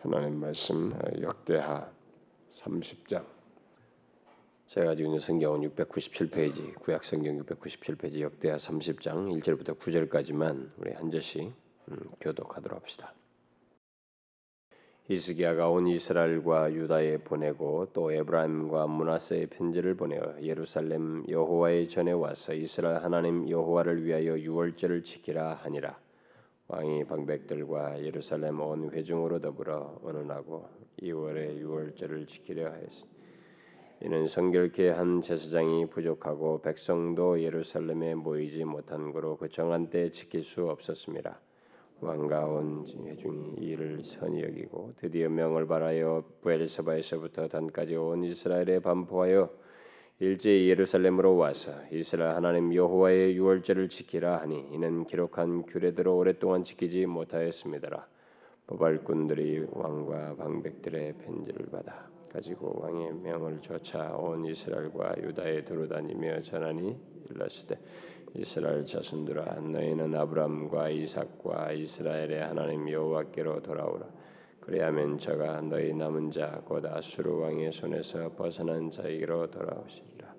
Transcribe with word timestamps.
하나님 0.00 0.38
말씀 0.38 0.92
역대하 1.20 1.90
30장 2.52 3.24
제가 4.68 4.86
가지고 4.86 5.08
있는 5.08 5.18
성경은 5.18 5.68
697페이지 5.70 6.72
구약 6.78 7.02
성경 7.02 7.36
697페이지 7.42 8.20
역대하 8.20 8.58
30장 8.58 9.42
1절부터 9.42 9.76
9절까지만 9.76 10.70
우리 10.76 10.92
한 10.92 11.10
절씩 11.10 11.52
음, 11.88 11.96
교독하도록 12.20 12.80
합시다. 12.80 13.12
히스기야가 15.08 15.68
온 15.68 15.88
이스라엘과 15.88 16.74
유다에 16.74 17.16
보내고 17.18 17.88
또 17.92 18.12
에브라임과 18.12 18.86
문하세의 18.86 19.48
편지를 19.48 19.96
보내어 19.96 20.36
예루살렘 20.42 21.24
여호와의 21.28 21.88
전에 21.88 22.12
와서 22.12 22.54
이스라엘 22.54 23.02
하나님 23.02 23.48
여호와를 23.48 24.04
위하여 24.04 24.38
유월절을 24.38 25.02
지키라 25.02 25.54
하니라. 25.62 25.98
왕이 26.70 27.04
방백들과 27.04 28.04
예루살렘 28.04 28.60
온 28.60 28.90
회중으로 28.90 29.40
더불어 29.40 29.98
언언하고 30.04 30.68
2월에 31.00 31.56
유월절을 31.56 32.26
지키려 32.26 32.70
하였으니 32.70 33.08
이는 34.02 34.28
성결케 34.28 34.90
한 34.90 35.22
제사장이 35.22 35.86
부족하고 35.86 36.60
백성도 36.60 37.40
예루살렘에 37.40 38.14
모이지 38.14 38.64
못한 38.64 39.12
거로 39.12 39.38
그 39.38 39.48
정한 39.48 39.88
때 39.88 40.10
지킬 40.10 40.42
수 40.42 40.68
없었습니다. 40.68 41.40
왕과 42.00 42.44
온 42.44 42.86
회중이 42.86 43.54
이를 43.60 44.04
선히 44.04 44.42
여기고 44.42 44.92
드디어 44.98 45.30
명을 45.30 45.66
바라여 45.66 46.22
부엘세바에서부터 46.42 47.48
단까지 47.48 47.96
온 47.96 48.24
이스라엘에 48.24 48.80
반포하여 48.80 49.50
일제히 50.20 50.68
예루살렘으로 50.68 51.36
와서 51.36 51.70
이스라엘 51.92 52.34
하나님 52.34 52.74
여호와의 52.74 53.36
유월절을 53.36 53.88
지키라 53.88 54.38
하니 54.38 54.66
이는 54.72 55.04
기록한 55.04 55.62
규례대로 55.62 56.16
오랫동안 56.16 56.64
지키지 56.64 57.06
못하였습니다라. 57.06 58.04
보발꾼들이 58.66 59.66
왕과 59.70 60.34
방백들의 60.34 61.14
편지를 61.18 61.66
받아 61.66 62.08
가지고 62.32 62.80
왕의 62.82 63.14
명을 63.22 63.60
조차 63.62 64.16
온 64.16 64.44
이스라엘과 64.44 65.14
유다에 65.22 65.64
두루다니며 65.64 66.42
전하니 66.42 66.96
일렀으되 67.30 67.78
이스라엘 68.34 68.84
자손들아 68.84 69.60
너희는 69.60 70.16
아브람과 70.16 70.90
이삭과 70.90 71.72
이스라엘의 71.72 72.40
하나님 72.40 72.90
여호와께로 72.90 73.62
돌아오라 73.62 74.17
그리하면 74.68 75.16
저가 75.16 75.62
너희 75.62 75.94
남은 75.94 76.30
자 76.30 76.60
곧 76.66 76.84
아수르 76.84 77.32
왕의 77.40 77.72
손에서 77.72 78.28
벗어난 78.34 78.90
자에게로 78.90 79.50
돌아오시리라. 79.50 80.34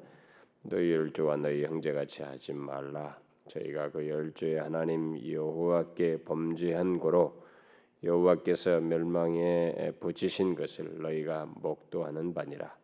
너희 0.61 0.91
열조와 0.91 1.37
너희 1.37 1.65
형제같이 1.65 2.21
하지 2.21 2.53
말라. 2.53 3.17
저희가 3.47 3.89
그 3.89 4.07
열조의 4.07 4.59
하나님 4.59 5.17
여호와께 5.27 6.25
범죄한 6.25 6.99
고로 6.99 7.41
여호와께서 8.03 8.81
멸망에 8.81 9.93
붙이신 9.99 10.53
것을 10.53 11.01
너희가 11.01 11.47
목도하는 11.55 12.35
바니라. 12.35 12.77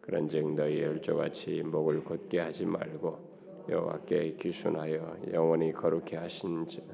그런즉 0.00 0.54
너희 0.54 0.80
열조같이 0.80 1.62
목을 1.62 2.04
곧게 2.04 2.40
하지 2.40 2.64
말고 2.64 3.66
여호와께 3.68 4.36
기순하여 4.36 5.18
영원히 5.34 5.72
거룩히 5.74 6.16
하신 6.16 6.66
전에 6.66 6.88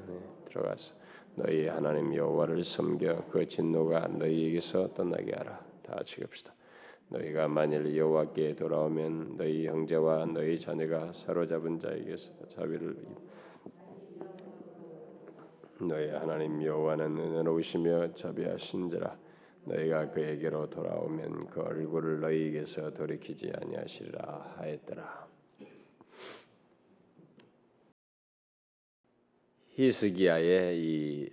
들어가서 0.49 0.93
너희 1.35 1.67
하나님 1.67 2.13
여호와를 2.13 2.63
섬겨 2.63 3.25
그 3.31 3.47
진노가 3.47 4.07
너희에게서 4.07 4.93
떠나게 4.93 5.33
하라. 5.35 5.59
다 5.81 5.95
같이 5.95 6.21
합시다. 6.21 6.53
너희가 7.09 7.47
만일 7.47 7.95
여호와께 7.97 8.55
돌아오면 8.55 9.37
너희 9.37 9.67
형제와 9.67 10.25
너희 10.25 10.59
자녀가 10.59 11.11
사로잡은 11.13 11.79
자에게서 11.79 12.31
자비를 12.49 12.95
너희 15.81 16.09
하나님 16.09 16.63
여호와는 16.63 17.17
은혜로우시며 17.17 18.13
자비하신 18.13 18.89
자라 18.89 19.17
너희가 19.65 20.11
그에게로 20.11 20.69
돌아오면 20.69 21.47
그 21.47 21.61
얼굴을 21.61 22.19
너희에게서 22.19 22.91
돌이키지 22.91 23.51
아니하시리라 23.59 24.55
하였더라. 24.57 25.32
히스기야의 29.75 30.77
이 30.77 31.29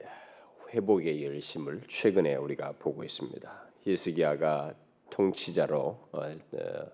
회복의 0.70 1.22
열심을 1.26 1.82
최근에 1.86 2.36
우리가 2.36 2.72
보고 2.78 3.04
있습니다. 3.04 3.68
히스기야가 3.82 4.72
통치자로 5.10 5.78
어, 5.78 6.08
어, 6.12 6.86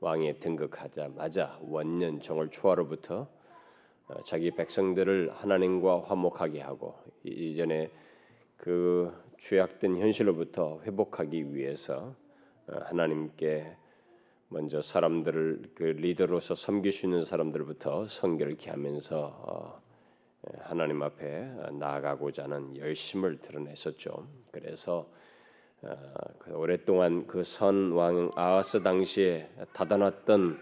왕에 0.00 0.38
등극하자마자 0.38 1.58
원년 1.60 2.22
정월 2.22 2.50
초하로부터 2.50 3.28
어, 4.08 4.22
자기 4.22 4.52
백성들을 4.52 5.32
하나님과 5.34 6.04
화목하게 6.04 6.62
하고 6.62 6.94
이전에 7.24 7.90
그 8.56 9.12
죄악된 9.40 9.98
현실로부터 9.98 10.80
회복하기 10.84 11.54
위해서 11.54 12.14
하나님께 12.68 13.76
먼저 14.48 14.80
사람들을 14.80 15.72
그 15.74 15.82
리더로서 15.82 16.54
섬길 16.54 16.90
수 16.90 17.04
있는 17.04 17.22
사람들부터 17.22 18.08
성결케 18.08 18.70
하면서 18.70 19.84
하나님 20.60 21.02
앞에 21.02 21.50
나아가고자 21.72 22.44
하는 22.44 22.76
열심을 22.76 23.38
드러냈었죠. 23.38 24.26
그래서 24.50 25.08
그 26.38 26.52
오랫동안 26.54 27.26
그 27.26 27.44
선왕 27.44 28.32
아하스 28.34 28.82
당시에 28.82 29.48
닫아놨던 29.72 30.58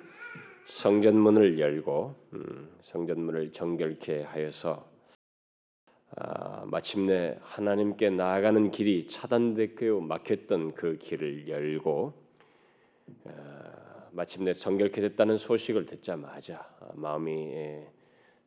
성전문을 0.67 1.59
열고 1.59 2.15
음, 2.33 2.77
성전문을 2.81 3.53
정결케 3.53 4.23
하여서 4.23 4.89
아, 6.17 6.65
마침내 6.67 7.39
하나님께 7.43 8.11
나아가는 8.11 8.71
길이 8.71 9.09
차단되고 9.09 10.01
막혔던 10.01 10.75
그 10.75 10.97
길을 10.99 11.49
열고 11.49 12.15
아, 13.27 14.09
마침내 14.13 14.53
정결케 14.53 15.01
됐다는 15.01 15.37
소식을 15.37 15.87
듣자마자 15.87 16.67
마음이 16.95 17.83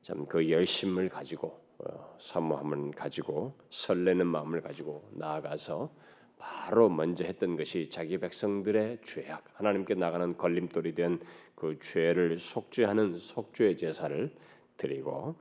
참 0.08 0.26
그 0.26 0.50
열심을 0.50 1.10
가지고 1.10 1.60
어, 1.80 2.16
사모함을 2.20 2.92
가지고 2.92 3.54
설레는 3.70 4.26
마음을 4.26 4.62
가지고 4.62 5.10
나아가서 5.14 5.90
바로 6.38 6.88
먼저 6.88 7.24
했던 7.24 7.58
것이 7.58 7.90
자기 7.92 8.18
백성들의 8.18 9.00
죄악 9.04 9.44
하나님께 9.56 9.96
나가는 9.96 10.38
걸림돌이 10.38 10.96
된 10.96 11.20
그 11.58 11.80
죄를 11.80 12.38
속죄하는 12.38 13.18
속죄 13.18 13.76
제사를 13.78 14.32
드리고 14.78 15.34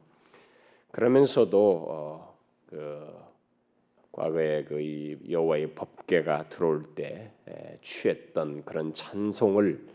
그러면서도 0.90 1.86
어, 1.90 2.38
그 2.70 3.14
과거에 4.12 4.64
그 4.64 5.18
여호와의 5.28 5.74
법궤가 5.74 6.48
들어올 6.48 6.94
때 6.94 7.34
에, 7.46 7.78
취했던 7.82 8.64
그런 8.64 8.94
찬송을 8.94 9.86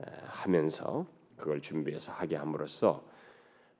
에, 0.00 0.04
하면서 0.24 1.06
그걸 1.36 1.62
준비해서 1.62 2.10
하게 2.10 2.34
함으로써 2.34 3.04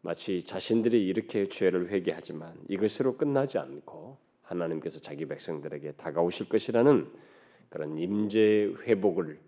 마치 0.06 0.40
자신들이 0.40 1.04
이렇게 1.04 1.48
죄를 1.48 1.88
회개하지만 1.88 2.54
이것으로 2.68 3.16
끝나지 3.16 3.58
않고 3.58 4.16
하나님께서 4.42 5.00
자기 5.00 5.26
백성들에게 5.26 5.94
다가오실 5.94 6.48
것이라는 6.48 7.10
그런 7.70 7.98
임재 7.98 8.72
회복을 8.82 9.40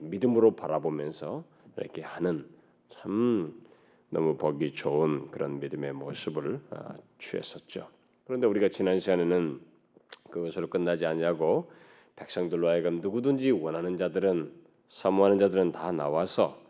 믿음으로 0.00 0.54
바라보면서 0.54 1.44
이렇게 1.78 2.02
하는 2.02 2.46
참 2.90 3.54
너무 4.10 4.36
보기 4.36 4.74
좋은 4.74 5.30
그런 5.30 5.58
믿음의 5.60 5.94
모습을 5.94 6.60
아, 6.68 6.94
취했었죠. 7.18 7.88
그런데 8.26 8.46
우리가 8.46 8.68
지난 8.68 8.98
시간에는 9.00 9.60
그것으로 10.28 10.68
끝나지 10.68 11.06
않냐고 11.06 11.72
백성들로 12.16 12.68
하여금 12.68 13.00
누구든지 13.00 13.50
원하는 13.52 13.96
자들은 13.96 14.52
사모하는 14.90 15.38
자들은 15.38 15.72
다 15.72 15.90
나와서 15.90 16.61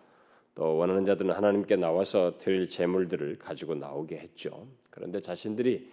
또 0.55 0.77
원하는 0.77 1.05
자들은 1.05 1.31
하나님께 1.31 1.77
나와서 1.77 2.37
드릴 2.39 2.69
제물들을 2.69 3.39
가지고 3.39 3.75
나오게 3.75 4.17
했죠. 4.17 4.67
그런데 4.91 5.21
자신들이 5.21 5.91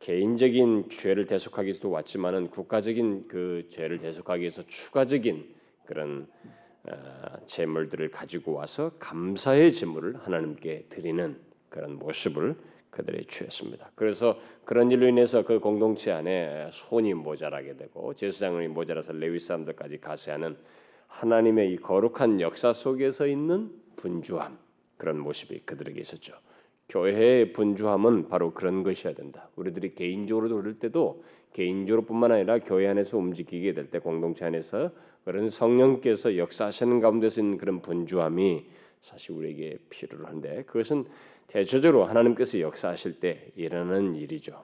개인적인 0.00 0.88
죄를 0.90 1.26
대속하기 1.26 1.66
위해서도 1.66 1.90
왔지만은 1.90 2.48
국가적인 2.48 3.28
그 3.28 3.66
죄를 3.70 3.98
대속하기 3.98 4.40
위해서 4.40 4.62
추가적인 4.66 5.54
그런 5.84 6.26
어, 6.84 7.46
제물들을 7.46 8.10
가지고 8.10 8.54
와서 8.54 8.92
감사의 8.98 9.72
제물을 9.72 10.16
하나님께 10.16 10.86
드리는 10.88 11.38
그런 11.68 11.98
모습을 11.98 12.56
그들이 12.90 13.26
취했습니다. 13.26 13.92
그래서 13.94 14.38
그런 14.64 14.90
일로 14.90 15.06
인해서 15.06 15.44
그 15.44 15.60
공동체 15.60 16.10
안에 16.10 16.70
손이 16.72 17.14
모자라게 17.14 17.76
되고 17.76 18.14
제사장이 18.14 18.68
모자라서 18.68 19.12
레위 19.12 19.38
사람들까지 19.38 19.98
가세하는 19.98 20.56
하나님의 21.10 21.72
이 21.72 21.76
거룩한 21.76 22.40
역사 22.40 22.72
속에서 22.72 23.26
있는 23.26 23.70
분주함 23.96 24.58
그런 24.96 25.18
모습이 25.18 25.60
그들에게 25.66 26.00
있었죠. 26.00 26.34
교회의 26.88 27.52
분주함은 27.52 28.28
바로 28.28 28.52
그런 28.52 28.82
것이어야 28.82 29.14
된다. 29.14 29.48
우리들이 29.56 29.94
개인적으로 29.94 30.48
돌릴 30.48 30.78
때도 30.78 31.22
개인적으로뿐만 31.52 32.32
아니라 32.32 32.58
교회 32.60 32.88
안에서 32.88 33.18
움직이게 33.18 33.74
될 33.74 33.90
때 33.90 33.98
공동체 33.98 34.44
안에서 34.44 34.90
그런 35.24 35.48
성령께서 35.48 36.36
역사하시는 36.36 37.00
가운데서 37.00 37.40
있는 37.42 37.58
그런 37.58 37.82
분주함이 37.82 38.66
사실 39.02 39.32
우리에게 39.32 39.78
필요한데 39.90 40.64
그것은 40.64 41.04
대체적으로 41.48 42.04
하나님께서 42.04 42.60
역사하실 42.60 43.20
때 43.20 43.52
일어나는 43.56 44.14
일이죠. 44.14 44.62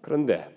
그런데 0.00 0.56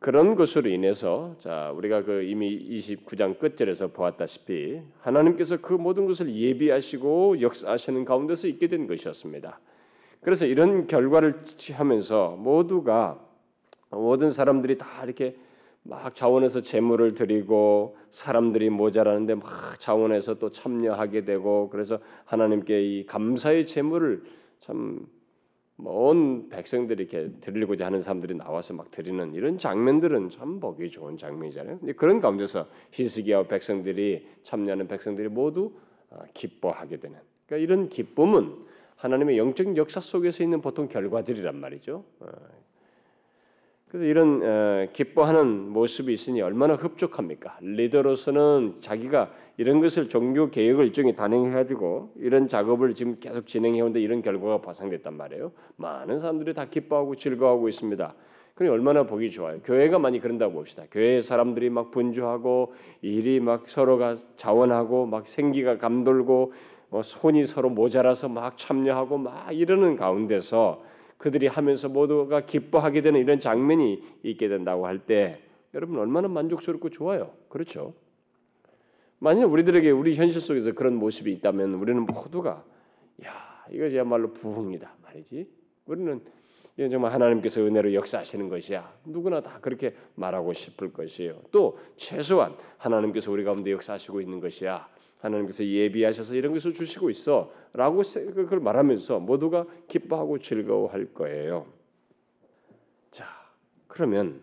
그런 0.00 0.36
것으로 0.36 0.70
인해서 0.70 1.34
자 1.38 1.72
우리가 1.74 2.04
그 2.04 2.22
이미 2.22 2.56
29장 2.78 3.38
끝절에서 3.38 3.88
보았다시피 3.88 4.80
하나님께서 5.00 5.56
그 5.60 5.72
모든 5.72 6.06
것을 6.06 6.32
예비하시고 6.32 7.40
역사하시는 7.40 8.04
가운데서 8.04 8.46
있게 8.46 8.68
된 8.68 8.86
것이었습니다. 8.86 9.58
그래서 10.20 10.46
이런 10.46 10.86
결과를 10.86 11.42
하면서 11.72 12.36
모두가 12.38 13.18
모든 13.90 14.30
사람들이 14.30 14.78
다 14.78 14.86
이렇게 15.04 15.36
막 15.82 16.14
자원에서 16.14 16.60
재물을 16.60 17.14
드리고 17.14 17.96
사람들이 18.10 18.70
모자라는데 18.70 19.36
막 19.36 19.80
자원에서 19.80 20.34
또 20.34 20.50
참여하게 20.50 21.24
되고 21.24 21.70
그래서 21.70 21.98
하나님께 22.24 22.82
이 22.82 23.06
감사의 23.06 23.66
재물을 23.66 24.22
참 24.60 25.06
온 25.84 26.48
백성들이 26.48 27.04
이렇게 27.04 27.30
드리고자 27.40 27.86
하는 27.86 28.00
사람들이 28.00 28.34
나와서 28.34 28.74
막 28.74 28.90
드리는 28.90 29.32
이런 29.34 29.58
장면들은 29.58 30.30
참 30.30 30.58
보기 30.58 30.90
좋은 30.90 31.16
장면이잖아요. 31.16 31.78
그런 31.96 32.20
가운데서 32.20 32.66
히스기야와 32.92 33.44
백성들이 33.44 34.26
참여하는 34.42 34.88
백성들이 34.88 35.28
모두 35.28 35.72
어, 36.10 36.22
기뻐하게 36.34 36.98
되는. 36.98 37.18
그러니까 37.46 37.64
이런 37.64 37.88
기쁨은 37.88 38.66
하나님의 38.96 39.38
영적인 39.38 39.76
역사 39.76 40.00
속에서 40.00 40.42
있는 40.42 40.60
보통 40.60 40.88
결과들이란 40.88 41.56
말이죠. 41.56 42.04
어, 43.88 43.90
그래서 43.90 44.04
이런 44.04 44.42
어, 44.42 44.86
기뻐하는 44.92 45.70
모습이 45.70 46.12
있으니 46.12 46.42
얼마나 46.42 46.74
흡족합니까? 46.74 47.56
리더로서는 47.60 48.76
자기가 48.80 49.30
이런 49.56 49.80
것을 49.80 50.08
종교 50.08 50.50
개혁을 50.50 50.86
일종의 50.86 51.16
단행해가지고 51.16 52.12
이런 52.16 52.48
작업을 52.48 52.94
지금 52.94 53.16
계속 53.18 53.46
진행해오는데 53.46 54.00
이런 54.00 54.22
결과가 54.22 54.60
발생됐단 54.60 55.16
말이에요. 55.16 55.52
많은 55.76 56.18
사람들이 56.18 56.54
다 56.54 56.66
기뻐하고 56.66 57.16
즐거워하고 57.16 57.68
있습니다. 57.68 58.14
그럼 58.54 58.72
얼마나 58.72 59.04
보기 59.04 59.30
좋아요. 59.30 59.60
교회가 59.64 59.98
많이 59.98 60.20
그런다고 60.20 60.52
봅시다. 60.52 60.84
교회 60.90 61.20
사람들이 61.20 61.70
막 61.70 61.90
분주하고 61.90 62.74
일이 63.02 63.40
막 63.40 63.68
서로가 63.68 64.16
자원하고 64.36 65.06
막 65.06 65.26
생기가 65.28 65.78
감돌고 65.78 66.52
뭐 66.90 67.02
손이 67.02 67.46
서로 67.46 67.68
모자라서 67.68 68.28
막 68.28 68.56
참여하고 68.56 69.18
막 69.18 69.52
이러는 69.52 69.96
가운데서 69.96 70.82
그들이 71.18 71.48
하면서 71.48 71.88
모두가 71.88 72.46
기뻐하게 72.46 73.02
되는 73.02 73.20
이런 73.20 73.40
장면이 73.40 74.02
있게 74.22 74.48
된다고 74.48 74.86
할 74.86 75.00
때 75.00 75.40
여러분 75.74 75.98
얼마나 75.98 76.28
만족스럽고 76.28 76.88
좋아요. 76.90 77.32
그렇죠? 77.48 77.92
만약 79.18 79.52
우리들에게 79.52 79.90
우리 79.90 80.14
현실 80.14 80.40
속에서 80.40 80.72
그런 80.72 80.94
모습이 80.94 81.30
있다면 81.32 81.74
우리는 81.74 82.06
모두가 82.06 82.64
야 83.24 83.64
이거야말로 83.70 84.32
부흥이다 84.32 84.94
말이지. 85.02 85.48
우리는 85.86 86.20
이건 86.76 86.90
정말 86.90 87.12
하나님께서 87.12 87.60
은혜로 87.60 87.92
역사하시는 87.94 88.48
것이야. 88.48 88.92
누구나 89.04 89.40
다 89.40 89.58
그렇게 89.60 89.96
말하고 90.14 90.52
싶을 90.52 90.92
것이에요. 90.92 91.40
또 91.50 91.78
최소한 91.96 92.54
하나님께서 92.76 93.32
우리 93.32 93.42
가운데 93.42 93.72
역사하시고 93.72 94.20
있는 94.20 94.38
것이야. 94.40 94.88
하나님께서 95.18 95.64
예비하셔서 95.64 96.34
이런 96.34 96.52
것을 96.52 96.74
주시고 96.74 97.10
있어라고 97.10 98.02
그걸 98.34 98.60
말하면서 98.60 99.20
모두가 99.20 99.66
기뻐하고 99.88 100.38
즐거워할 100.38 101.12
거예요. 101.12 101.66
자, 103.10 103.26
그러면 103.86 104.40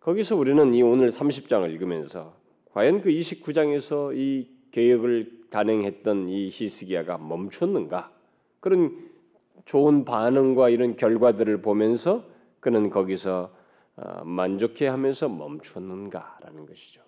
거기서 0.00 0.36
우리는 0.36 0.74
이 0.74 0.82
오늘 0.82 1.10
30장을 1.10 1.68
읽으면서 1.70 2.34
과연 2.72 3.02
그 3.02 3.10
29장에서 3.10 4.16
이 4.16 4.48
개혁을 4.70 5.46
단행했던 5.50 6.28
이 6.28 6.48
히스기야가 6.52 7.18
멈췄는가? 7.18 8.12
그런 8.60 9.10
좋은 9.64 10.04
반응과 10.04 10.68
이런 10.68 10.96
결과들을 10.96 11.62
보면서 11.62 12.24
그는 12.60 12.90
거기서 12.90 13.54
어, 13.96 14.24
만족해 14.24 14.86
하면서 14.86 15.28
멈췄는가라는 15.28 16.66
것이죠. 16.66 17.05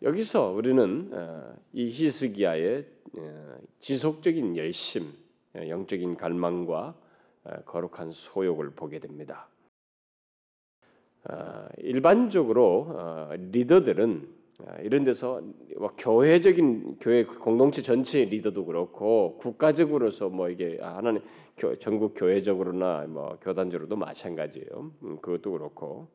여기서 0.00 0.52
우리는 0.52 1.10
어, 1.12 1.54
이 1.72 1.88
히스기야의 1.88 2.86
어, 3.16 3.58
지속적인 3.80 4.56
열심, 4.56 5.02
어, 5.56 5.68
영적인 5.68 6.16
갈망과 6.16 6.94
거룩한 7.64 8.12
소욕을 8.12 8.70
보게 8.70 8.98
됩니다. 8.98 9.48
일반적으로 11.78 13.30
리더들은 13.50 14.28
이런 14.82 15.04
데서 15.04 15.40
뭐 15.78 15.94
교회적인 15.96 16.98
교회 17.00 17.24
공동체 17.24 17.80
전체의 17.80 18.26
리더도 18.26 18.66
그렇고 18.66 19.38
국가적으로서 19.38 20.28
뭐 20.28 20.50
이게 20.50 20.78
하나님 20.82 21.22
전국 21.80 22.12
교회적으로나 22.14 23.06
뭐 23.08 23.38
교단적으로도 23.40 23.96
마찬가지예요. 23.96 24.92
음, 25.04 25.18
그것도 25.22 25.52
그렇고 25.52 26.08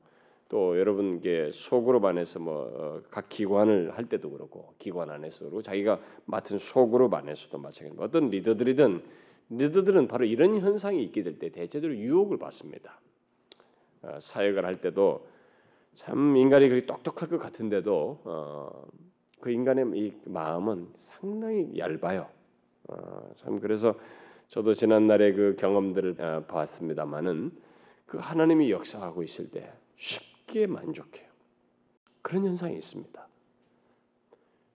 또 0.53 0.77
여러분께 0.79 1.49
속으로 1.51 2.05
안에서 2.07 2.37
뭐각 2.37 3.23
어, 3.23 3.27
기관을 3.27 3.97
할 3.97 4.05
때도 4.05 4.29
그렇고 4.29 4.75
기관 4.77 5.09
안에서도 5.09 5.63
자기가 5.63 5.99
맡은 6.25 6.59
속으로 6.59 7.09
안에서도 7.11 7.57
마찬가지입니다. 7.57 8.03
어떤 8.03 8.29
리더들이든 8.29 9.01
리더들은 9.49 10.07
바로 10.07 10.25
이런 10.25 10.59
현상이 10.59 11.03
있게 11.05 11.23
될 11.23 11.39
때 11.39 11.49
대체적으로 11.49 11.97
유혹을 11.97 12.37
받습니다. 12.37 13.01
어, 14.03 14.19
사역을 14.19 14.63
할 14.63 14.79
때도 14.79 15.25
참 15.95 16.37
인간이 16.37 16.69
그렇게 16.69 16.85
똑똑할 16.85 17.29
것 17.29 17.39
같은데도 17.39 18.21
어, 18.23 18.85
그 19.39 19.49
인간의 19.49 19.87
이 19.95 20.13
마음은 20.25 20.87
상당히 20.97 21.75
얇아요. 21.75 22.29
어, 22.89 23.31
참 23.37 23.59
그래서 23.59 23.95
저도 24.49 24.75
지난날의 24.75 25.33
그 25.33 25.55
경험들을 25.57 26.21
어, 26.21 26.43
봤습니다만은 26.47 27.51
그 28.05 28.19
하나님이 28.19 28.69
역사하고 28.69 29.23
있을 29.23 29.49
때 29.49 29.73
쉽. 29.95 30.32
쉽게 30.43 30.67
만족해요. 30.67 31.27
그런 32.21 32.45
현상이 32.45 32.75
있습니다. 32.75 33.27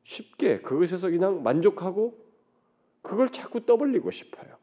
쉽게 0.04 0.60
그것에서 0.60 1.10
그냥 1.10 1.42
만족하고 1.42 2.18
그걸 3.02 3.30
자꾸 3.30 3.64
떠벌리고 3.64 4.10
싶어요. 4.10 4.56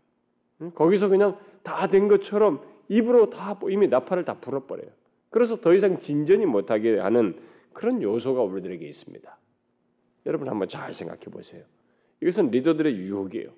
거기서 0.75 1.09
그냥 1.09 1.37
다 1.63 1.87
된 1.87 2.07
것처럼 2.07 2.61
입으로 2.87 3.29
다 3.29 3.59
이미 3.69 3.87
나팔을 3.87 4.25
다 4.25 4.39
불어버려요. 4.39 4.89
그래서 5.29 5.59
더 5.59 5.73
이상 5.73 5.99
진전이 5.99 6.45
못하게 6.45 6.99
하는 6.99 7.39
그런 7.73 8.01
요소가 8.01 8.41
우리들에게 8.41 8.87
있습니다. 8.87 9.37
여러분 10.27 10.47
한번 10.49 10.67
잘 10.67 10.93
생각해 10.93 11.21
보세요. 11.25 11.63
이것은 12.21 12.51
리더들의 12.51 12.95
유혹이에요. 12.95 13.49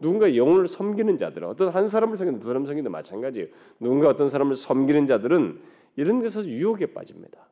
누군가 0.00 0.34
영혼을 0.34 0.68
섬기는 0.68 1.18
자들, 1.18 1.44
어떤 1.44 1.70
한 1.70 1.88
사람을 1.88 2.16
섬기는 2.16 2.40
두 2.40 2.46
사람 2.46 2.64
섬기는 2.64 2.90
마찬가지예요. 2.90 3.48
누군가 3.80 4.08
어떤 4.08 4.28
사람을 4.28 4.54
섬기는 4.54 5.06
자들은 5.06 5.60
이런 5.98 6.22
것에서 6.22 6.46
유혹에 6.46 6.86
빠집니다. 6.86 7.44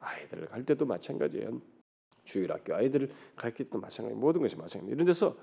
아이들을 0.00 0.48
갈 0.48 0.66
때도 0.66 0.84
마찬가지예요. 0.84 1.62
주일학교 2.24 2.74
아이들을 2.74 3.10
가르칠 3.36 3.64
때도 3.64 3.80
마찬가지. 3.80 4.14
모든 4.14 4.42
것이 4.42 4.54
마찬가지. 4.54 4.92
이런 4.92 5.06
데서 5.06 5.34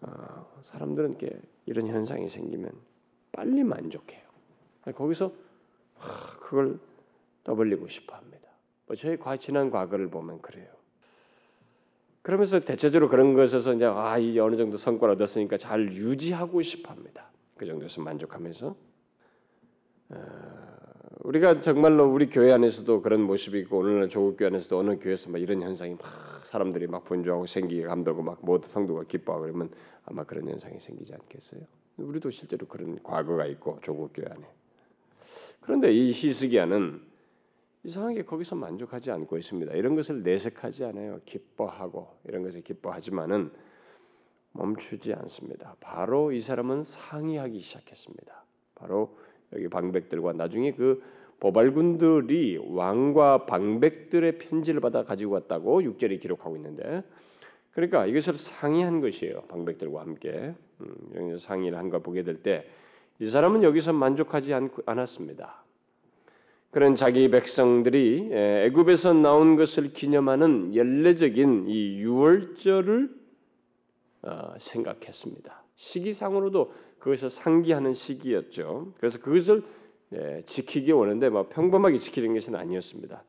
어, 0.00 0.62
사람들은 0.62 1.18
이렇게 1.18 1.40
이런 1.66 1.88
현상이 1.88 2.28
생기면 2.28 2.70
빨리 3.32 3.64
만족해요. 3.64 4.22
거기서 4.94 5.32
하, 5.96 6.38
그걸 6.38 6.78
떠벌리고 7.42 7.88
싶어합니다. 7.88 8.48
뭐 8.86 8.94
저희 8.94 9.16
과 9.16 9.36
지난 9.36 9.70
과거를 9.72 10.10
보면 10.10 10.40
그래요. 10.40 10.68
그러면서 12.22 12.60
대체적으로 12.60 13.08
그런 13.08 13.34
것에서 13.34 13.74
이제 13.74 13.86
아 13.86 14.18
이제 14.18 14.38
어느 14.38 14.56
정도 14.56 14.76
성과를 14.76 15.16
얻었으니까 15.16 15.56
잘 15.56 15.90
유지하고 15.90 16.62
싶어합니다. 16.62 17.28
그 17.56 17.66
정도에서 17.66 18.02
만족하면서 18.02 18.76
어, 20.10 20.77
우리가 21.24 21.60
정말로 21.60 22.06
우리 22.06 22.28
교회 22.28 22.52
안에서도 22.52 23.02
그런 23.02 23.22
모습이 23.22 23.58
있고 23.60 23.78
오늘날 23.78 24.08
조국 24.08 24.36
교회 24.36 24.48
안에서도 24.48 24.78
어느 24.78 24.98
교회에서 24.98 25.30
막 25.30 25.38
이런 25.38 25.62
현상이 25.62 25.94
막 25.94 26.46
사람들이 26.46 26.86
막 26.86 27.04
분주하고 27.04 27.46
생기게 27.46 27.82
감돌고 27.82 28.22
막 28.22 28.38
모두 28.42 28.68
성도가 28.68 29.04
기뻐하고 29.04 29.46
그러면 29.46 29.70
아마 30.04 30.22
그런 30.22 30.48
현상이 30.48 30.78
생기지 30.78 31.12
않겠어요? 31.14 31.62
우리도 31.96 32.30
실제로 32.30 32.66
그런 32.66 33.02
과거가 33.02 33.46
있고 33.46 33.78
조국 33.82 34.12
교회 34.14 34.26
안에. 34.30 34.46
그런데 35.60 35.92
이 35.92 36.12
히스기야는 36.12 37.02
이상하게 37.82 38.22
거기서 38.22 38.54
만족하지 38.54 39.10
않고 39.10 39.38
있습니다. 39.38 39.74
이런 39.74 39.96
것을 39.96 40.22
내색하지 40.22 40.84
않아요. 40.84 41.20
기뻐하고 41.24 42.16
이런 42.28 42.42
것을 42.42 42.62
기뻐하지만은 42.62 43.50
멈추지 44.52 45.12
않습니다. 45.14 45.74
바로 45.80 46.30
이 46.30 46.40
사람은 46.40 46.84
상의하기 46.84 47.60
시작했습니다. 47.60 48.44
바로 48.76 49.16
여기 49.54 49.68
방백들과 49.68 50.32
나중에 50.34 50.72
그 50.72 51.02
보발군들이 51.40 52.58
왕과 52.68 53.46
방백들의 53.46 54.38
편지를 54.38 54.80
받아 54.80 55.04
가지고 55.04 55.34
왔다고 55.34 55.82
6절에 55.82 56.20
기록하고 56.20 56.56
있는데 56.56 57.02
그러니까 57.72 58.06
이것을 58.06 58.34
상의한 58.34 59.00
것이에요. 59.00 59.42
방백들과 59.42 60.00
함께 60.00 60.54
음, 60.80 61.38
상의를 61.38 61.78
한 61.78 61.90
걸 61.90 62.02
보게 62.02 62.22
될 62.22 62.42
때 62.42 62.64
이 63.20 63.26
사람은 63.26 63.64
여기서 63.64 63.92
만족하지 63.92 64.54
않았습니다. 64.86 65.64
그런 66.70 66.94
자기 66.94 67.28
백성들이 67.30 68.28
애굽에서 68.32 69.12
나온 69.14 69.56
것을 69.56 69.92
기념하는 69.92 70.74
연례적인 70.76 71.66
이 71.66 71.96
유월절을 71.98 73.10
어, 74.22 74.54
생각했습니다. 74.58 75.64
시기상으로도 75.74 76.72
그것을 76.98 77.30
상기하는 77.30 77.94
시기였죠. 77.94 78.92
그래서 78.98 79.18
그것을 79.20 79.62
예, 80.14 80.42
지키기 80.46 80.90
원하는데 80.92 81.28
뭐 81.28 81.48
평범하게 81.48 81.98
지키는 81.98 82.34
것은 82.34 82.54
아니었습니다. 82.54 83.24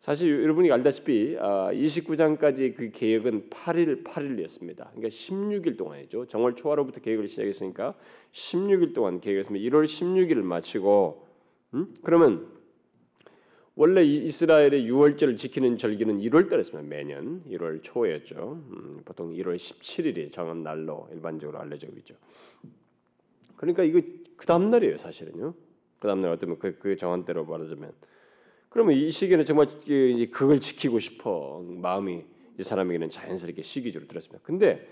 사실 0.00 0.42
여러분이 0.42 0.70
알다시피 0.70 1.36
29장까지 1.36 2.72
아, 2.72 2.76
그 2.76 2.90
계획은 2.92 3.50
8일 3.50 4.04
8일이었습니다. 4.04 4.90
그러니까 4.90 5.08
16일 5.08 5.76
동안이죠. 5.76 6.26
정월 6.26 6.54
초하로부터 6.54 7.00
계획을 7.00 7.28
시작했으니까 7.28 7.94
16일 8.32 8.94
동안 8.94 9.20
계획했습니다. 9.20 9.68
1월 9.68 9.84
16일을 9.84 10.42
마치고 10.42 11.26
음? 11.74 11.94
그러면 12.02 12.46
원래 13.74 14.02
이스라엘의 14.02 14.88
6월절을 14.90 15.36
지키는 15.36 15.76
절기는 15.76 16.20
1월 16.20 16.48
달이었습니다. 16.48 16.88
매년 16.88 17.42
1월 17.50 17.80
초였죠. 17.82 18.62
음, 18.70 19.02
보통 19.04 19.34
1월 19.34 19.56
17일이 19.56 20.32
정한 20.32 20.62
날로 20.62 21.08
일반적으로 21.12 21.58
알려져 21.58 21.88
있죠. 21.98 22.14
그러니까 23.56 23.82
이거 23.82 24.00
그 24.36 24.46
다음 24.46 24.70
날이에요, 24.70 24.96
사실은요. 24.98 25.54
그 25.98 26.08
다음 26.08 26.20
날 26.20 26.32
어쩌면 26.32 26.58
그, 26.58 26.78
그 26.78 26.96
정한 26.96 27.24
대로 27.24 27.44
말하자면 27.44 27.92
그러면 28.68 28.94
이 28.94 29.10
시기는 29.10 29.44
정말 29.44 29.68
이제 29.84 30.28
그걸 30.30 30.60
지키고 30.60 30.98
싶어 30.98 31.64
마음이 31.66 32.24
이 32.58 32.62
사람에게는 32.62 33.08
자연스럽게 33.08 33.62
시기적으로 33.62 34.06
들었습니다. 34.08 34.42
근데 34.44 34.86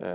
에, 0.00 0.06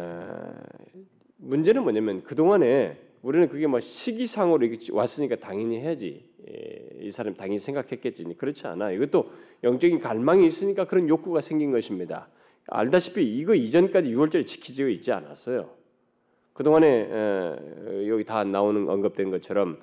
문제는 1.38 1.84
뭐냐면 1.84 2.24
그 2.24 2.36
동안에 2.36 3.00
우리는 3.22 3.48
그게 3.48 3.68
뭐 3.68 3.80
시기상으로 3.80 4.68
왔으니까 4.92 5.38
당연히 5.38 5.80
해야지. 5.80 6.30
예, 6.50 7.06
이 7.06 7.12
사람 7.12 7.36
당연히 7.36 7.58
생각했겠지. 7.60 8.26
그렇지 8.38 8.68
않아. 8.68 8.92
이것도 8.92 9.32
영적인 9.64 10.00
갈망이 10.00 10.46
있으니까 10.46 10.86
그런 10.86 11.08
욕구가 11.08 11.40
생긴 11.40 11.72
것입니다. 11.72 12.28
알다시피 12.68 13.24
이거 13.24 13.56
이전까지 13.56 14.10
6월절 14.10 14.46
지키지고 14.46 14.90
있지 14.90 15.12
않았어요. 15.12 15.70
그 16.54 16.64
동안에 16.64 18.08
여기 18.08 18.24
다 18.24 18.44
나오는 18.44 18.88
언급된 18.88 19.32
것처럼 19.32 19.80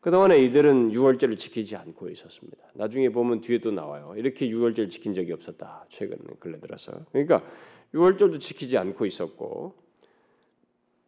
그 0.00 0.10
동안에 0.10 0.38
이들은 0.38 0.92
6월절을 0.92 1.36
지키지 1.36 1.74
않고 1.74 2.08
있었습니다. 2.10 2.58
나중에 2.74 3.08
보면 3.08 3.40
뒤에 3.40 3.58
또 3.58 3.72
나와요. 3.72 4.14
이렇게 4.16 4.48
6월절 4.48 4.88
지킨 4.88 5.14
적이 5.14 5.32
없었다. 5.32 5.84
최근 5.88 6.18
근래 6.38 6.60
들어서. 6.60 6.92
그러니까 7.10 7.42
6월절도 7.92 8.38
지키지 8.38 8.78
않고 8.78 9.04
있었고 9.04 9.74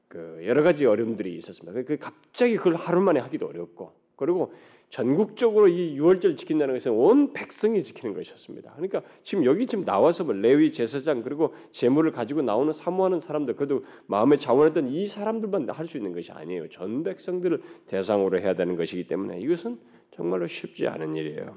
그 0.09 0.41
여러 0.45 0.63
가지 0.63 0.85
어려움들이 0.85 1.37
있었습니다. 1.37 1.73
그, 1.81 1.85
그 1.85 1.97
갑자기 1.99 2.57
그걸 2.57 2.75
하루 2.75 3.01
만에 3.01 3.21
하기도 3.21 3.47
어렵고 3.47 3.93
그리고 4.17 4.53
전국적으로 4.91 5.69
이 5.69 5.97
유월절 5.97 6.37
지킨다는 6.37 6.75
것은 6.75 6.93
온 6.93 7.33
백성이 7.35 7.83
지키는 7.83 8.15
것이었습니다. 8.15 8.73
그러니까 8.73 9.03
지금 9.23 9.45
여기 9.45 9.67
지금 9.67 9.85
나와서 9.85 10.25
뭐 10.25 10.33
레위 10.33 10.73
제사장 10.73 11.23
그리고 11.23 11.55
재물을 11.73 12.11
가지고 12.11 12.41
나오는 12.41 12.73
사모하는 12.73 13.21
사람들 13.21 13.57
그래도 13.57 13.85
마음에 14.07 14.37
자원했던 14.37 14.89
이 14.89 15.07
사람들만 15.07 15.69
할 15.71 15.89
수 15.89 15.97
있는 15.97 16.13
것이 16.13 16.33
아니에요. 16.33 16.69
전 16.69 17.03
백성들을 17.03 17.63
대상으로 17.87 18.41
해야 18.41 18.55
되는 18.55 18.77
것이기 18.77 19.07
때문에 19.07 19.41
이것은 19.41 19.79
정말로 20.11 20.47
쉽지 20.47 20.87
않은 20.87 21.17
일이에요. 21.17 21.57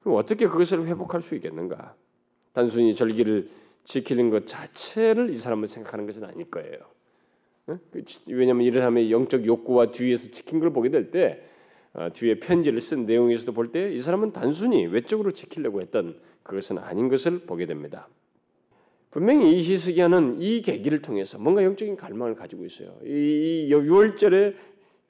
그럼 0.00 0.16
어떻게 0.16 0.46
그것을 0.46 0.86
회복할 0.86 1.22
수 1.22 1.34
있겠는가? 1.36 1.94
단순히 2.52 2.94
절기를 2.94 3.48
지키는 3.84 4.30
것 4.30 4.46
자체를 4.46 5.30
이 5.30 5.36
사람은 5.36 5.66
생각하는 5.66 6.06
것은 6.06 6.24
아닐 6.24 6.50
거예요. 6.50 6.78
그 7.66 8.04
왜냐하면 8.26 8.70
사람의 8.72 9.10
영적 9.12 9.46
욕구와 9.46 9.92
뒤에서 9.92 10.30
지킨 10.30 10.58
걸 10.58 10.72
보게 10.72 10.90
될때 10.90 11.40
어, 11.40 11.51
뒤에 11.94 12.40
편지를 12.40 12.80
쓴 12.80 13.06
내용에서도 13.06 13.52
볼 13.52 13.70
때 13.72 13.92
이 13.94 13.98
사람은 14.00 14.32
단순히 14.32 14.86
외적으로 14.86 15.32
지키려고 15.32 15.80
했던 15.80 16.18
그것은 16.42 16.78
아닌 16.78 17.08
것을 17.08 17.40
보게 17.40 17.66
됩니다. 17.66 18.08
분명히 19.10 19.58
이 19.58 19.62
히스기야는 19.62 20.40
이 20.40 20.62
계기를 20.62 21.02
통해서 21.02 21.38
뭔가 21.38 21.62
영적인 21.62 21.96
갈망을 21.96 22.34
가지고 22.34 22.64
있어요. 22.64 22.96
이 23.04 23.68
6월절에 23.70 24.54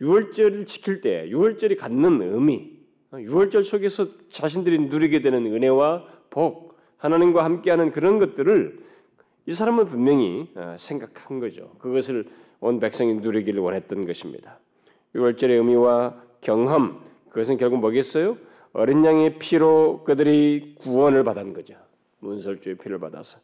6월절을 0.01 0.67
지킬 0.67 1.01
때 1.01 1.29
6월절이 1.29 1.79
갖는 1.79 2.21
의미, 2.21 2.73
6월절 3.13 3.61
어, 3.61 3.63
속에서 3.63 4.09
자신들이 4.31 4.79
누리게 4.89 5.23
되는 5.23 5.47
은혜와 5.47 6.07
복, 6.31 6.77
하나님과 6.97 7.45
함께하는 7.45 7.93
그런 7.93 8.19
것들을 8.19 8.81
이 9.47 9.53
사람은 9.53 9.87
분명히 9.87 10.51
어, 10.57 10.75
생각한 10.79 11.39
거죠. 11.39 11.71
그것을 11.79 12.27
온 12.59 12.81
백성이 12.81 13.15
누리기를 13.15 13.61
원했던 13.61 14.05
것입니다. 14.07 14.59
6월절의 15.15 15.51
의미와 15.51 16.21
경험 16.43 17.01
그것은 17.31 17.57
결국 17.57 17.79
뭐겠어요? 17.79 18.37
어린 18.75 19.05
양의 19.05 19.39
피로 19.39 20.05
그들이 20.05 20.77
구원을 20.81 21.25
받은 21.25 21.55
거죠. 21.55 21.75
문설주의 22.21 22.77
피를 22.77 22.99
받아서 22.99 23.39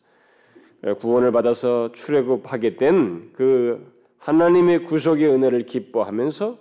어, 0.85 0.95
구원을 0.95 1.33
받아서 1.33 1.91
출애굽하게 1.93 2.77
된 2.77 3.33
그 3.33 3.99
하나님의 4.19 4.85
구속의 4.85 5.27
은혜를 5.27 5.65
기뻐하면서 5.65 6.59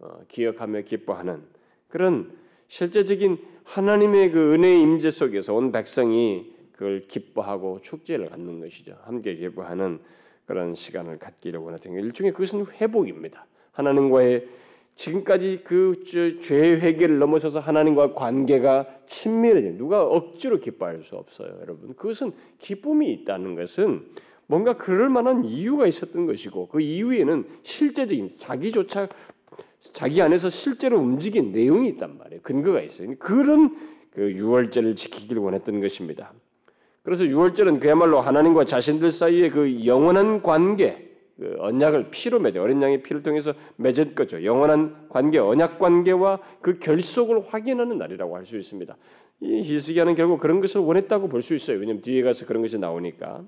어, 0.00 0.20
기억하며 0.28 0.80
기뻐하는 0.82 1.42
그런 1.88 2.32
실제적인 2.68 3.38
하나님의 3.64 4.32
그 4.32 4.54
은혜의 4.54 4.80
임재 4.82 5.10
속에서 5.10 5.54
온 5.54 5.70
백성이 5.70 6.52
그걸 6.72 7.06
기뻐하고 7.06 7.80
축제를 7.82 8.30
갖는 8.30 8.60
것이죠. 8.60 8.96
함께 9.02 9.36
기뻐하는 9.36 10.00
그런 10.46 10.74
시간을 10.74 11.18
갖기를 11.18 11.60
원하는 11.60 12.02
일종의 12.02 12.32
그것은 12.32 12.66
회복입니다. 12.66 13.46
하나님과의 13.72 14.48
지금까지 15.00 15.62
그 15.64 16.02
죄 16.04 16.76
회개를 16.76 17.18
넘어서서 17.18 17.60
하나님과 17.60 18.12
관계가 18.12 18.86
친밀해진 19.06 19.78
누가 19.78 20.02
억지로 20.02 20.60
기뻐할 20.60 21.02
수 21.02 21.16
없어요, 21.16 21.56
여러분. 21.62 21.94
그것은 21.94 22.32
기쁨이 22.58 23.10
있다는 23.12 23.54
것은 23.54 24.04
뭔가 24.46 24.76
그럴 24.76 25.08
만한 25.08 25.44
이유가 25.44 25.86
있었던 25.86 26.26
것이고 26.26 26.68
그 26.68 26.80
이유에는 26.80 27.46
실제적인 27.62 28.30
자기조차 28.38 29.08
자기 29.80 30.20
안에서 30.20 30.50
실제로 30.50 30.98
움직인 30.98 31.52
내용이 31.52 31.88
있단 31.90 32.18
말이에요. 32.18 32.42
근거가 32.42 32.82
있어요. 32.82 33.14
그런 33.18 33.76
그 34.12 34.32
유월절을 34.32 34.96
지키기를 34.96 35.40
원했던 35.40 35.80
것입니다. 35.80 36.32
그래서 37.02 37.24
유월절은 37.24 37.80
그야말로 37.80 38.20
하나님과 38.20 38.66
자신들 38.66 39.10
사이의 39.10 39.48
그 39.50 39.86
영원한 39.86 40.42
관계, 40.42 41.09
그 41.40 41.56
언약을 41.58 42.10
피로 42.10 42.38
맺어 42.38 42.60
어린 42.60 42.82
양의 42.82 43.02
피를 43.02 43.22
통해서 43.22 43.54
맺은 43.76 44.14
거죠. 44.14 44.44
영원한 44.44 45.08
관계, 45.08 45.38
언약 45.38 45.78
관계와 45.78 46.38
그 46.60 46.78
결속을 46.78 47.44
확인하는 47.46 47.96
날이라고 47.96 48.36
할 48.36 48.44
수 48.44 48.58
있습니다. 48.58 48.94
이 49.40 49.62
히스기야는 49.62 50.16
결국 50.16 50.38
그런 50.38 50.60
것을 50.60 50.82
원했다고 50.82 51.28
볼 51.28 51.40
수 51.40 51.54
있어요. 51.54 51.78
왜냐하면 51.78 52.02
뒤에 52.02 52.22
가서 52.22 52.44
그런 52.44 52.60
것이 52.60 52.76
나오니까. 52.76 53.42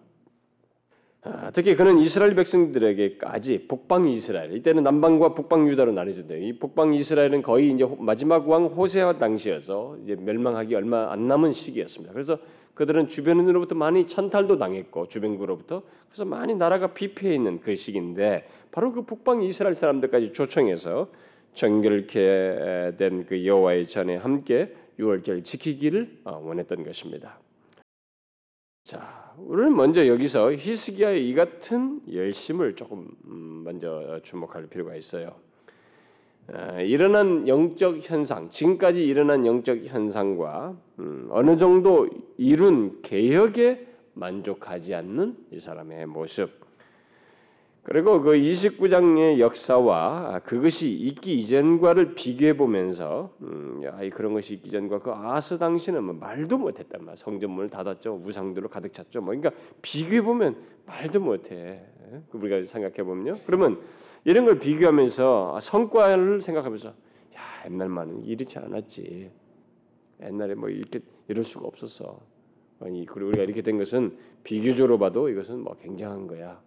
아, 1.24 1.50
특히 1.52 1.76
그는 1.76 1.98
이스라엘 1.98 2.34
백성들에게까지 2.34 3.68
북방 3.68 4.08
이스라엘 4.08 4.56
이때는 4.56 4.82
남방과 4.82 5.34
북방 5.34 5.68
유다로 5.68 5.92
나뉘어졌는데 5.92 6.46
이 6.46 6.58
북방 6.58 6.94
이스라엘은 6.94 7.42
거의 7.42 7.70
이제 7.72 7.86
마지막 7.98 8.48
왕 8.48 8.64
호세아 8.68 9.18
당시여서 9.18 9.98
이제 10.02 10.16
멸망하기 10.16 10.74
얼마 10.74 11.12
안 11.12 11.28
남은 11.28 11.52
시기였습니다. 11.52 12.14
그래서 12.14 12.38
그들은 12.74 13.08
주변으로부터 13.08 13.74
많이 13.74 14.06
찬탈도 14.06 14.58
당했고 14.58 15.08
주변국으로부터 15.08 15.82
그래서 16.08 16.24
많이 16.24 16.54
나라가 16.54 16.94
비폐해 16.94 17.34
있는 17.34 17.60
그 17.60 17.76
시기인데 17.76 18.48
바로 18.70 18.92
그 18.92 19.02
북방 19.02 19.42
이스라엘 19.42 19.74
사람들까지 19.74 20.32
초청해서 20.32 21.08
정결케 21.54 22.94
된 22.98 23.24
그 23.28 23.46
여호와의 23.46 23.86
전에 23.86 24.16
함께 24.16 24.74
유월절 24.98 25.44
지키기를 25.44 26.20
어, 26.24 26.38
원했던 26.38 26.84
것입니다. 26.84 27.38
자, 28.84 29.34
우리는 29.38 29.74
먼저 29.74 30.06
여기서 30.06 30.52
히스기야의 30.52 31.28
이 31.28 31.34
같은 31.34 32.00
열심을 32.12 32.74
조금 32.76 33.08
음, 33.26 33.62
먼저 33.64 34.20
주목할 34.22 34.66
필요가 34.66 34.96
있어요. 34.96 35.36
일어난 36.84 37.46
영적 37.46 37.98
현상, 38.00 38.50
지금까지 38.50 39.02
일어난 39.02 39.46
영적 39.46 39.84
현상과 39.84 40.76
음, 40.98 41.28
어느 41.30 41.56
정도 41.56 42.08
이룬 42.36 43.00
개혁에 43.02 43.86
만족하지 44.14 44.94
않는 44.94 45.36
이 45.52 45.58
사람의 45.58 46.06
모습. 46.06 46.62
그리고 47.84 48.20
그 48.20 48.32
29장의 48.32 49.40
역사와 49.40 50.40
그것이 50.44 50.90
있기 50.92 51.40
이전과를 51.40 52.14
비교해 52.14 52.56
보면서 52.56 53.32
음, 53.40 53.80
야, 53.82 53.98
그런 54.10 54.34
것이 54.34 54.54
있기 54.54 54.70
전과 54.70 55.00
그 55.00 55.10
아스 55.12 55.58
당시는 55.58 56.04
뭐 56.04 56.14
말도 56.14 56.58
못했단 56.58 57.04
말. 57.04 57.16
성전문을 57.16 57.70
닫았죠, 57.70 58.22
우상들로 58.24 58.68
가득 58.68 58.92
찼죠. 58.92 59.20
뭐 59.20 59.34
그러니까 59.34 59.50
비교해 59.80 60.22
보면 60.22 60.56
말도 60.86 61.20
못해. 61.20 61.84
우리가 62.32 62.66
생각해 62.66 63.02
보면요. 63.02 63.38
그러면 63.46 63.80
이런 64.24 64.44
걸 64.44 64.58
비교하면서 64.58 65.60
성과를 65.60 66.40
생각하면서 66.40 66.88
야 66.88 67.64
옛날만은 67.66 68.24
이렇지 68.24 68.58
않았지. 68.58 69.30
옛날에 70.22 70.54
뭐 70.54 70.68
이렇게 70.68 71.00
이럴 71.28 71.44
수가 71.44 71.66
없었어. 71.66 72.20
아니 72.80 73.04
그리고 73.06 73.28
우리가 73.28 73.44
이렇게 73.44 73.62
된 73.62 73.78
것은 73.78 74.16
비교적으로 74.44 74.98
봐도 74.98 75.28
이것은 75.28 75.60
뭐 75.60 75.76
굉장한 75.76 76.26
거야. 76.26 76.60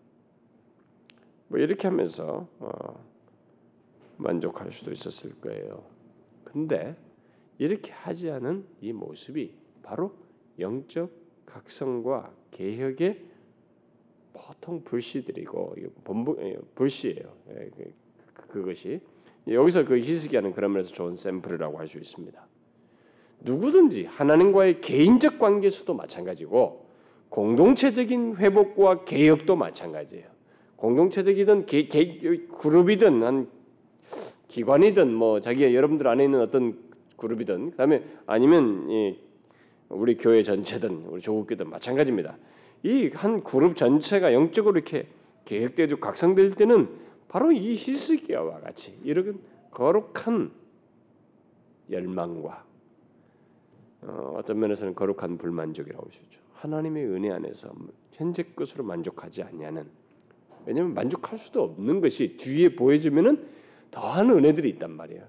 뭐 1.48 1.60
이렇게 1.60 1.88
하면서 1.88 2.48
어, 2.60 3.06
만족할 4.18 4.72
수도 4.72 4.92
있었을 4.92 5.40
거예요. 5.42 5.84
근데 6.44 6.96
이렇게 7.58 7.92
하지 7.92 8.32
않은 8.32 8.66
이 8.82 8.92
모습이 8.92 9.54
바로 9.84 10.14
영적 10.60 11.12
각성과 11.46 12.34
개혁의 12.52 13.24
보통 14.36 14.84
불씨들이고 14.84 15.76
예, 16.40 16.58
불씨예요. 16.76 17.34
예, 17.52 17.70
그, 17.76 17.94
그, 18.34 18.48
그것이 18.48 19.02
여기서 19.48 19.86
그 19.86 19.98
히스기야는 20.00 20.54
그런 20.54 20.74
면에서 20.74 20.94
좋은 20.94 21.16
샘플이라고 21.16 21.78
할 21.78 21.88
수 21.88 21.98
있습니다. 21.98 22.46
누구든지 23.42 24.06
하나님과의 24.06 24.82
개인적 24.82 25.38
관계에서도 25.38 25.94
마찬가지고 25.94 26.86
공동체적인 27.30 28.38
회복과 28.38 29.04
개혁도 29.04 29.56
마찬가지예요. 29.56 30.26
공동체적이든 30.78 31.66
개, 31.66 31.88
개, 31.88 32.20
그룹이든 32.48 33.24
한 33.24 33.48
기관이든 34.48 35.14
뭐 35.14 35.40
자기가 35.42 35.74
여러분들 35.74 36.08
안에 36.08 36.24
있는 36.24 36.42
어떤 36.42 36.78
그룹이든 37.18 37.72
그다음에 37.72 38.04
아니면 38.26 38.90
이 38.90 39.18
우리 39.90 40.18
교회 40.18 40.44
전체든 40.44 41.06
우리 41.08 41.22
조국교든 41.22 41.70
마찬가지입니다. 41.70 42.38
이 42.86 43.10
한 43.16 43.44
그룹 43.44 43.76
전체가 43.76 44.32
영적으로 44.32 44.76
이렇게 44.76 45.08
계획되고 45.46 46.00
각성될 46.00 46.54
때는 46.54 46.88
바로 47.28 47.52
이 47.52 47.74
히스기야와 47.74 48.60
같이 48.60 48.96
이런 49.04 49.40
거룩한 49.72 50.52
열망과 51.90 52.64
어, 54.04 54.40
떤 54.46 54.60
면에서는 54.60 54.94
거룩한 54.94 55.40
불만족이라고 55.40 56.08
있죠. 56.24 56.40
하나님의 56.54 57.08
은혜 57.08 57.32
안에서 57.32 57.74
현재 58.12 58.44
것으로 58.44 58.84
만족하지 58.84 59.42
않냐는 59.42 59.88
왜냐하면 60.68 60.94
만족할 60.94 61.40
수도 61.40 61.64
없는 61.64 62.02
것이 62.02 62.38
뒤에 62.38 62.76
보여지면은 62.76 63.48
더한 63.90 64.30
은혜들이 64.30 64.70
있단 64.70 64.92
말이에요. 64.92 65.24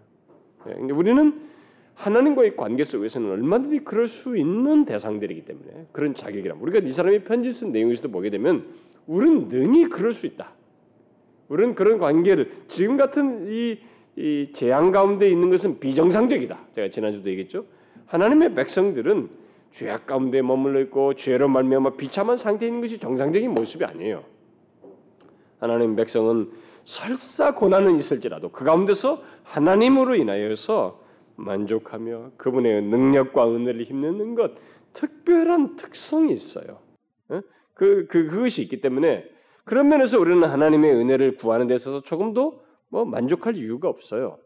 예, 0.69 0.73
우리는 0.93 1.49
하나님과의 1.97 2.57
관계 2.57 2.85
속에서는 2.85 3.31
얼마든지 3.31 3.81
그럴 3.81 4.07
수 4.07 4.37
있는 4.37 4.85
대상들이기 4.85 5.45
때문에 5.47 5.87
그런 5.93 6.15
자격이라 6.15 6.57
우리가 6.61 6.87
이 6.87 6.93
사람이 6.93 7.25
편지 7.25 7.51
쓴 7.51 7.73
내용에서도 7.73 8.11
보게 8.11 8.31
되면 8.31 8.67
우리는 9.07 9.49
능히 9.49 9.89
그럴 9.89 10.13
수 10.13 10.27
있다. 10.27 10.53
우리는 11.49 11.75
그런 11.75 11.99
관계를 11.99 12.51
지금 12.69 12.97
같은 12.97 13.47
이, 13.51 13.79
이 14.17 14.51
재앙 14.53 14.93
가운데 14.93 15.29
있는 15.31 15.49
것은 15.51 15.79
비정상적이다. 15.81 16.59
제가 16.73 16.89
지난주도 16.89 17.31
얘기했죠. 17.31 17.65
하나님의 18.07 18.55
백성들은 18.55 19.31
죄악 19.73 20.07
가운데 20.07 20.43
머물러 20.43 20.81
있고 20.83 21.15
죄로 21.15 21.49
말미암아 21.49 21.97
비참한 21.97 22.37
상태에 22.37 22.69
있는 22.69 22.81
것이 22.81 22.99
정상적인 22.99 23.53
모습이 23.53 23.85
아니에요. 23.85 24.25
하나님 25.59 25.97
백성은 25.97 26.51
설사 26.85 27.55
고난은 27.55 27.97
있을지라도 27.97 28.51
그 28.51 28.65
가운데서 28.65 29.23
하나님으로 29.45 30.15
인하여서 30.15 31.06
만족하며 31.37 32.33
그분의 32.37 32.83
능력과 32.83 33.49
은혜를 33.51 33.85
힘내는 33.85 34.35
것 34.35 34.55
특별한 34.93 35.77
특성이 35.77 36.33
있어요. 36.33 36.81
그, 37.75 38.07
그 38.07 38.27
그것이 38.29 38.63
있기 38.63 38.81
때문에 38.81 39.25
그런 39.65 39.89
면에서 39.89 40.19
우리는 40.19 40.43
하나님의 40.43 40.93
은혜를 40.95 41.37
구하는 41.37 41.67
데 41.67 41.75
있어서 41.75 42.01
조금도 42.01 42.63
뭐 42.89 43.05
만족할 43.05 43.57
이유가 43.57 43.89
없어요. 43.89 44.39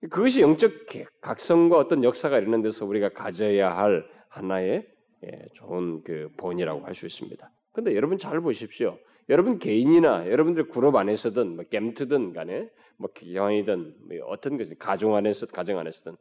그것이 0.00 0.40
영적 0.40 0.72
각성과 1.20 1.78
어떤 1.78 2.02
역사가 2.02 2.38
일어나는 2.38 2.62
데서 2.62 2.84
우리가 2.86 3.10
가져야 3.10 3.76
할 3.76 4.04
하나의 4.28 4.88
예, 5.24 5.46
좋은 5.52 6.02
그 6.02 6.30
본이라고 6.36 6.84
할 6.84 6.94
수 6.94 7.06
있습니다. 7.06 7.48
근데 7.72 7.94
여러분 7.94 8.18
잘 8.18 8.40
보십시오. 8.40 8.98
여러분 9.28 9.58
개인이나 9.58 10.28
여러분들 10.28 10.68
그룹 10.68 10.96
안에서든 10.96 11.56
뭐 11.56 11.64
겜트든 11.70 12.32
간에 12.32 12.68
뭐 12.96 13.10
기관이든 13.12 13.94
뭐 14.08 14.26
어떤 14.26 14.58
것이 14.58 14.74
가정 14.74 15.14
안에서 15.14 15.46
가정 15.46 15.78
안에서든 15.78 16.16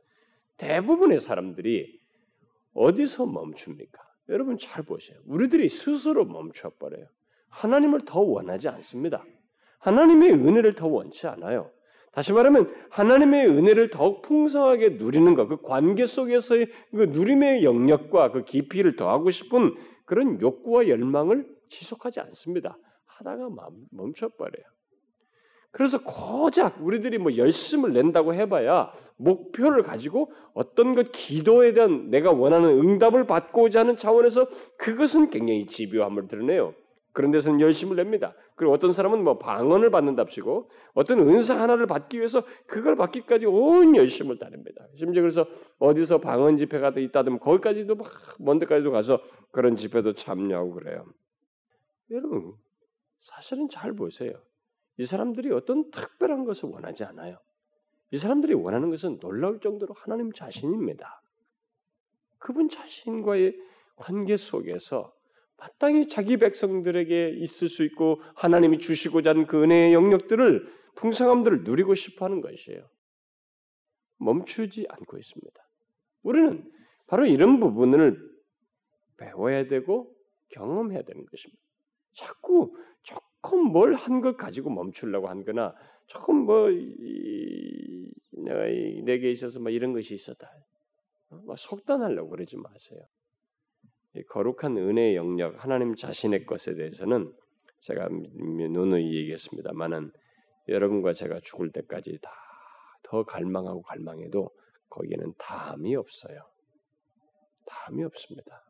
대부분의 0.58 1.20
사람들이 1.20 2.00
어디서 2.74 3.26
멈춥니까? 3.26 4.00
여러분 4.30 4.58
잘 4.58 4.84
보세요. 4.84 5.20
우리들이 5.26 5.68
스스로 5.70 6.26
멈춰 6.26 6.70
버려요. 6.80 7.08
하나님을 7.50 8.02
더 8.06 8.22
원하지 8.22 8.70
않습니다. 8.70 9.26
하나님의 9.80 10.32
은혜를 10.32 10.76
더 10.76 10.88
원치 10.88 11.28
않아요. 11.28 11.72
다시 12.12 12.34
말하면 12.34 12.74
하나님의 12.90 13.48
은혜를 13.48 13.90
더욱 13.90 14.22
풍성하게 14.22 14.90
누리는 14.92 15.34
것, 15.34 15.48
그 15.48 15.62
관계 15.62 16.06
속에서의 16.06 16.68
그 16.92 17.04
누림의 17.06 17.64
영역과 17.64 18.32
그 18.32 18.44
깊이를 18.44 18.96
더하고 18.96 19.32
싶은 19.32 19.76
그런 20.06 20.40
욕구와 20.42 20.88
열망을 20.88 21.48
지속하지 21.70 22.20
않습니다. 22.20 22.78
하다가 23.26 23.50
멈춰버려요. 23.92 24.66
그래서 25.72 26.04
고작 26.04 26.84
우리들이 26.84 27.18
뭐 27.18 27.38
열심을 27.38 27.94
낸다고 27.94 28.34
해봐야 28.34 28.92
목표를 29.16 29.84
가지고 29.84 30.32
어떤 30.54 30.96
것 30.96 31.12
기도에 31.14 31.74
대한 31.74 32.10
내가 32.10 32.32
원하는 32.32 32.70
응답을 32.78 33.26
받고자 33.26 33.82
하는 33.82 33.96
차원에서 33.96 34.48
그것은 34.78 35.30
굉장히 35.30 35.68
집요함을 35.68 36.28
드러내요. 36.28 36.74
그런 37.14 37.32
데서는 37.32 37.60
열심을 37.60 37.98
냅니다. 37.98 38.34
그리고 38.56 38.74
어떤 38.74 38.94
사람은 38.94 39.24
뭐 39.24 39.38
방언을 39.38 39.92
받는답시고 39.92 40.70
어떤 40.94 41.20
은사 41.20 41.60
하나를 41.60 41.86
받기 41.88 42.18
위해서 42.18 42.44
그걸 42.68 42.96
받기까지 42.96 43.46
온 43.46 43.96
열심을 43.96 44.40
다닙니다. 44.40 44.86
심지어 44.98 45.22
그래서 45.22 45.46
어디서 45.80 46.20
방언 46.20 46.58
집회가 46.58 46.90
있다든 46.96 47.40
거기까지도 47.40 47.96
막 47.96 48.12
먼 48.40 48.60
데까지도 48.60 48.92
가서 48.92 49.20
그런 49.52 49.76
집회도 49.76 50.14
참여하고 50.14 50.74
그래요. 50.74 51.06
여러분 52.12 52.54
사실은 53.22 53.70
잘 53.70 53.94
보세요. 53.94 54.34
이 54.98 55.06
사람들이 55.06 55.52
어떤 55.52 55.90
특별한 55.92 56.46
것을 56.46 56.70
원하지 56.70 57.04
않아요. 57.06 57.40
이 58.12 58.18
사람들이 58.18 58.54
원하는 58.54 58.90
것은 58.90 59.20
놀라울 59.20 59.60
정도로 59.60 59.94
하나님 59.94 60.32
자신입니다. 60.32 61.22
그분 62.40 62.70
자신과의 62.70 63.56
관계 63.96 64.36
속에서 64.36 65.14
마땅히 65.58 66.08
자기 66.08 66.38
백성들에게 66.38 67.36
있을 67.38 67.70
수 67.70 67.84
있고 67.84 68.20
하나님이 68.36 68.80
주시고자 68.80 69.30
하는 69.30 69.46
그 69.46 69.64
은혜의 69.64 69.94
영역들을 69.94 70.82
풍성함들을 70.96 71.64
누리고 71.64 71.94
싶어 71.94 72.26
하는 72.26 72.42
것이에요. 72.42 72.90
멈추지 74.18 74.88
않고 74.90 75.18
있습니다. 75.18 75.70
우리는 76.24 76.70
바로 77.08 77.26
이런 77.26 77.60
부분을 77.60 78.20
배워야 79.18 79.68
되고 79.68 80.14
경험해야 80.50 81.04
되는 81.04 81.26
것입니다. 81.26 81.62
자꾸 82.14 82.76
조금 83.04 83.72
뭘 83.72 83.96
한 83.96 84.22
것 84.22 84.38
가지고 84.38 84.70
멈추려고 84.72 85.28
한 85.30 85.44
거나 85.46 85.76
조금 86.08 86.46
뭐 86.46 86.70
이, 86.72 88.12
내가 88.32 88.66
내게 89.06 89.32
있어서 89.32 89.60
뭐 89.60 89.72
이런 89.72 89.94
것이 89.94 90.14
있었다. 90.14 90.52
어, 91.30 91.42
뭐 91.46 91.56
속단하려고 91.56 92.30
그러지 92.30 92.58
마세요. 92.58 93.00
거룩한 94.30 94.78
은혜의 94.78 95.16
영역, 95.16 95.64
하나님 95.64 95.96
자신의 95.96 96.46
것에 96.46 96.76
대해서는 96.76 97.34
제가 97.80 98.10
누누이 98.10 99.16
얘기했습니다만은 99.16 100.12
여러분과 100.68 101.14
제가 101.14 101.40
죽을 101.42 101.72
때까지 101.72 102.20
다 102.22 102.32
더 103.04 103.24
갈망하고 103.26 103.82
갈망해도 103.82 104.50
거기에는 104.90 105.34
담이 105.38 105.98
없어요. 105.98 106.50
담이 107.66 108.06
없습니다. 108.06 108.64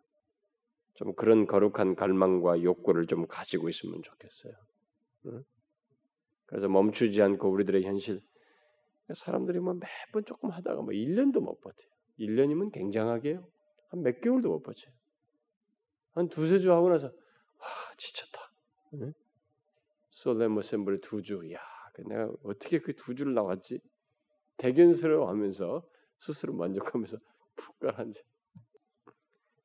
좀 1.02 1.16
그런 1.16 1.48
거룩한 1.48 1.96
갈망과 1.96 2.62
욕구를 2.62 3.08
좀 3.08 3.26
가지고 3.26 3.70
있으면 3.70 4.04
좋겠어요. 4.04 4.54
응? 5.26 5.44
그래서 6.46 6.68
멈추지 6.68 7.24
않고 7.24 7.50
우리들의 7.50 7.84
현실 7.84 8.22
사람들이 9.16 9.60
뭐 9.60 9.74
매번 9.74 10.24
조금 10.26 10.52
하다가 10.52 10.84
뭐 10.84 10.92
1년도 10.92 11.40
못 11.42 11.60
버텨요. 11.60 11.90
1년이면 12.20 12.72
굉장하게요. 12.72 13.44
한몇 13.90 14.22
개월도 14.22 14.50
못 14.50 14.62
버텨요. 14.62 14.94
한 16.12 16.30
두세 16.30 16.60
주 16.60 16.72
하고 16.72 16.90
나서 16.90 17.08
와 17.08 17.68
지쳤다. 17.98 18.52
응? 18.94 19.14
솔렘 20.12 20.56
어셈블 20.56 21.02
두 21.02 21.24
주. 21.24 21.52
야, 21.52 21.60
그 21.96 22.02
내가 22.04 22.30
어떻게 22.44 22.80
그 22.80 22.94
두 22.94 23.16
주를 23.16 23.34
나왔지? 23.34 23.80
대견스러워하면서 24.58 25.84
스스로 26.20 26.54
만족하면서 26.54 27.18
푹 27.56 27.80
가라앉아. 27.80 28.20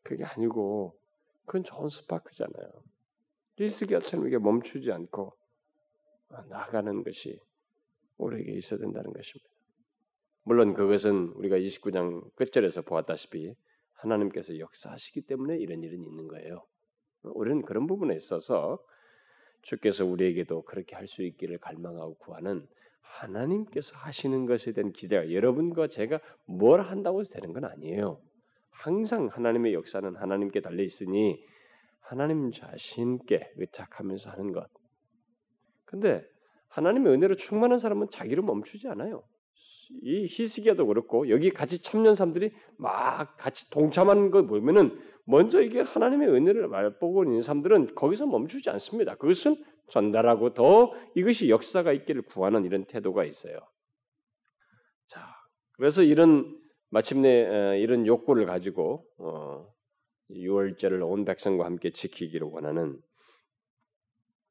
그게 0.02 0.24
아니고 0.24 0.98
그건 1.46 1.64
좋은 1.64 1.88
스파크잖아요. 1.88 2.68
리스기아처럼 3.56 4.26
이게 4.26 4.38
멈추지 4.38 4.92
않고 4.92 5.32
나가는 6.48 7.02
것이 7.02 7.40
우리에게 8.18 8.52
있어야 8.52 8.80
된다는 8.80 9.12
것입니다. 9.12 9.48
물론 10.42 10.74
그것은 10.74 11.28
우리가 11.34 11.56
29장 11.56 12.34
끝절에서 12.36 12.82
보았다시피 12.82 13.54
하나님께서 13.94 14.58
역사하시기 14.58 15.22
때문에 15.22 15.56
이런 15.56 15.82
일은 15.82 16.04
있는 16.04 16.28
거예요. 16.28 16.64
우리는 17.22 17.62
그런 17.62 17.86
부분에 17.86 18.14
있어서 18.14 18.78
주께서 19.62 20.04
우리에게도 20.04 20.62
그렇게 20.62 20.94
할 20.94 21.06
수 21.06 21.22
있기를 21.22 21.58
갈망하고 21.58 22.14
구하는 22.18 22.66
하나님께서 23.00 23.96
하시는 23.96 24.46
것에 24.46 24.72
대한 24.72 24.92
기대가 24.92 25.32
여러분과 25.32 25.88
제가 25.88 26.20
뭘 26.44 26.82
한다고 26.82 27.20
해서 27.20 27.32
되는 27.32 27.52
건 27.52 27.64
아니에요. 27.64 28.20
항상 28.78 29.28
하나님의 29.32 29.74
역사는 29.74 30.16
하나님께 30.16 30.60
달려 30.60 30.82
있으니 30.82 31.42
하나님 32.00 32.52
자신께 32.52 33.52
의탁하면서 33.56 34.30
하는 34.30 34.52
것. 34.52 34.68
근데 35.84 36.24
하나님의 36.68 37.12
은혜로 37.12 37.36
충만한 37.36 37.78
사람은 37.78 38.10
자기를 38.10 38.42
멈추지 38.42 38.88
않아요. 38.88 39.24
이 40.02 40.26
히스기야도 40.28 40.86
그렇고 40.86 41.28
여기 41.30 41.50
같이 41.50 41.80
참여한 41.80 42.14
사람들이 42.14 42.52
막 42.76 43.36
같이 43.36 43.70
동참하는 43.70 44.30
걸 44.30 44.46
보면은 44.46 44.98
먼저 45.24 45.60
이게 45.62 45.80
하나님의 45.80 46.28
은혜를 46.28 46.68
말보고 46.68 47.24
있는 47.24 47.40
사람들은 47.40 47.94
거기서 47.94 48.26
멈추지 48.26 48.70
않습니다. 48.70 49.16
그것은 49.16 49.56
전달하고 49.88 50.54
더 50.54 50.92
이것이 51.14 51.48
역사가 51.48 51.92
있기를 51.92 52.22
구하는 52.22 52.64
이런 52.64 52.84
태도가 52.84 53.24
있어요. 53.24 53.58
자, 55.06 55.20
그래서 55.72 56.02
이런 56.02 56.65
마침내 56.90 57.46
어, 57.46 57.74
이런 57.76 58.06
욕구를 58.06 58.46
가지고 58.46 59.06
어, 59.18 59.66
유월절을 60.30 61.02
온 61.02 61.24
백성과 61.24 61.64
함께 61.64 61.90
지키기를 61.90 62.46
원하는 62.48 63.00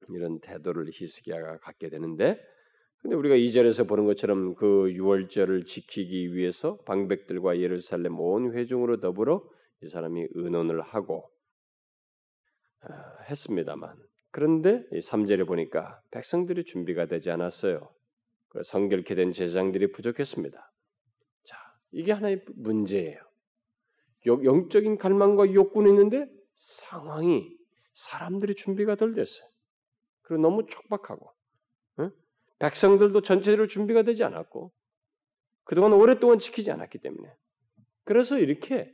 이런 0.10 0.40
태도를 0.40 0.90
히스기야가 0.94 1.60
갖게 1.60 1.90
되는데 1.90 2.40
근데 3.02 3.16
우리가 3.16 3.36
이 3.36 3.52
절에서 3.52 3.84
보는 3.84 4.06
것처럼 4.06 4.56
그 4.56 4.92
유월절을 4.92 5.66
지키기 5.66 6.34
위해서 6.34 6.78
방백들과 6.86 7.60
예루살렘 7.60 8.20
온 8.20 8.54
회중으로 8.54 9.00
더불어 9.00 9.48
이 9.84 9.88
사람이 9.88 10.28
의논을 10.32 10.82
하고 10.82 11.30
어, 12.82 12.94
했습니다만 13.30 13.96
그런데 14.32 14.84
3절에 14.92 15.48
보니까 15.48 16.02
백성들이 16.12 16.66
준비가 16.66 17.06
되지 17.06 17.32
않았어요. 17.32 17.90
그 18.50 18.64
성결케 18.64 19.16
된 19.16 19.32
제사장들이 19.32 19.92
부족했습니다. 19.92 20.74
자, 21.96 22.00
이게 22.00 22.12
하나의 22.12 22.44
문제예요. 22.56 23.20
영적인 24.28 24.98
갈망과 24.98 25.54
욕구는 25.54 25.92
있는데 25.92 26.28
상황이 26.56 27.56
사람들이 27.94 28.56
준비가 28.56 28.96
덜 28.96 29.14
됐어요. 29.14 29.48
그리고 30.24 30.42
너무 30.42 30.66
촉박하고 30.66 31.32
응? 32.00 32.12
백성들도 32.60 33.22
전체적으로 33.22 33.68
준비가 33.68 34.02
되지 34.02 34.24
않았고 34.24 34.72
그동안 35.64 35.94
오랫동안 35.94 36.40
지키지 36.40 36.72
않았기 36.72 36.98
때문에 37.00 37.32
그래서 38.04 38.40
이렇게 38.40 38.92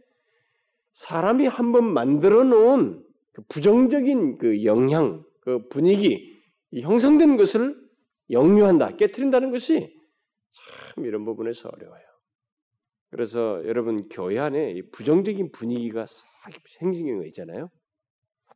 사람이 0.93 1.47
한번 1.47 1.85
만들어 1.85 2.43
놓은 2.43 3.05
그 3.31 3.41
부정적인 3.43 4.37
그 4.37 4.65
영향, 4.65 5.23
그 5.39 5.67
분위기, 5.69 6.41
형성된 6.73 7.37
것을 7.37 7.79
영유한다, 8.29 8.97
깨뜨린다는 8.97 9.51
것이 9.51 9.97
참 10.95 11.05
이런 11.05 11.23
부분에서 11.23 11.69
어려워요. 11.69 12.10
그래서 13.11 13.61
여러분 13.65 14.07
교회 14.07 14.39
안에 14.39 14.81
부정적인 14.93 15.51
분위기가 15.51 16.05
싹 16.05 16.23
생기는 16.79 17.19
거 17.19 17.25
있잖아요. 17.27 17.69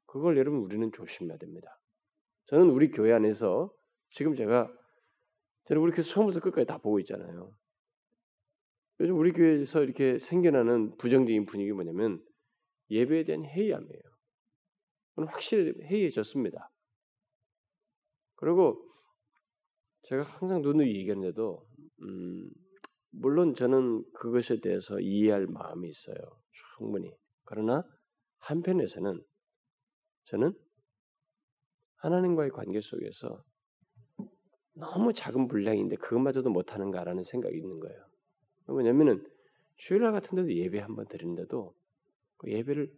그걸 0.05 0.37
여러분 0.37 0.61
우리는 0.61 0.91
조심해야 0.93 1.37
됩니다. 1.37 1.77
저는 2.45 2.69
우리 2.69 2.89
교회 2.89 3.11
안에서 3.11 3.69
지금 4.11 4.33
제가 4.33 4.71
저는 5.65 5.81
우리 5.81 5.91
교회 5.91 6.03
처음부터 6.03 6.39
끝까지 6.39 6.65
다 6.65 6.77
보고 6.77 6.99
있잖아요. 7.01 7.51
요즘 9.01 9.17
우리 9.17 9.33
교회에서 9.33 9.83
이렇게 9.83 10.19
생겨나는 10.19 10.95
부정적인 10.97 11.45
분위기 11.45 11.73
뭐냐면 11.73 12.23
예배에 12.89 13.25
대한 13.25 13.43
회의함이에요. 13.43 14.01
확실히 15.27 15.73
해이해졌습니다. 15.83 16.71
그리고 18.35 18.81
제가 20.03 20.23
항상 20.23 20.61
누누이 20.61 20.95
얘기하는데도 20.95 21.65
음, 22.03 22.49
물론 23.17 23.53
저는 23.53 24.03
그것에 24.13 24.59
대해서 24.59 24.99
이해할 24.99 25.47
마음이 25.47 25.89
있어요. 25.89 26.15
충분히. 26.51 27.15
그러나 27.45 27.83
한편에서는 28.39 29.23
저는 30.25 30.53
하나님과의 31.95 32.51
관계 32.51 32.81
속에서 32.81 33.43
너무 34.73 35.13
작은 35.13 35.47
분량인데 35.47 35.95
그것마저도 35.95 36.49
못하는가라는 36.49 37.23
생각이 37.23 37.57
있는 37.57 37.79
거예요. 37.79 38.05
왜냐면은 38.67 39.25
주일날 39.77 40.11
같은 40.11 40.35
데도 40.35 40.53
예배 40.53 40.79
한번 40.79 41.07
드리는데도 41.07 41.73
그 42.37 42.51
예배를 42.51 42.91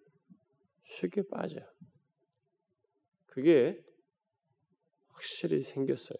쉽게 0.85 1.27
빠져요. 1.27 1.61
그게 3.27 3.79
확실히 5.09 5.61
생겼어요. 5.61 6.17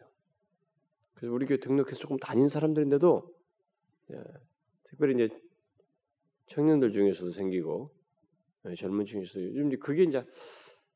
그래서 1.15 1.33
우리 1.33 1.47
교회 1.47 1.57
등록해서 1.57 1.95
조금 1.95 2.17
다닌 2.17 2.47
사람들인데도 2.47 3.36
예, 4.11 4.23
특별히 4.83 5.15
이제 5.15 5.35
청년들 6.47 6.91
중에서도 6.91 7.31
생기고 7.31 7.91
예, 8.65 8.75
젊은 8.75 9.05
층에서도 9.05 9.43
요즘 9.43 9.67
이제 9.67 9.77
그게 9.77 10.03
이제 10.03 10.23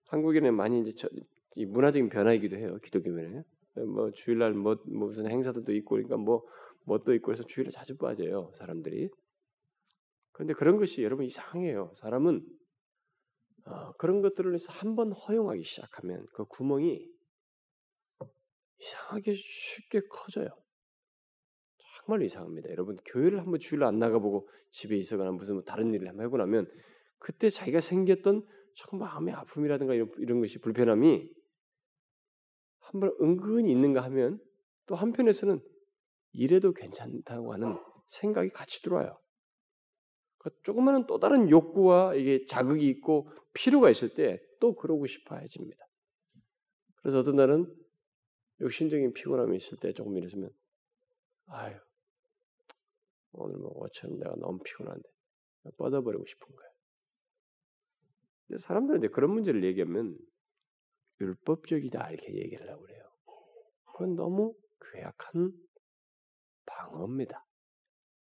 한국에는 0.07 0.53
많이 0.55 0.81
이제 0.81 0.93
저, 0.95 1.09
이 1.55 1.65
문화적인 1.65 2.09
변화이기도 2.09 2.57
해요. 2.57 2.77
기독교면에 2.83 3.43
예, 3.77 3.81
뭐 3.81 4.11
주일날 4.11 4.53
뭐, 4.53 4.77
뭐 4.85 5.07
무슨 5.07 5.29
행사도 5.29 5.61
있고 5.73 5.95
그러니까 5.95 6.17
뭐 6.17 6.45
뭣도 6.85 7.13
있고 7.15 7.31
해서 7.31 7.43
주일에 7.43 7.69
자주 7.71 7.97
빠져요 7.97 8.51
사람들이. 8.57 9.09
그런데 10.31 10.53
그런 10.53 10.77
것이 10.77 11.03
여러분 11.03 11.25
이상해요. 11.25 11.93
사람은 11.95 12.45
어, 13.65 13.91
그런 13.93 14.21
것들을 14.21 14.57
한번 14.69 15.11
허용하기 15.11 15.63
시작하면 15.63 16.25
그 16.33 16.45
구멍이 16.45 17.07
이상하게 18.79 19.33
쉽게 19.35 20.01
커져요. 20.09 20.49
정말 22.05 22.23
이상합니다. 22.23 22.69
여러분 22.69 22.97
교회를 23.05 23.39
한번 23.39 23.59
주일로 23.59 23.87
안 23.87 23.99
나가보고 23.99 24.49
집에 24.69 24.97
있어거나 24.97 25.31
무슨 25.31 25.55
뭐 25.55 25.63
다른 25.63 25.93
일을 25.93 26.07
한번 26.07 26.25
해고 26.25 26.37
나면 26.37 26.69
그때 27.19 27.49
자기가 27.49 27.79
생겼던 27.79 28.45
조금 28.73 28.99
마음의 28.99 29.33
아픔이라든가 29.33 29.93
이런, 29.93 30.11
이런 30.17 30.39
것이 30.39 30.59
불편함이 30.59 31.29
한번 32.79 33.11
은근히 33.21 33.71
있는가 33.71 34.01
하면 34.03 34.39
또 34.87 34.95
한편에서는 34.95 35.61
이래도 36.33 36.73
괜찮다고 36.73 37.53
하는 37.53 37.77
생각이 38.07 38.49
같이 38.49 38.81
들어와요. 38.81 39.17
그 40.39 40.49
조그마한 40.63 41.05
또 41.05 41.19
다른 41.19 41.49
욕구와 41.49 42.15
이게 42.15 42.45
자극이 42.45 42.87
있고 42.87 43.29
필요가 43.53 43.89
있을 43.89 44.13
때 44.13 44.39
또 44.61 44.75
그러고 44.75 45.07
싶어 45.07 45.35
해집니다. 45.35 45.85
그래서 47.01 47.19
어떤 47.19 47.35
날은 47.35 47.75
욕심적인 48.61 49.11
피곤함이 49.11 49.57
있을 49.57 49.77
때 49.79 49.91
조금 49.91 50.15
이랬으면 50.15 50.51
아유 51.47 51.75
오늘 53.33 53.57
뭐 53.57 53.71
어처럼 53.83 54.19
내가 54.19 54.35
너무 54.37 54.59
피곤한데 54.63 55.09
뻗어버리고 55.77 56.25
싶은 56.25 56.55
거예요. 56.55 56.71
사람들은 58.59 58.99
이제 58.99 59.07
그런 59.07 59.31
문제를 59.31 59.63
얘기하면 59.63 60.17
율법적이다 61.21 62.11
이렇게 62.11 62.33
얘기를 62.35 62.69
하고 62.69 62.81
그래요. 62.81 63.03
그건 63.85 64.15
너무 64.15 64.53
괴악한 64.91 65.53
방어입니다. 66.65 67.45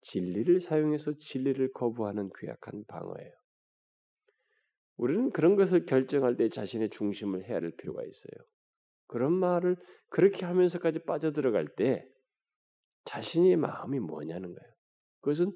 진리를 0.01 0.59
사용해서 0.59 1.13
진리를 1.17 1.71
거부하는 1.73 2.29
괴악한 2.35 2.85
방어예요. 2.87 3.33
우리는 4.97 5.29
그런 5.29 5.55
것을 5.55 5.85
결정할 5.85 6.35
때 6.37 6.49
자신의 6.49 6.89
중심을 6.89 7.45
해야 7.45 7.57
할 7.57 7.71
필요가 7.77 8.03
있어요. 8.03 8.45
그런 9.07 9.33
말을 9.33 9.77
그렇게 10.09 10.45
하면서까지 10.45 11.03
빠져들어갈 11.03 11.67
때 11.75 12.09
자신의 13.05 13.55
마음이 13.57 13.99
뭐냐는 13.99 14.53
거예요. 14.53 14.76
그것은 15.21 15.51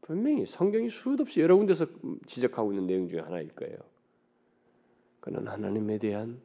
분명히 0.00 0.46
성경이 0.46 0.90
수도 0.90 1.22
없이 1.22 1.40
여러 1.40 1.56
군데서 1.56 1.86
지적하고 2.26 2.72
있는 2.72 2.86
내용 2.86 3.08
중에 3.08 3.20
하나일 3.20 3.54
거예요. 3.54 3.76
그는 5.20 5.46
하나님에 5.46 5.98
대한 5.98 6.40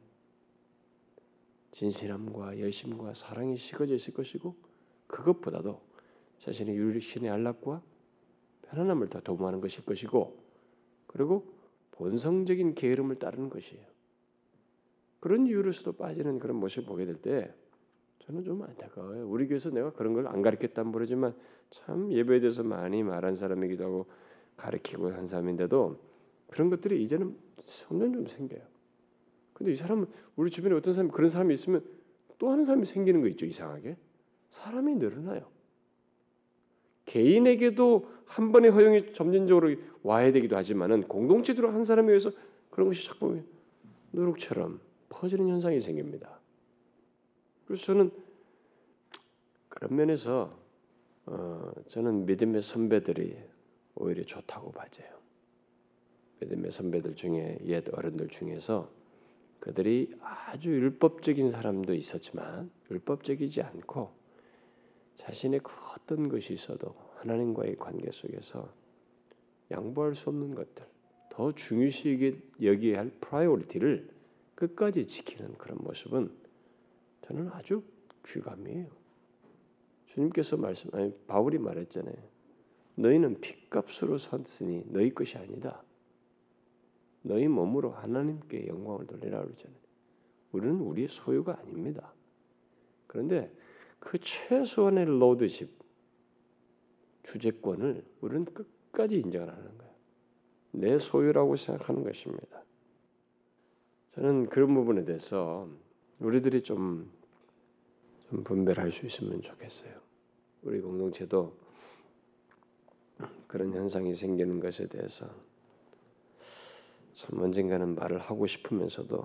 진실함과 1.72 2.60
열심과 2.60 3.14
사랑이 3.14 3.56
식어져 3.56 3.94
있을 3.94 4.14
것이고 4.14 4.54
그것보다도 5.06 5.80
자신의 6.38 6.76
유리신의 6.76 7.30
안락과 7.30 7.82
편안함을 8.62 9.08
더 9.08 9.20
도모하는 9.20 9.60
것일 9.60 9.84
것이고 9.84 10.42
그리고 11.06 11.54
본성적인 11.92 12.74
게으름을 12.74 13.18
따르는 13.18 13.48
것이에요. 13.50 13.86
그런 15.20 15.46
이유로서도 15.46 15.92
빠지는 15.92 16.38
그런 16.38 16.56
모습을 16.58 16.84
보게 16.84 17.06
될 17.06 17.16
때 17.16 17.54
저는 18.20 18.44
좀 18.44 18.62
안타까워요. 18.62 19.28
우리 19.28 19.46
교회에서 19.46 19.70
내가 19.70 19.92
그런 19.92 20.14
걸 20.14 20.26
안 20.26 20.40
가르쳤다면 20.42 20.92
모르지만 20.92 21.34
참 21.70 22.10
예배에 22.12 22.40
대해서 22.40 22.62
많이 22.62 23.02
말한 23.02 23.36
사람이기도 23.36 23.84
하고 23.84 24.06
가르치고 24.56 25.12
한 25.12 25.26
사람인데도 25.26 26.00
그런 26.48 26.70
것들이 26.70 27.02
이제는 27.04 27.36
점점 27.64 28.12
좀 28.14 28.26
생겨요. 28.26 28.62
근데 29.52 29.72
이 29.72 29.76
사람은 29.76 30.06
우리 30.36 30.50
주변에 30.50 30.74
어떤 30.74 30.94
사람이 30.94 31.10
그런 31.12 31.30
사람이 31.30 31.52
있으면 31.54 31.84
또 32.38 32.50
하는 32.50 32.64
사람이 32.64 32.86
생기는 32.86 33.20
거 33.20 33.28
있죠 33.28 33.46
이상하게 33.46 33.96
사람이 34.50 34.96
늘어나요. 34.96 35.46
개인에게도 37.06 38.10
한 38.24 38.52
번의 38.52 38.70
허용이 38.70 39.12
점진적으로 39.12 39.74
와야 40.02 40.32
되기도 40.32 40.56
하지만은 40.56 41.02
공동체적으로 41.02 41.72
한 41.72 41.84
사람에 41.84 42.08
의해서 42.08 42.30
그런 42.70 42.88
것이 42.88 43.06
자꾸 43.06 43.40
누룩처럼 44.12 44.80
퍼지는 45.08 45.48
현상이 45.48 45.80
생깁니다. 45.80 46.40
그래서 47.66 47.84
저는 47.84 48.10
그런 49.68 49.96
면에서 49.96 50.56
어, 51.26 51.72
저는 51.88 52.26
믿음의 52.26 52.62
선배들이 52.62 53.36
오히려 53.94 54.24
좋다고 54.24 54.72
봐져요. 54.72 55.08
믿음의 56.40 56.70
선배들 56.70 57.14
중에 57.14 57.58
옛 57.64 57.84
어른들 57.92 58.28
중에서 58.28 58.90
그들이 59.60 60.14
아주 60.20 60.68
율법적인 60.70 61.50
사람도 61.50 61.94
있었지만 61.94 62.70
율법적이지 62.90 63.62
않고 63.62 64.10
자신의 65.16 65.60
그 65.60 65.72
어떤 65.94 66.28
것이 66.28 66.52
있어도 66.52 66.94
하나님과의 67.16 67.76
관계 67.76 68.10
속에서 68.10 68.68
양보할 69.70 70.14
수 70.14 70.28
없는 70.28 70.54
것들, 70.54 70.84
더 71.30 71.52
중요시 71.52 72.42
여기야 72.62 72.98
할 72.98 73.10
priority를 73.20 74.10
끝까지 74.54 75.06
지키는 75.06 75.54
그런 75.54 75.78
모습은 75.80 76.43
저는 77.26 77.48
아주 77.52 77.82
귀감이에요. 78.26 78.88
주님께서 80.06 80.56
말씀 80.56 80.94
아니 80.94 81.12
바울이 81.26 81.58
말했잖아요. 81.58 82.16
너희는 82.96 83.40
핏값으로 83.40 84.18
샀으니 84.18 84.84
너희 84.86 85.12
것이 85.12 85.36
아니다. 85.36 85.82
너희 87.22 87.48
몸으로 87.48 87.90
하나님께 87.90 88.66
영광을 88.66 89.06
돌리라 89.06 89.42
그러잖아요. 89.42 89.78
우리는 90.52 90.80
우리의 90.80 91.08
소유가 91.08 91.58
아닙니다. 91.58 92.12
그런데 93.06 93.50
그 93.98 94.18
최소한의 94.18 95.06
로드십 95.06 95.82
주재권을 97.24 98.04
우리는 98.20 98.44
끝까지 98.44 99.16
인정을 99.16 99.48
하는 99.48 99.78
거예요. 99.78 99.94
내 100.72 100.98
소유라고 100.98 101.56
생각하는 101.56 102.04
것입니다. 102.04 102.62
저는 104.12 104.48
그런 104.50 104.74
부분에 104.74 105.04
대해서 105.04 105.68
우리들이 106.20 106.62
좀, 106.62 107.10
좀 108.30 108.44
분별할 108.44 108.92
수 108.92 109.06
있으면 109.06 109.42
좋겠어요. 109.42 109.92
우리 110.62 110.80
공동체도 110.80 111.56
그런 113.46 113.72
현상이 113.72 114.14
생기는 114.16 114.60
것에 114.60 114.86
대해서 114.88 115.28
참 117.14 117.38
언젠가는 117.40 117.94
말을 117.94 118.18
하고 118.18 118.46
싶으면서도 118.46 119.18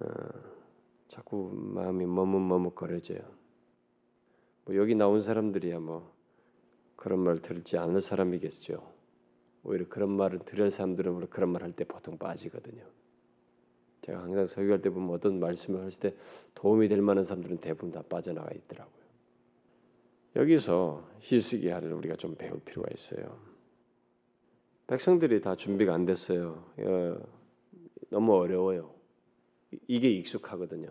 어, 0.00 0.06
자꾸 1.08 1.50
마음이 1.54 2.06
머뭇머뭇거려져요. 2.06 3.20
뭐 4.64 4.76
여기 4.76 4.94
나온 4.94 5.20
사람들이야 5.20 5.80
뭐 5.80 6.14
그런 6.96 7.20
말 7.20 7.40
들지 7.42 7.76
않을 7.76 8.00
사람이겠죠. 8.00 8.92
오히려 9.62 9.88
그런 9.88 10.10
말을 10.16 10.40
들을 10.40 10.70
사람들은 10.70 11.28
그런 11.28 11.50
말 11.50 11.62
할 11.62 11.72
때 11.72 11.84
보통 11.84 12.18
빠지거든요. 12.18 12.84
제가 14.04 14.22
항상 14.22 14.46
설교할 14.46 14.82
때 14.82 14.90
보면 14.90 15.14
어떤 15.14 15.40
말씀을 15.40 15.82
하실 15.82 16.00
때 16.00 16.14
도움이 16.54 16.88
될 16.88 17.00
만한 17.00 17.24
사람들은 17.24 17.58
대부분 17.58 17.90
다 17.90 18.02
빠져나가 18.02 18.50
있더라고요. 18.54 19.04
여기서 20.36 21.08
히스기야를 21.20 21.92
우리가 21.94 22.16
좀 22.16 22.34
배울 22.34 22.60
필요가 22.60 22.88
있어요. 22.92 23.38
백성들이 24.88 25.40
다 25.40 25.56
준비가 25.56 25.94
안 25.94 26.04
됐어요. 26.04 26.70
어, 26.76 27.16
너무 28.10 28.34
어려워요. 28.34 28.92
이게 29.86 30.10
익숙하거든요. 30.10 30.90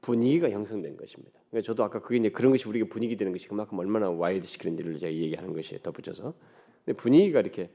분위기가 0.00 0.48
형성된 0.48 0.96
것입니다. 0.96 1.40
그러니까 1.50 1.66
저도 1.66 1.82
아까 1.82 2.00
그게 2.00 2.18
이제 2.18 2.30
그런 2.30 2.52
것이 2.52 2.68
우리가 2.68 2.86
분위기 2.88 3.16
되는 3.16 3.32
것이 3.32 3.48
그만큼 3.48 3.78
얼마나 3.78 4.10
와이드 4.10 4.46
시키는지를 4.46 5.00
제가 5.00 5.12
얘기하는 5.12 5.52
것이 5.54 5.82
덧붙여서 5.82 6.34
근데 6.84 6.96
분위기가 6.96 7.40
이렇게 7.40 7.70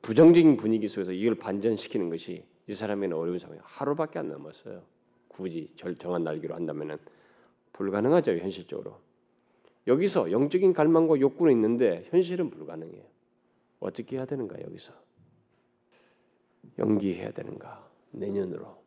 부정적인 0.00 0.56
분위기 0.56 0.88
속에서 0.88 1.12
이걸 1.12 1.36
반전시키는 1.36 2.08
것이 2.08 2.44
이 2.66 2.74
사람에는 2.74 3.16
어려운 3.16 3.38
상황이 3.38 3.60
하루밖에 3.62 4.18
안 4.18 4.28
남았어요. 4.28 4.82
굳이 5.28 5.68
절정한 5.74 6.24
날기로 6.24 6.54
한다면은 6.54 6.98
불가능하죠 7.72 8.32
현실적으로. 8.32 9.00
여기서 9.86 10.30
영적인 10.30 10.72
갈망과 10.72 11.18
욕구는 11.20 11.52
있는데 11.54 12.06
현실은 12.10 12.50
불가능해요. 12.50 13.02
어떻게 13.80 14.16
해야 14.16 14.24
되는가 14.24 14.60
여기서 14.62 14.92
연기해야 16.78 17.32
되는가 17.32 17.90
내년으로 18.12 18.80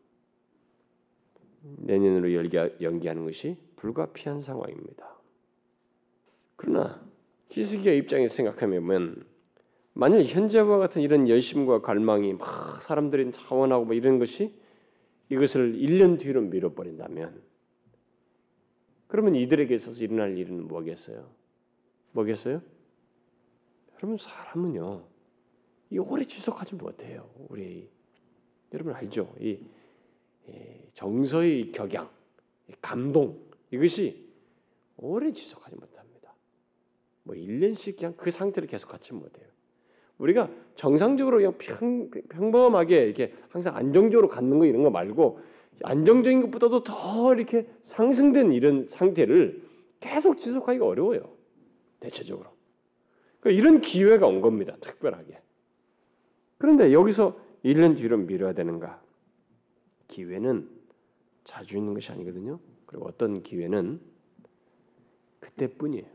내년으로 1.62 2.34
연기, 2.34 2.58
연기하는 2.82 3.26
것이 3.26 3.58
불가피한 3.76 4.40
상황입니다. 4.40 5.16
그러나 6.56 7.04
히스기야 7.50 7.94
입장에서 7.94 8.36
생각하면 8.36 9.26
만일 9.98 10.26
현재와 10.26 10.78
같은 10.78 11.02
이런 11.02 11.30
열심과 11.30 11.82
갈망이 11.82 12.34
막 12.34 12.82
사람들이 12.82 13.32
자원하고 13.32 13.86
뭐 13.86 13.94
이런 13.96 14.20
것이 14.20 14.54
이것을 15.30 15.74
1년 15.74 16.20
뒤로 16.20 16.42
미뤄버린다면 16.42 17.42
그러면 19.08 19.36
이들에게 19.36 19.74
있어서 19.74 20.04
일어날 20.04 20.38
일은 20.38 20.68
뭐겠어요? 20.68 21.30
뭐겠어요? 22.12 22.62
여러분 23.94 24.18
사람은요 24.18 25.08
이 25.92 25.98
오래 25.98 26.26
지속하지 26.26 26.76
못해요. 26.76 27.30
우리 27.48 27.90
여러분 28.74 28.94
알죠? 28.94 29.34
이, 29.40 29.58
이 30.50 30.52
정서의 30.94 31.72
격양, 31.72 32.10
감동 32.82 33.40
이것이 33.72 34.30
오래 34.98 35.32
지속하지 35.32 35.78
못합니다. 35.78 36.36
뭐 37.24 37.34
1년씩 37.34 37.98
그냥 37.98 38.14
그 38.18 38.30
상태를 38.30 38.68
계속 38.68 38.90
갖지 38.90 39.14
못해요. 39.14 39.55
우리가 40.18 40.50
정상적으로 40.76 41.38
그냥 41.38 41.56
평, 41.58 42.10
평범하게 42.30 43.06
이렇게 43.06 43.34
항상 43.50 43.76
안정적으로 43.76 44.28
갖는 44.28 44.60
거 44.60 44.66
이런 44.66 44.84
거 44.84 44.90
말고 44.90 45.40
안정적인 45.84 46.42
것보다도 46.44 46.84
더 46.84 47.34
이렇게 47.34 47.68
상승된 47.84 48.54
이런 48.54 48.88
상태를 48.88 49.62
계속 50.00 50.38
지속하기가 50.38 50.86
어려워요. 50.86 51.30
대체적으로. 52.00 52.50
그러니까 53.40 53.62
이런 53.62 53.82
기회가 53.82 54.28
온 54.28 54.42
겁니다. 54.42 54.78
특별하게. 54.80 55.42
그런데 56.58 56.94
여기서 56.94 57.38
1년 57.66 57.98
뒤로 57.98 58.18
미뤄야 58.18 58.54
되는가? 58.54 59.02
기회는 60.08 60.70
자주 61.44 61.78
있는 61.78 61.94
것이 61.94 62.12
아니거든요. 62.12 62.60
그리고 62.86 63.08
어떤 63.08 63.44
기회는 63.44 64.00
그때뿐이에요. 65.40 66.06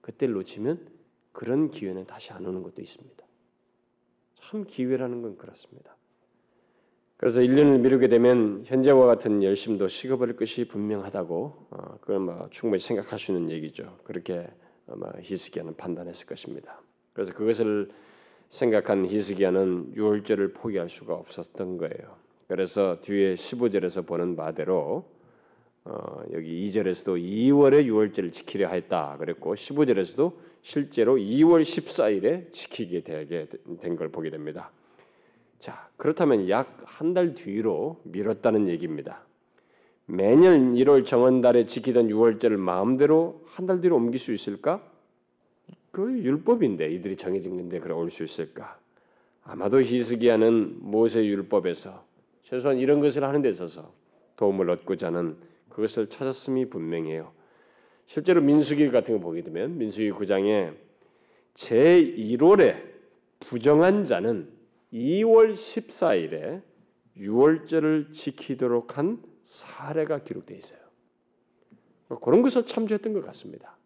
그때를 0.00 0.34
놓치면 0.34 0.88
그런 1.32 1.70
기회는 1.70 2.06
다시 2.06 2.32
안 2.32 2.46
오는 2.46 2.62
것도 2.62 2.80
있습니다. 2.80 3.24
참 4.42 4.64
기회라는 4.64 5.22
건 5.22 5.36
그렇습니다. 5.36 5.96
그래서 7.16 7.40
1년을 7.40 7.80
미루게 7.80 8.08
되면 8.08 8.64
현재와 8.66 9.06
같은 9.06 9.42
열심도 9.44 9.86
식어버릴 9.86 10.34
것이 10.34 10.66
분명하다고 10.66 11.66
어, 11.70 11.98
그건 12.00 12.22
뭐 12.22 12.48
충분히 12.50 12.80
생각할 12.80 13.18
수 13.18 13.32
있는 13.32 13.50
얘기죠. 13.50 13.98
그렇게 14.02 14.48
아마 14.88 15.06
히스기야는 15.20 15.76
판단했을 15.76 16.26
것입니다. 16.26 16.80
그래서 17.12 17.32
그것을 17.32 17.90
생각한 18.48 19.06
히스기야는 19.06 19.92
유월절을 19.94 20.52
포기할 20.52 20.88
수가 20.88 21.14
없었던 21.14 21.78
거예요. 21.78 22.16
그래서 22.48 22.98
뒤에 23.00 23.36
15절에서 23.36 24.04
보는 24.04 24.34
바대로 24.34 25.08
어, 25.84 26.22
여기 26.32 26.70
2절에서도 26.70 27.20
2월에 27.20 27.84
유월절을 27.84 28.32
지키려 28.32 28.68
했다 28.68 29.16
그랬고 29.18 29.54
15절에서도 29.54 30.32
실제로 30.62 31.16
2월 31.16 31.62
14일에 31.62 32.52
지키게 32.52 33.00
되게 33.02 33.48
된 33.80 33.96
걸 33.96 34.08
보게 34.10 34.30
됩니다. 34.30 34.70
자, 35.58 35.88
그렇다면 35.96 36.48
약 36.48 36.82
한 36.86 37.14
달 37.14 37.34
뒤로 37.34 38.00
미뤘다는 38.04 38.68
얘기입니다. 38.68 39.22
매년 40.06 40.74
1월 40.74 41.04
정원달에 41.06 41.66
지키던 41.66 42.08
6월절을 42.08 42.56
마음대로 42.56 43.42
한 43.46 43.66
달 43.66 43.80
뒤로 43.80 43.96
옮길 43.96 44.20
수 44.20 44.32
있을까? 44.32 44.82
그 45.90 46.16
율법인데 46.18 46.90
이들이 46.92 47.16
정해진 47.16 47.56
건데 47.56 47.80
그래 47.80 47.92
올 47.92 48.10
수 48.10 48.22
있을까? 48.22 48.78
아마도 49.44 49.82
히스기야는 49.82 50.76
모세 50.80 51.24
율법에서 51.24 52.04
최소한 52.44 52.78
이런 52.78 53.00
것을 53.00 53.24
하는 53.24 53.42
데 53.42 53.48
있어서 53.48 53.92
도움을 54.36 54.70
얻고자 54.70 55.08
하는 55.08 55.36
그것을 55.72 56.08
찾았음이 56.08 56.68
분명해요. 56.68 57.32
실제로 58.06 58.42
민수기 58.42 58.90
같은 58.90 59.14
거 59.14 59.20
보게 59.20 59.42
되면 59.42 59.78
민수기 59.78 60.12
9장에 60.12 60.76
제 61.54 61.76
1월에 61.76 62.92
부정한 63.40 64.04
자는 64.04 64.52
2월 64.92 65.54
14일에 65.54 66.62
6월절을 67.16 68.12
지키도록 68.12 68.98
한 68.98 69.22
사례가 69.46 70.24
기록되어 70.24 70.56
있어요. 70.58 70.80
그런 72.20 72.42
것을 72.42 72.66
참조했던 72.66 73.14
것 73.14 73.24
같습니다. 73.26 73.76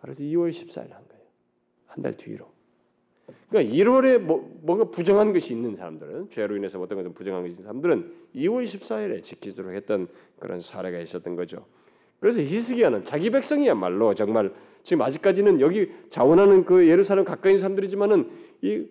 그래서 0.00 0.22
2월 0.24 0.50
14일 0.50 0.90
한 0.90 1.06
거예요. 1.08 1.24
한 1.86 2.02
달 2.02 2.16
뒤로. 2.16 2.52
그러니까 3.48 3.74
1월에 3.74 4.18
뭐, 4.18 4.50
뭔가 4.62 4.84
부정한 4.84 5.32
것이 5.32 5.52
있는 5.52 5.76
사람들은 5.76 6.28
죄로 6.30 6.56
인해서 6.56 6.80
어떤 6.80 6.98
것은 6.98 7.14
부정한 7.14 7.42
것이 7.42 7.52
있는 7.52 7.64
사람들은 7.64 8.12
2월 8.36 8.64
14일에 8.64 9.22
지키도록 9.22 9.74
했던 9.74 10.08
그런 10.38 10.60
사례가 10.60 10.98
있었던 10.98 11.36
거죠. 11.36 11.64
그래서 12.20 12.42
히스기야는 12.42 13.04
자기 13.04 13.30
백성이야말로 13.30 14.14
정말 14.14 14.52
지금 14.82 15.02
아직까지는 15.02 15.60
여기 15.60 15.90
자원하는 16.10 16.64
그 16.64 16.88
예루살렘 16.88 17.24
가까이 17.24 17.56
사람들이지만은 17.56 18.30
이 18.62 18.86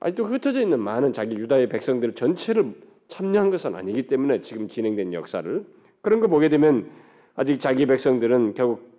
아직도 0.00 0.24
흩어져 0.24 0.60
있는 0.60 0.80
많은 0.80 1.12
자기 1.12 1.36
유다의 1.36 1.68
백성들 1.68 2.14
전체를 2.14 2.74
참여한 3.08 3.50
것은 3.50 3.74
아니기 3.74 4.06
때문에 4.06 4.40
지금 4.40 4.68
진행된 4.68 5.12
역사를 5.12 5.64
그런 6.00 6.20
거 6.20 6.26
보게 6.26 6.48
되면 6.48 6.90
아직 7.34 7.60
자기 7.60 7.86
백성들은 7.86 8.54
결국 8.54 8.90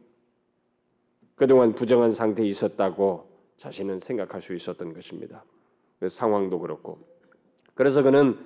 그동안 1.35 1.73
부정한 1.73 2.11
상태에 2.11 2.45
있었다고 2.45 3.32
자신은 3.57 3.99
생각할 3.99 4.41
수 4.41 4.53
있었던 4.53 4.93
것입니다. 4.93 5.43
그 5.99 6.09
상황도 6.09 6.59
그렇고 6.59 6.99
그래서 7.75 8.03
그는 8.03 8.37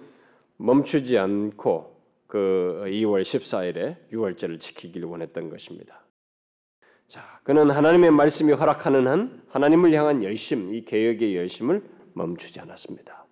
멈추지 0.58 1.18
않고 1.18 1.98
그 2.28 2.84
2월 2.86 3.22
14일에 3.22 3.96
6월절을 4.12 4.60
지키길 4.60 5.06
원했던 5.06 5.50
것입니다. 5.50 6.04
자, 7.08 7.40
그는 7.44 7.70
하나님의 7.72 8.12
말씀이 8.12 8.52
허락하는 8.52 9.08
한 9.08 9.42
하나님을 9.48 9.94
향한 9.94 10.24
열심, 10.24 10.74
이 10.74 10.84
개혁의 10.84 11.38
열심을 11.38 11.82
멈추지 12.14 12.60
않았습니다. 12.60 13.26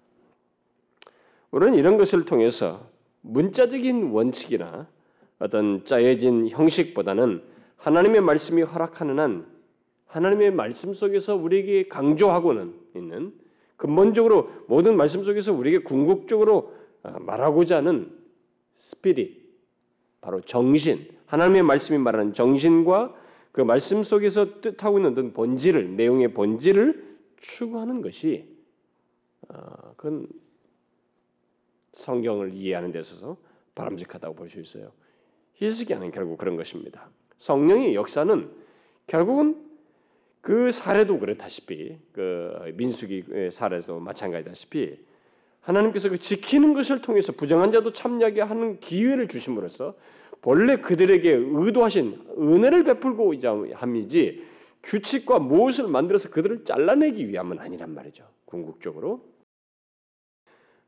우리는 1.51 1.75
이런 1.75 1.97
것을 1.97 2.25
통해서 2.25 2.89
문자적인 3.21 4.11
원칙이나 4.11 4.88
어떤 5.39 5.83
짜여진 5.83 6.49
형식보다는 6.49 7.43
하나님의 7.77 8.21
말씀이 8.21 8.61
허락하는 8.61 9.19
한 9.19 9.54
하나님의 10.15 10.51
말씀 10.51 10.93
속에서 10.93 11.36
우리에게 11.36 11.89
강조하고는 11.89 12.73
있는 12.95 13.34
근본적으로 13.75 14.49
모든 14.67 14.95
말씀 14.95 15.25
속에서 15.25 15.51
우리에게 15.51 15.80
궁극적으로 15.80 16.73
아, 17.04 17.19
말하고자 17.19 17.78
하는 17.78 18.17
스피릿 18.75 19.43
바로 20.21 20.39
정신 20.39 21.10
하나님의 21.25 21.63
말씀이 21.63 21.97
말하는 21.97 22.32
정신과 22.32 23.13
그 23.51 23.60
말씀 23.60 24.04
속에서 24.04 24.62
뜻하고 24.62 24.99
있는 24.99 25.12
어떤 25.12 25.34
본질을 25.34 25.97
내용의 25.97 26.34
본질을 26.34 27.17
추구하는 27.41 28.01
것이 28.01 28.47
어, 29.49 29.93
그건 29.97 30.28
성경을 31.91 32.54
이해하는 32.54 32.93
데 32.93 32.99
있어서 32.99 33.36
바람직하다고 33.75 34.36
볼 34.36 34.47
수 34.47 34.62
있어요. 34.62 34.93
히스기야는 35.56 36.12
결국 36.12 36.38
그런 36.38 36.56
것입니다. 36.56 37.10
성령의 37.38 37.95
역사는 37.95 38.49
결국은 39.08 39.64
그 40.45 40.69
사례도 40.69 41.17
그렇다시피 41.17 41.97
그 42.12 42.71
민수기 42.75 43.49
사례도 43.51 43.99
마찬가지다시피 43.99 44.95
하나님께서 45.62 46.08
그 46.08 46.19
지키는 46.19 46.75
것을 46.75 47.01
통해서 47.01 47.31
부정한 47.31 47.71
자도 47.71 47.93
참여하게 47.93 48.41
하는 48.41 48.79
기회를 48.79 49.27
주심으로써 49.27 49.95
본래 50.41 50.77
그들에게 50.77 51.31
의도하신 51.31 52.36
은혜를 52.38 52.84
베풀고 52.84 53.34
함이지 53.73 54.45
규칙과 54.84 55.39
무엇을 55.39 55.88
만들어서 55.88 56.29
그들을 56.29 56.63
잘라내기 56.63 57.27
위함은 57.27 57.58
아니란 57.58 57.95
말이죠. 57.95 58.27
궁극적으로 58.45 59.27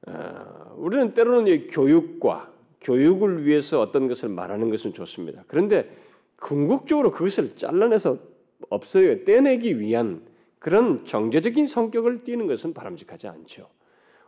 어, 0.05 0.75
우리는 0.77 1.15
때로는 1.15 1.69
교육과 1.69 2.53
교육을 2.81 3.47
위해서 3.47 3.81
어떤 3.81 4.07
것을 4.07 4.29
말하는 4.29 4.69
것은 4.69 4.93
좋습니다. 4.93 5.45
그런데 5.47 5.89
궁극적으로 6.35 7.09
그것을 7.09 7.55
잘라내서 7.55 8.36
없어요 8.69 9.23
떼내기 9.23 9.79
위한 9.79 10.21
그런 10.59 11.05
정제적인 11.05 11.67
성격을 11.67 12.23
띠는 12.23 12.47
것은 12.47 12.73
바람직하지 12.73 13.27
않죠. 13.27 13.67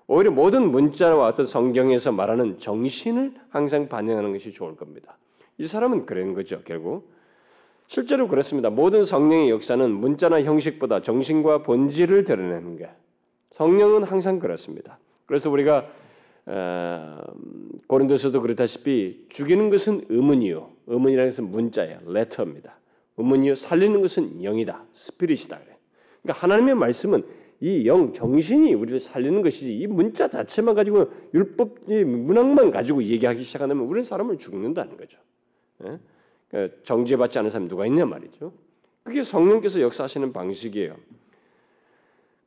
오히려 0.08 0.32
모든 0.32 0.72
문자와 0.72 1.28
어떤 1.28 1.46
성경에서 1.46 2.12
말하는 2.12 2.58
정신을 2.58 3.34
항상 3.50 3.88
반영하는 3.88 4.32
것이 4.32 4.52
좋을 4.52 4.76
겁니다. 4.76 5.18
이 5.58 5.68
사람은 5.68 6.06
그런 6.06 6.34
거죠, 6.34 6.62
결국. 6.63 7.12
실제로 7.88 8.28
그렇습니다. 8.28 8.70
모든 8.70 9.04
성령의 9.04 9.50
역사는 9.50 9.92
문자나 9.92 10.44
형식보다 10.44 11.02
정신과 11.02 11.63
본질을 11.63 12.24
드러내는 12.24 12.78
게 12.78 12.89
성령은 13.52 14.04
항상 14.04 14.39
그렇습니다. 14.39 14.98
그래서 15.26 15.50
우리가 15.50 15.88
어, 16.46 17.22
고린도서도 17.88 18.42
그렇다시피 18.42 19.28
죽이는 19.30 19.70
것은 19.70 20.06
의문이요. 20.10 20.70
의문이라는 20.88 21.30
것은 21.30 21.52
문자예요. 21.52 22.00
레터입니다. 22.08 22.79
의문이요. 23.19 23.55
살리는 23.55 24.01
것은 24.01 24.41
영이다. 24.41 24.86
스피릿이다. 24.93 25.60
그러니까 26.23 26.43
하나님의 26.43 26.75
말씀은 26.75 27.23
이 27.62 27.86
영 27.86 28.13
정신이 28.13 28.73
우리를 28.73 28.99
살리는 29.01 29.41
것이지 29.41 29.77
이 29.77 29.86
문자 29.88 30.29
자체만 30.29 30.75
가지고 30.75 31.12
율법 31.34 31.75
문학만 31.88 32.71
가지고 32.71 33.03
얘기하기 33.03 33.43
시작하면 33.43 33.79
우리는 33.79 34.03
사람을 34.05 34.38
죽는다는 34.38 34.95
거죠. 34.95 35.19
예? 35.84 35.99
그러니까 36.49 36.77
정죄받지 36.84 37.38
않은 37.39 37.49
사람이 37.49 37.69
누가 37.69 37.86
있냐 37.86 38.05
말이죠. 38.05 38.53
그게 39.03 39.23
성령께서 39.23 39.82
역사하시는 39.82 40.32
방식이에요. 40.32 40.95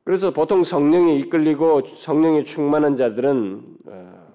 그래서 0.04 0.32
보통 0.32 0.64
성령에 0.64 1.16
이끌리고 1.18 1.84
성령에 1.84 2.44
충만한 2.44 2.96
자들은 2.96 3.62
어, 3.86 4.32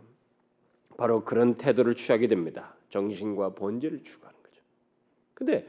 바로 0.98 1.24
그런 1.26 1.56
태도를 1.56 1.96
취하게 1.96 2.28
됩니다. 2.28 2.76
정신과 2.90 3.50
본질을 3.56 4.04
추구하는 4.04 4.40
거죠. 4.44 4.62
근데 5.34 5.68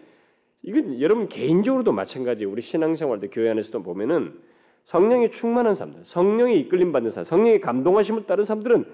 이건 0.63 1.01
여러분 1.01 1.29
개인적으로도 1.29 1.93
마찬가지. 1.93 2.45
우리 2.45 2.63
신앙생활도 2.63 3.31
교회 3.31 3.51
안에서도 3.51 3.83
보면은 3.83 4.39
성령이 4.85 5.31
충만한 5.31 5.75
사람들, 5.75 6.05
성령이 6.05 6.59
이끌림 6.61 6.93
받는 6.93 7.11
사람, 7.11 7.25
성령의 7.25 7.61
감동하심을 7.61 8.27
따른 8.27 8.45
사람들은 8.45 8.87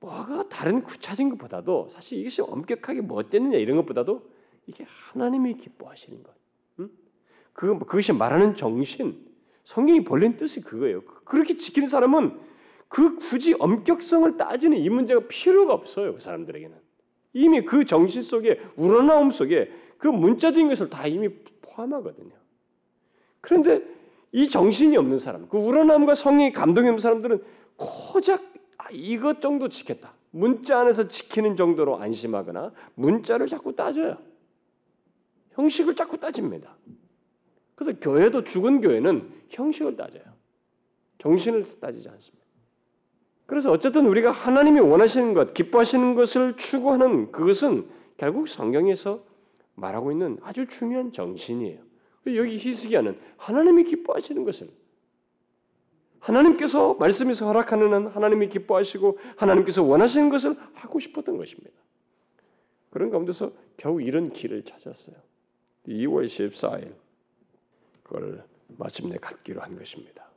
뭐가 0.00 0.48
다른 0.48 0.82
구차적인 0.82 1.30
것보다도 1.30 1.88
사실 1.88 2.18
이것이 2.18 2.42
엄격하게 2.42 3.00
뭐 3.00 3.22
됐느냐 3.22 3.56
이런 3.56 3.76
것보다도 3.78 4.28
이게 4.66 4.84
하나님이 4.88 5.56
기뻐하시는 5.56 6.22
것. 6.22 6.34
응? 6.80 6.90
그 7.52 7.78
그것이 7.78 8.12
말하는 8.12 8.54
정신, 8.56 9.16
성경이 9.64 10.04
벌린 10.04 10.36
뜻이 10.36 10.60
그거예요. 10.60 11.02
그렇게 11.24 11.56
지키는 11.56 11.88
사람은 11.88 12.38
그 12.88 13.16
굳이 13.16 13.54
엄격성을 13.58 14.36
따지는 14.36 14.78
이 14.78 14.90
문제가 14.90 15.22
필요가 15.28 15.72
없어요. 15.72 16.12
그 16.14 16.20
사람들에게는 16.20 16.76
이미 17.32 17.64
그 17.64 17.86
정신 17.86 18.22
속에 18.22 18.60
우러나옴 18.76 19.30
속에 19.30 19.72
그 20.02 20.08
문자적인 20.08 20.68
것을 20.68 20.90
다 20.90 21.06
이미 21.06 21.28
포함하거든요. 21.60 22.32
그런데 23.40 23.80
이 24.32 24.48
정신이 24.48 24.96
없는 24.96 25.16
사람, 25.16 25.48
그 25.48 25.56
우러남과 25.56 26.16
성령의 26.16 26.52
감동이 26.52 26.88
없는 26.88 26.98
사람들은 26.98 27.40
고작 27.76 28.42
아, 28.78 28.86
이것 28.90 29.40
정도 29.40 29.68
지켰다. 29.68 30.12
문자 30.32 30.80
안에서 30.80 31.06
지키는 31.06 31.54
정도로 31.54 32.00
안심하거나 32.00 32.72
문자를 32.96 33.46
자꾸 33.46 33.76
따져요. 33.76 34.18
형식을 35.52 35.94
자꾸 35.94 36.18
따집니다. 36.18 36.74
그래서 37.76 37.96
교회도 38.00 38.42
죽은 38.42 38.80
교회는 38.80 39.32
형식을 39.50 39.94
따져요. 39.94 40.24
정신을 41.18 41.62
따지지 41.78 42.08
않습니다. 42.08 42.44
그래서 43.46 43.70
어쨌든 43.70 44.06
우리가 44.06 44.32
하나님이 44.32 44.80
원하시는 44.80 45.32
것, 45.32 45.54
기뻐하시는 45.54 46.16
것을 46.16 46.56
추구하는 46.56 47.30
그것은 47.30 47.86
결국 48.16 48.48
성경에서 48.48 49.30
말하고 49.74 50.12
있는 50.12 50.38
아주 50.42 50.66
중요한 50.66 51.12
정신이에요. 51.12 51.80
여기 52.26 52.56
히스기야는 52.56 53.18
하나님이 53.36 53.84
기뻐하시는 53.84 54.44
것을 54.44 54.68
하나님께서 56.20 56.94
말씀에서 56.94 57.46
허락하는 57.46 57.92
한 57.92 58.06
하나님이 58.06 58.48
기뻐하시고 58.48 59.18
하나님께서 59.36 59.82
원하시는 59.82 60.28
것을 60.30 60.56
하고 60.74 61.00
싶었던 61.00 61.36
것입니다. 61.36 61.70
그런 62.90 63.10
가운데서 63.10 63.52
겨우 63.76 64.00
이런 64.00 64.30
길을 64.30 64.64
찾았어요. 64.64 65.16
2월 65.88 66.26
14일 66.26 66.94
그걸 68.04 68.44
마침내 68.78 69.16
갖기로 69.16 69.60
한 69.60 69.76
것입니다. 69.76 70.30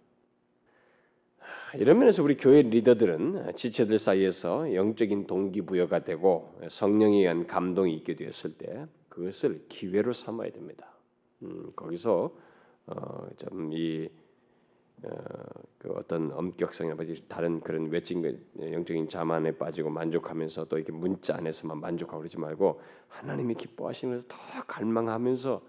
이런 1.75 1.99
면에서 1.99 2.23
우리 2.23 2.37
교회 2.37 2.61
리더들은 2.61 3.55
지체들 3.55 3.99
사이에서 3.99 4.73
영적인 4.73 5.27
동기부여가 5.27 6.03
되고 6.03 6.57
성령에 6.69 7.17
의한 7.19 7.45
감동이 7.47 7.93
있게 7.95 8.15
되었을 8.15 8.53
때 8.57 8.85
그것을 9.15 9.65
기회로 9.69 10.11
삼아야 10.11 10.51
됩니다. 10.51 10.87
음, 11.41 11.71
거기서 11.73 12.35
어, 12.87 13.27
좀이 13.37 14.09
어, 15.03 15.09
그 15.77 15.91
어떤 15.93 16.31
엄격성이나 16.33 16.97
다른 17.29 17.61
그런 17.61 17.89
외적인 17.89 18.21
그 18.21 18.73
영적인 18.73 19.07
자만에 19.07 19.51
빠지고 19.51 19.89
만족하면서 19.89 20.65
또 20.65 20.77
이렇게 20.77 20.91
문자 20.91 21.35
안에서만 21.35 21.79
만족하고 21.79 22.19
그러지 22.19 22.39
말고 22.39 22.81
하나님이 23.07 23.55
기뻐하시는 23.55 24.17
것을 24.17 24.27
더 24.27 24.37
갈망하면서 24.67 25.61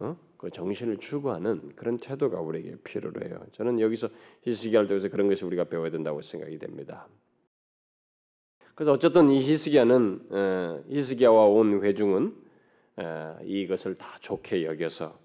어? 0.00 0.16
그 0.36 0.50
정신을 0.50 0.98
추구하는 0.98 1.72
그런 1.74 1.96
태도가 1.96 2.40
우리에게 2.40 2.76
필요로 2.84 3.26
해요. 3.26 3.44
저는 3.52 3.80
여기서 3.80 4.08
히스기야를 4.42 4.86
통해서 4.86 5.08
그런 5.08 5.28
것이 5.28 5.44
우리가 5.44 5.64
배워야 5.64 5.90
된다고 5.90 6.22
생각이 6.22 6.58
됩니다. 6.58 7.08
그래서 8.76 8.92
어쨌든 8.92 9.30
이 9.30 9.40
히스기야는 9.40 10.26
어, 10.30 10.84
히스기야와 10.88 11.46
온 11.46 11.82
회중은 11.82 12.26
어, 12.26 12.43
이것을 13.42 13.96
다 13.96 14.16
좋게 14.20 14.64
여겨서 14.64 15.18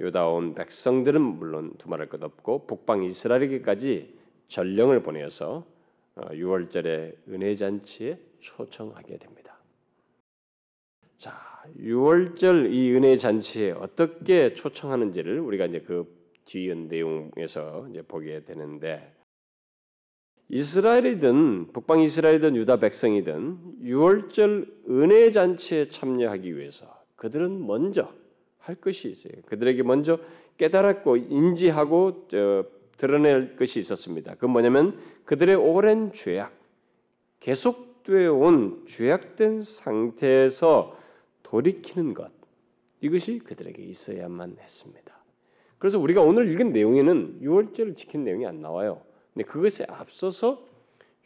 유다 0.00 0.28
온 0.28 0.54
백성들은 0.54 1.20
물론 1.20 1.74
두말할 1.78 2.08
것 2.08 2.22
없고 2.22 2.66
북방 2.66 3.04
이스라엘에게까지 3.04 4.14
전령을 4.48 5.02
보내서 5.02 5.64
6월절에 6.16 7.12
어, 7.12 7.16
은혜 7.28 7.54
잔치에 7.54 8.18
초청하게 8.40 9.18
됩니다. 9.18 9.56
자, 11.16 11.34
6월절 11.78 12.72
이 12.72 12.92
은혜 12.92 13.16
잔치에 13.16 13.72
어떻게 13.72 14.54
초청하는지를 14.54 15.40
우리가 15.40 15.66
이제 15.66 15.80
그 15.80 16.14
뒤은 16.44 16.88
내용에서 16.88 17.86
이제 17.90 18.02
보게 18.02 18.44
되는데 18.44 19.12
이스라엘이든 20.48 21.72
북방 21.72 22.00
이스라엘이든 22.00 22.56
유다 22.56 22.78
백성이든 22.78 23.80
6월절 23.82 24.90
은혜 24.90 25.30
잔치에 25.32 25.88
참여하기 25.88 26.56
위해서 26.56 26.86
그들은 27.16 27.66
먼저 27.66 28.12
할 28.58 28.76
것이 28.76 29.08
있어요. 29.08 29.32
그들에게 29.46 29.82
먼저 29.82 30.18
깨달았고 30.58 31.16
인지하고 31.16 32.28
어, 32.32 32.64
드러낼 32.96 33.56
것이 33.56 33.78
있었습니다. 33.78 34.36
그 34.36 34.46
뭐냐면 34.46 34.98
그들의 35.24 35.54
오랜 35.56 36.12
죄악, 36.12 36.52
계속되어 37.40 38.32
온 38.32 38.84
죄악된 38.86 39.60
상태에서 39.60 40.96
돌이키는 41.42 42.14
것 42.14 42.30
이것이 43.00 43.40
그들에게 43.40 43.82
있어야만 43.82 44.56
했습니다. 44.60 45.16
그래서 45.78 45.98
우리가 45.98 46.22
오늘 46.22 46.50
읽은 46.52 46.72
내용에는 46.72 47.38
유월절을 47.42 47.94
지킨 47.96 48.24
내용이 48.24 48.46
안 48.46 48.60
나와요. 48.60 49.02
근데 49.36 49.44
그것에 49.44 49.84
앞서서 49.86 50.66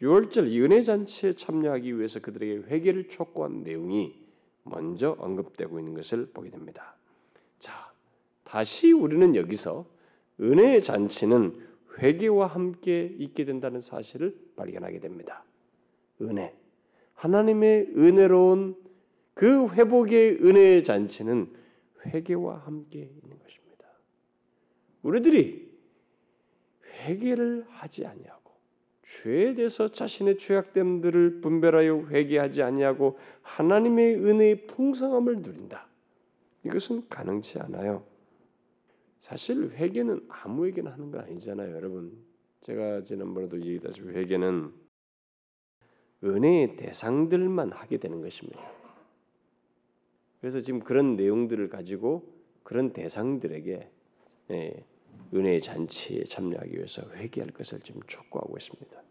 유월절 0.01 0.47
은혜 0.47 0.81
잔치에 0.81 1.31
참여하기 1.33 1.97
위해서 1.97 2.19
그들에게 2.19 2.67
회개를 2.67 3.07
촉구한 3.07 3.63
내용이 3.63 4.13
먼저 4.63 5.15
언급되고 5.17 5.79
있는 5.79 5.93
것을 5.93 6.25
보게 6.33 6.49
됩니다. 6.49 6.97
자, 7.59 7.93
다시 8.43 8.91
우리는 8.91 9.33
여기서 9.33 9.85
은혜의 10.41 10.83
잔치는 10.83 11.65
회개와 11.99 12.47
함께 12.47 13.15
있게 13.17 13.45
된다는 13.45 13.79
사실을 13.79 14.37
발견하게 14.57 14.99
됩니다. 14.99 15.45
은혜. 16.21 16.53
하나님의 17.13 17.93
은혜로운 17.95 18.75
그 19.35 19.69
회복의 19.69 20.43
은혜의 20.43 20.83
잔치는 20.83 21.47
회개와 22.07 22.57
함께 22.57 22.99
있는 22.99 23.39
것입니다. 23.39 23.85
우리들이 25.01 25.70
회개를 27.01 27.65
하지 27.69 28.05
아니하고 28.05 28.51
죄에 29.03 29.55
대해서 29.55 29.89
자신의 29.89 30.37
죄악됨들을 30.37 31.41
분별하여 31.41 32.07
회개하지 32.09 32.63
아니하고 32.63 33.19
하나님의 33.41 34.15
은혜의 34.15 34.67
풍성함을 34.67 35.41
누린다. 35.41 35.87
이것은 36.65 37.07
가능치 37.09 37.59
않아요. 37.59 38.05
사실 39.19 39.71
회개는 39.71 40.27
아무에게나 40.29 40.91
하는 40.91 41.11
거 41.11 41.19
아니잖아요, 41.19 41.75
여러분. 41.75 42.11
제가 42.61 43.03
지난번에도 43.03 43.59
얘기했다시피 43.59 44.09
회개는 44.09 44.71
은혜의 46.23 46.75
대상들만 46.77 47.71
하게 47.71 47.97
되는 47.97 48.21
것입니다. 48.21 48.61
그래서 50.39 50.59
지금 50.59 50.79
그런 50.79 51.15
내용들을 51.15 51.69
가지고 51.69 52.31
그런 52.63 52.93
대상들에게 52.93 53.91
예, 54.51 54.85
은혜의 55.33 55.61
잔치에 55.61 56.23
참여하기 56.25 56.75
위해서 56.75 57.09
회개할 57.11 57.51
것을 57.51 57.79
지금 57.81 58.01
촉구하고 58.07 58.57
있습니다. 58.57 59.01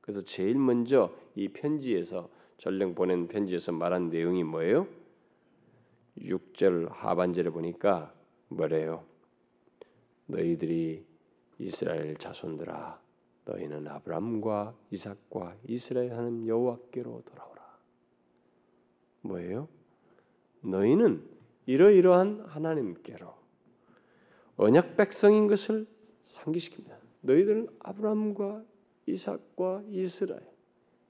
그래서 0.00 0.22
제일 0.22 0.56
먼저 0.56 1.14
이 1.34 1.48
편지에서 1.48 2.28
전령 2.56 2.94
보낸 2.94 3.28
편지에서 3.28 3.72
말한 3.72 4.10
내용이 4.10 4.42
뭐예요? 4.42 4.88
6절 6.18 6.88
하반절에 6.90 7.50
보니까 7.50 8.12
뭐래요? 8.48 9.04
너희들이 10.26 11.04
이스라엘 11.58 12.16
자손들아 12.16 13.00
너희는 13.44 13.86
아브람과 13.88 14.74
이삭과 14.90 15.56
이스라엘 15.66 16.12
하는 16.12 16.46
여호와께로 16.46 17.22
돌아오라. 17.24 17.78
뭐예요? 19.22 19.68
너희는 20.62 21.22
이러이러한 21.66 22.40
하나님께로 22.46 23.37
언약 24.58 24.96
백성인 24.96 25.46
것을 25.46 25.86
상기시킵니다. 26.26 26.96
너희들은 27.22 27.68
아브라함과 27.78 28.64
이삭과 29.06 29.84
이스라엘, 29.88 30.42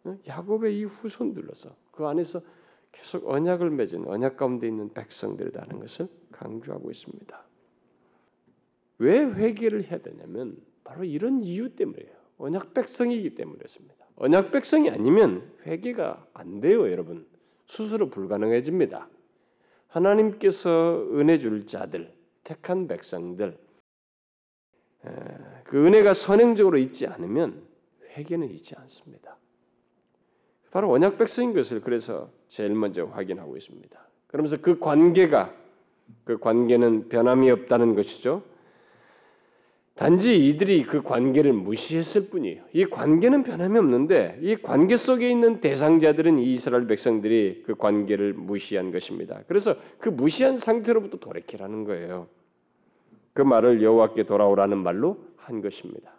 어? 0.04 0.16
야곱의 0.26 0.78
이 0.78 0.84
후손들로서 0.84 1.74
그 1.90 2.06
안에서 2.06 2.40
계속 2.92 3.28
언약을 3.28 3.70
맺은 3.70 4.06
언약 4.06 4.36
가운데 4.36 4.68
있는 4.68 4.92
백성들이라는 4.92 5.80
것을 5.80 6.08
강조하고 6.30 6.90
있습니다. 6.90 7.46
왜 8.98 9.18
회개를 9.24 9.84
해야 9.84 9.98
되냐면 9.98 10.56
바로 10.84 11.04
이런 11.04 11.42
이유 11.42 11.74
때문이에요. 11.74 12.16
언약 12.38 12.74
백성이기 12.74 13.34
때문이었습니다. 13.34 14.06
언약 14.16 14.50
백성이 14.50 14.90
아니면 14.90 15.50
회개가 15.66 16.26
안 16.34 16.60
돼요, 16.60 16.90
여러분. 16.90 17.26
스스로 17.66 18.10
불가능해집니다. 18.10 19.08
하나님께서 19.88 21.06
은혜 21.12 21.38
줄 21.38 21.66
자들, 21.66 22.12
택한 22.48 22.88
백성들, 22.88 23.58
그 25.64 25.86
은혜가 25.86 26.14
선행적으로 26.14 26.78
있지 26.78 27.06
않으면 27.06 27.62
회개는 28.16 28.50
있지 28.52 28.74
않습니다. 28.74 29.36
바로 30.70 30.90
언약 30.90 31.18
백성인 31.18 31.52
것을 31.52 31.82
그래서 31.82 32.30
제일 32.48 32.70
먼저 32.70 33.04
확인하고 33.04 33.54
있습니다. 33.54 34.00
그러면서 34.28 34.56
그 34.62 34.78
관계가 34.78 35.54
그 36.24 36.38
관계는 36.38 37.10
변함이 37.10 37.50
없다는 37.50 37.94
것이죠. 37.94 38.42
단지 39.94 40.48
이들이 40.48 40.84
그 40.84 41.02
관계를 41.02 41.52
무시했을 41.52 42.30
뿐이에요. 42.30 42.64
이 42.72 42.86
관계는 42.86 43.42
변함이 43.42 43.78
없는데 43.78 44.38
이 44.40 44.56
관계 44.56 44.96
속에 44.96 45.28
있는 45.28 45.60
대상자들은 45.60 46.38
이스라엘 46.38 46.86
백성들이 46.86 47.64
그 47.66 47.74
관계를 47.74 48.32
무시한 48.32 48.90
것입니다. 48.90 49.42
그래서 49.48 49.76
그 49.98 50.08
무시한 50.08 50.56
상태로부터 50.56 51.18
돌이키라는 51.18 51.84
거예요. 51.84 52.28
그 53.38 53.42
말을 53.42 53.84
여호와께 53.84 54.24
돌아오라는 54.24 54.78
말로 54.78 55.16
한 55.36 55.62
것입니다. 55.62 56.10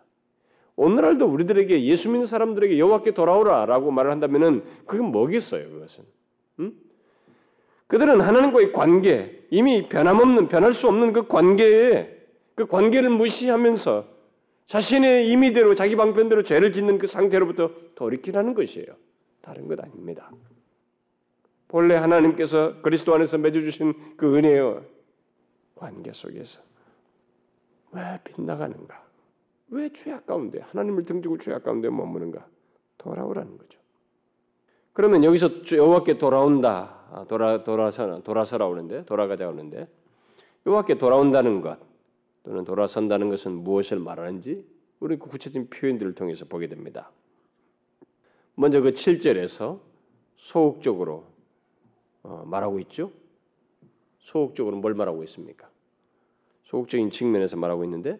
오늘날도 0.77 1.25
우리들에게 1.25 1.83
예수 1.83 2.07
믿는 2.07 2.23
사람들에게 2.23 2.79
여호와께 2.79 3.11
돌아오라라고 3.11 3.91
말을 3.91 4.09
한다면은 4.09 4.63
그게 4.85 5.03
뭐겠어요? 5.03 5.69
그것은 5.69 6.05
음? 6.61 6.71
그들은 7.87 8.21
하나님과의 8.21 8.71
관계 8.71 9.45
이미 9.49 9.89
변함없는 9.89 10.47
변할 10.47 10.71
수 10.71 10.87
없는 10.87 11.11
그 11.11 11.27
관계에 11.27 12.09
그 12.55 12.67
관계를 12.67 13.09
무시하면서 13.09 14.05
자신의 14.67 15.29
임의대로 15.29 15.75
자기 15.75 15.97
방편대로 15.97 16.43
죄를 16.43 16.71
짓는 16.71 16.99
그 16.99 17.07
상태로부터 17.07 17.71
돌이키라는 17.95 18.53
것이에요. 18.53 18.87
다른 19.41 19.67
것 19.67 19.77
아닙니다. 19.83 20.31
본래 21.67 21.95
하나님께서 21.95 22.81
그리스도 22.81 23.13
안에서 23.13 23.37
맺어주신 23.39 24.15
그 24.15 24.37
은혜의 24.37 24.79
관계 25.75 26.13
속에서 26.13 26.68
왜 27.91 28.19
빗나가는가? 28.23 29.03
왜 29.69 29.91
죄악 29.93 30.25
가운데 30.25 30.59
하나님을 30.59 31.05
등지고 31.05 31.37
죄악 31.37 31.63
가운데 31.63 31.89
머무는가? 31.89 32.45
돌아오라는 32.97 33.57
거죠. 33.57 33.79
그러면 34.93 35.23
여기서 35.23 35.49
여호와께 35.71 36.17
돌아온다, 36.17 37.05
아, 37.11 37.25
돌아 37.27 37.63
돌아서 37.63 38.21
돌아서라 38.21 38.67
오는데 38.67 39.05
돌아가자 39.05 39.47
오는데 39.47 39.87
여호와께 40.65 40.97
돌아온다는 40.97 41.61
것 41.61 41.79
또는 42.43 42.65
돌아선다는 42.65 43.29
것은 43.29 43.63
무엇을 43.63 43.99
말하는지 43.99 44.65
우리 44.99 45.17
그 45.17 45.27
구체적인 45.27 45.69
표현들을 45.69 46.15
통해서 46.15 46.45
보게 46.45 46.67
됩니다. 46.67 47.11
먼저 48.55 48.81
그 48.81 48.91
7절에서 48.91 49.79
소극적으로 50.35 51.25
어, 52.23 52.43
말하고 52.45 52.79
있죠. 52.81 53.11
소극적으로 54.19 54.77
뭘 54.77 54.93
말하고 54.93 55.23
있습니까? 55.23 55.69
소극적인 56.69 57.09
측면에서 57.09 57.57
말하고 57.57 57.83
있는데 57.85 58.19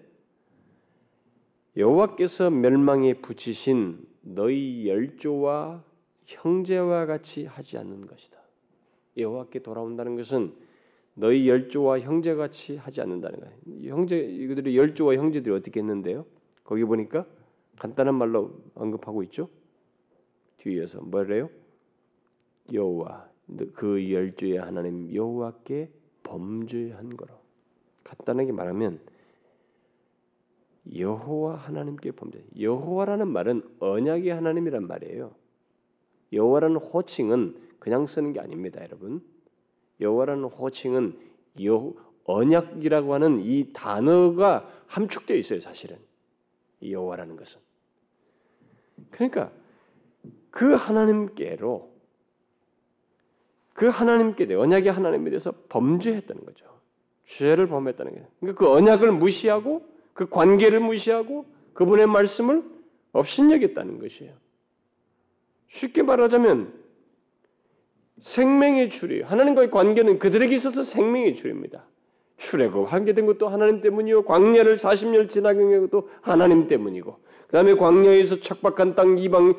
여호와께서 1.77 2.49
멸망에 2.49 3.21
붙이신 3.21 4.05
너희 4.21 4.87
열조와 4.87 5.83
형제와 6.25 7.05
같이 7.05 7.45
하지 7.45 7.77
않는 7.77 8.07
것이다. 8.07 8.37
여호와께 9.17 9.59
돌아온다는 9.59 10.15
것은 10.15 10.53
너희 11.13 11.47
열조와 11.47 11.99
형제같이 11.99 12.77
하지 12.77 13.01
않는다는 13.01 13.39
거예요. 13.39 13.93
형제 13.95 14.17
이들이 14.17 14.77
열조와 14.77 15.15
형제들이 15.15 15.53
어떻게 15.53 15.79
했는데요? 15.79 16.25
거기 16.63 16.83
보니까 16.83 17.25
간단한 17.77 18.15
말로 18.15 18.59
언급하고 18.73 19.21
있죠. 19.23 19.47
뒤에서 20.57 21.01
뭐래요? 21.01 21.49
여호와 22.73 23.29
그 23.73 24.11
열조의 24.11 24.57
하나님 24.57 25.13
여호와께 25.13 25.89
범죄한 26.23 27.15
거로 27.15 27.48
간단하게 28.09 28.51
말하면 28.51 28.99
여호와 30.95 31.55
하나님께 31.55 32.11
범죄. 32.11 32.43
여호와라는 32.59 33.27
말은 33.27 33.61
언약의 33.79 34.29
하나님이란 34.29 34.87
말이에요. 34.87 35.35
여호와라는 36.33 36.77
호칭은 36.77 37.69
그냥 37.79 38.07
쓰는 38.07 38.33
게 38.33 38.39
아닙니다, 38.39 38.81
여러분. 38.83 39.21
여호와라는 39.99 40.45
호칭은 40.45 41.19
여 41.65 41.93
언약이라고 42.25 43.13
하는 43.13 43.39
이 43.41 43.71
단어가 43.73 44.71
함축되어 44.87 45.37
있어요, 45.37 45.59
사실은. 45.59 45.97
이 46.81 46.93
여호와라는 46.93 47.35
것은. 47.35 47.59
그러니까 49.11 49.51
그 50.51 50.73
하나님께로 50.73 51.89
그 53.73 53.87
하나님께 53.87 54.47
대해 54.47 54.59
언약의 54.59 54.91
하나님에 54.91 55.29
대해서 55.29 55.53
범죄했다는 55.69 56.45
거죠. 56.45 56.78
죄를 57.29 57.67
범했다는 57.67 58.11
거예요. 58.11 58.27
그러니까 58.39 58.59
그 58.59 58.71
언약을 58.71 59.11
무시하고 59.11 59.85
그 60.13 60.27
관계를 60.27 60.79
무시하고 60.79 61.45
그분의 61.73 62.07
말씀을 62.07 62.63
업신여겼다는 63.11 63.99
것이에요. 63.99 64.33
쉽게 65.69 66.01
말하자면 66.03 66.73
생명의 68.19 68.89
줄이 68.89 69.21
하나님과의 69.21 69.71
관계는 69.71 70.19
그들에게 70.19 70.53
있어서 70.55 70.83
생명의 70.83 71.35
줄입니다. 71.35 71.85
출애굽하게 72.37 73.13
된 73.13 73.25
것도 73.25 73.47
하나님 73.47 73.81
때문이요 73.81 74.23
광야를 74.23 74.75
40년 74.75 75.29
지나게 75.29 75.59
된 75.59 75.81
것도 75.81 76.09
하나님 76.21 76.67
때문이고 76.67 77.17
그다음에 77.47 77.75
광야에서 77.75 78.39
척박한 78.39 78.95
땅 78.95 79.17
이방 79.19 79.55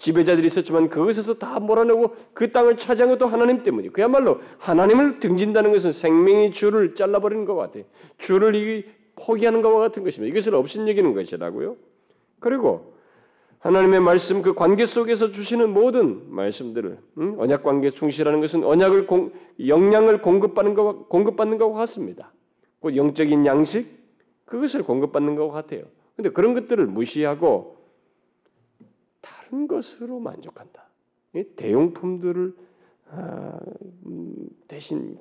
지배자들이 0.00 0.46
있었지만 0.46 0.88
그것에서 0.88 1.34
다 1.34 1.60
몰아내고 1.60 2.16
그 2.32 2.50
땅을 2.50 2.78
차지한 2.78 3.10
것도 3.10 3.26
하나님 3.26 3.62
때문이고 3.62 3.92
그야말로 3.92 4.40
하나님을 4.58 5.20
등진다는 5.20 5.72
것은 5.72 5.92
생명의 5.92 6.52
줄을 6.52 6.94
잘라버리는 6.94 7.44
것 7.44 7.54
같아요. 7.54 7.84
줄을 8.16 8.84
포기하는 9.14 9.60
것과 9.60 9.78
같은 9.78 10.02
것입니다. 10.02 10.30
이것을 10.32 10.54
없인 10.54 10.88
여기는 10.88 11.12
것이라고요. 11.12 11.76
그리고 12.40 12.94
하나님의 13.58 14.00
말씀 14.00 14.40
그 14.40 14.54
관계 14.54 14.86
속에서 14.86 15.32
주시는 15.32 15.74
모든 15.74 16.22
말씀들을 16.32 16.98
응? 17.18 17.34
언약 17.38 17.62
관계 17.62 17.90
충실하는 17.90 18.40
것은 18.40 18.64
언약을 18.64 19.06
공, 19.06 19.32
영양을 19.66 20.22
공급받는 20.22 20.72
것 20.72 21.10
공급받는 21.10 21.58
것과 21.58 21.80
같습니다. 21.80 22.32
곧 22.80 22.96
영적인 22.96 23.44
양식 23.44 23.86
그것을 24.46 24.82
공급받는 24.82 25.36
것과 25.36 25.52
같아요. 25.52 25.82
근데 26.16 26.30
그런 26.30 26.54
것들을 26.54 26.86
무시하고 26.86 27.79
다른 29.50 29.66
것으로 29.66 30.20
만족한다. 30.20 30.88
대용품들을 31.56 32.56
아, 33.08 33.58
음, 34.06 34.48
대신 34.68 35.18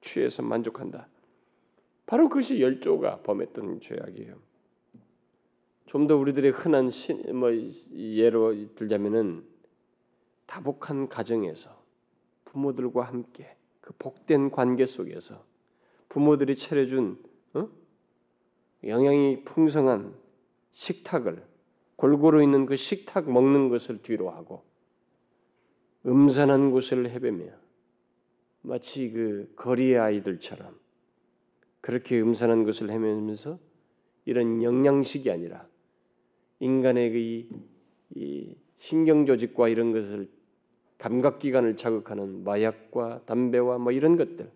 취해서 0.00 0.42
만족한다. 0.42 1.06
바로 2.04 2.28
그것이 2.28 2.60
열조가 2.60 3.22
범했던 3.22 3.80
죄악이에요. 3.80 4.36
좀 5.86 6.06
더 6.06 6.16
우리들의 6.16 6.50
흔한 6.50 6.90
신, 6.90 7.22
뭐 7.38 7.50
예로 7.94 8.74
들자면은 8.74 9.44
다복한 10.46 11.08
가정에서 11.08 11.80
부모들과 12.46 13.04
함께 13.04 13.56
그 13.80 13.94
복된 13.98 14.50
관계 14.50 14.86
속에서 14.86 15.44
부모들이 16.08 16.56
차려준 16.56 17.22
어? 17.54 17.68
영양이 18.84 19.44
풍성한 19.44 20.14
식탁을 20.72 21.47
골고루 21.98 22.44
있는 22.44 22.64
그 22.64 22.76
식탁 22.76 23.28
먹는 23.28 23.70
것을 23.70 24.02
뒤로 24.02 24.30
하고 24.30 24.62
음산한 26.06 26.70
곳을 26.70 27.10
헤매며 27.10 27.46
마치 28.62 29.10
그 29.10 29.52
거리의 29.56 29.98
아이들처럼 29.98 30.78
그렇게 31.80 32.20
음산한 32.20 32.62
것을 32.62 32.90
헤매면서 32.90 33.58
이런 34.26 34.62
영양식이 34.62 35.28
아니라 35.28 35.66
인간의 36.60 37.10
그 37.10 37.18
이, 37.18 37.48
이 38.14 38.56
신경 38.78 39.26
조직과 39.26 39.68
이런 39.68 39.92
것을 39.92 40.28
감각 40.98 41.40
기관을 41.40 41.76
자극하는 41.76 42.44
마약과 42.44 43.22
담배와 43.26 43.78
뭐 43.78 43.90
이런 43.90 44.16
것들 44.16 44.52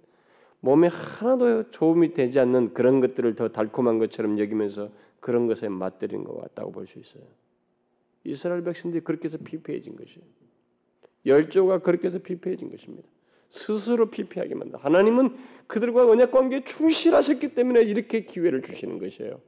몸에 0.62 0.86
하나도 0.86 1.70
도움이 1.70 2.14
되지 2.14 2.38
않는 2.38 2.72
그런 2.72 3.00
것들을 3.00 3.34
더 3.34 3.48
달콤한 3.48 3.98
것처럼 3.98 4.38
여기면서 4.38 4.90
그런 5.20 5.46
것에 5.48 5.68
맞들인 5.68 6.22
것 6.24 6.40
같다고 6.40 6.70
볼 6.72 6.86
수 6.86 6.98
있어요. 7.00 7.24
이스라엘 8.24 8.62
백성들이 8.62 9.02
그렇게 9.02 9.24
해서 9.26 9.38
피폐해진 9.42 9.96
것이에요. 9.96 10.24
열조가 11.26 11.80
그렇게 11.80 12.06
해서 12.06 12.20
피폐해진 12.20 12.70
것입니다. 12.70 13.08
스스로 13.50 14.08
피폐하게 14.08 14.54
만다. 14.54 14.78
하나님은 14.80 15.36
그들과 15.66 16.06
언약 16.08 16.30
관계에 16.30 16.62
충실하셨기 16.64 17.54
때문에 17.54 17.82
이렇게 17.82 18.24
기회를 18.24 18.62
주시는 18.62 19.00
것이에요. 19.00 19.40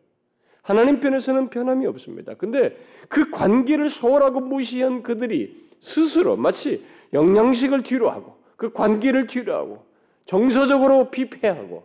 하나님 0.63 0.99
편에서는 0.99 1.49
변함이 1.51 1.87
없습니다. 1.87 2.35
근데 2.35 2.77
그 3.09 3.31
관계를 3.31 3.89
소홀하고 3.89 4.41
무시한 4.41 5.05
그들이 5.05 5.69
스스로 5.79 6.37
마치 6.37 6.85
영양식을 7.13 7.85
뒤로 7.85 8.11
하고 8.11 8.37
그 8.57 8.73
관계를 8.73 9.29
뒤로 9.29 9.55
하고 9.55 9.85
정서적으로 10.25 11.11
피폐하고 11.11 11.85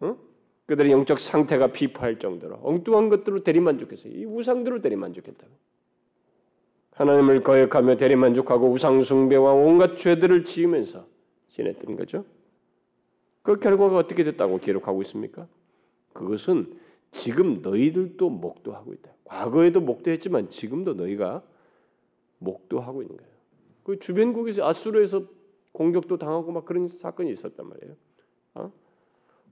어? 0.00 0.16
그들의 0.66 0.90
영적 0.92 1.20
상태가 1.20 1.68
피폐할 1.68 2.18
정도로 2.18 2.58
엉뚱한 2.62 3.08
것들로 3.08 3.42
대리만족했어요. 3.42 4.12
이 4.12 4.24
우상들로 4.24 4.82
대리만족했다고. 4.82 5.52
하나님을 6.92 7.42
거역하며 7.42 7.96
대리만족하고 7.98 8.70
우상 8.70 9.02
숭배와 9.02 9.52
온갖 9.52 9.96
죄들을 9.96 10.44
지으면서 10.44 11.06
지냈던 11.48 11.96
거죠. 11.96 12.24
그 13.42 13.58
결과가 13.58 13.96
어떻게 13.96 14.24
됐다고 14.24 14.58
기록하고 14.58 15.02
있습니까? 15.02 15.46
그것은 16.14 16.78
지금 17.12 17.62
너희들도 17.62 18.28
목도하고 18.28 18.92
있다. 18.94 19.10
과거에도 19.24 19.80
목도했지만 19.80 20.50
지금도 20.50 20.94
너희가 20.94 21.42
목도하고 22.38 23.02
있는 23.02 23.16
거예요. 23.16 23.32
그 23.84 23.98
주변국에서 23.98 24.66
아수르에서 24.66 25.22
공격도 25.76 26.16
당하고 26.16 26.52
막 26.52 26.64
그런 26.64 26.88
사건이 26.88 27.30
있었단 27.30 27.68
말이에요. 27.68 27.96
어? 28.54 28.72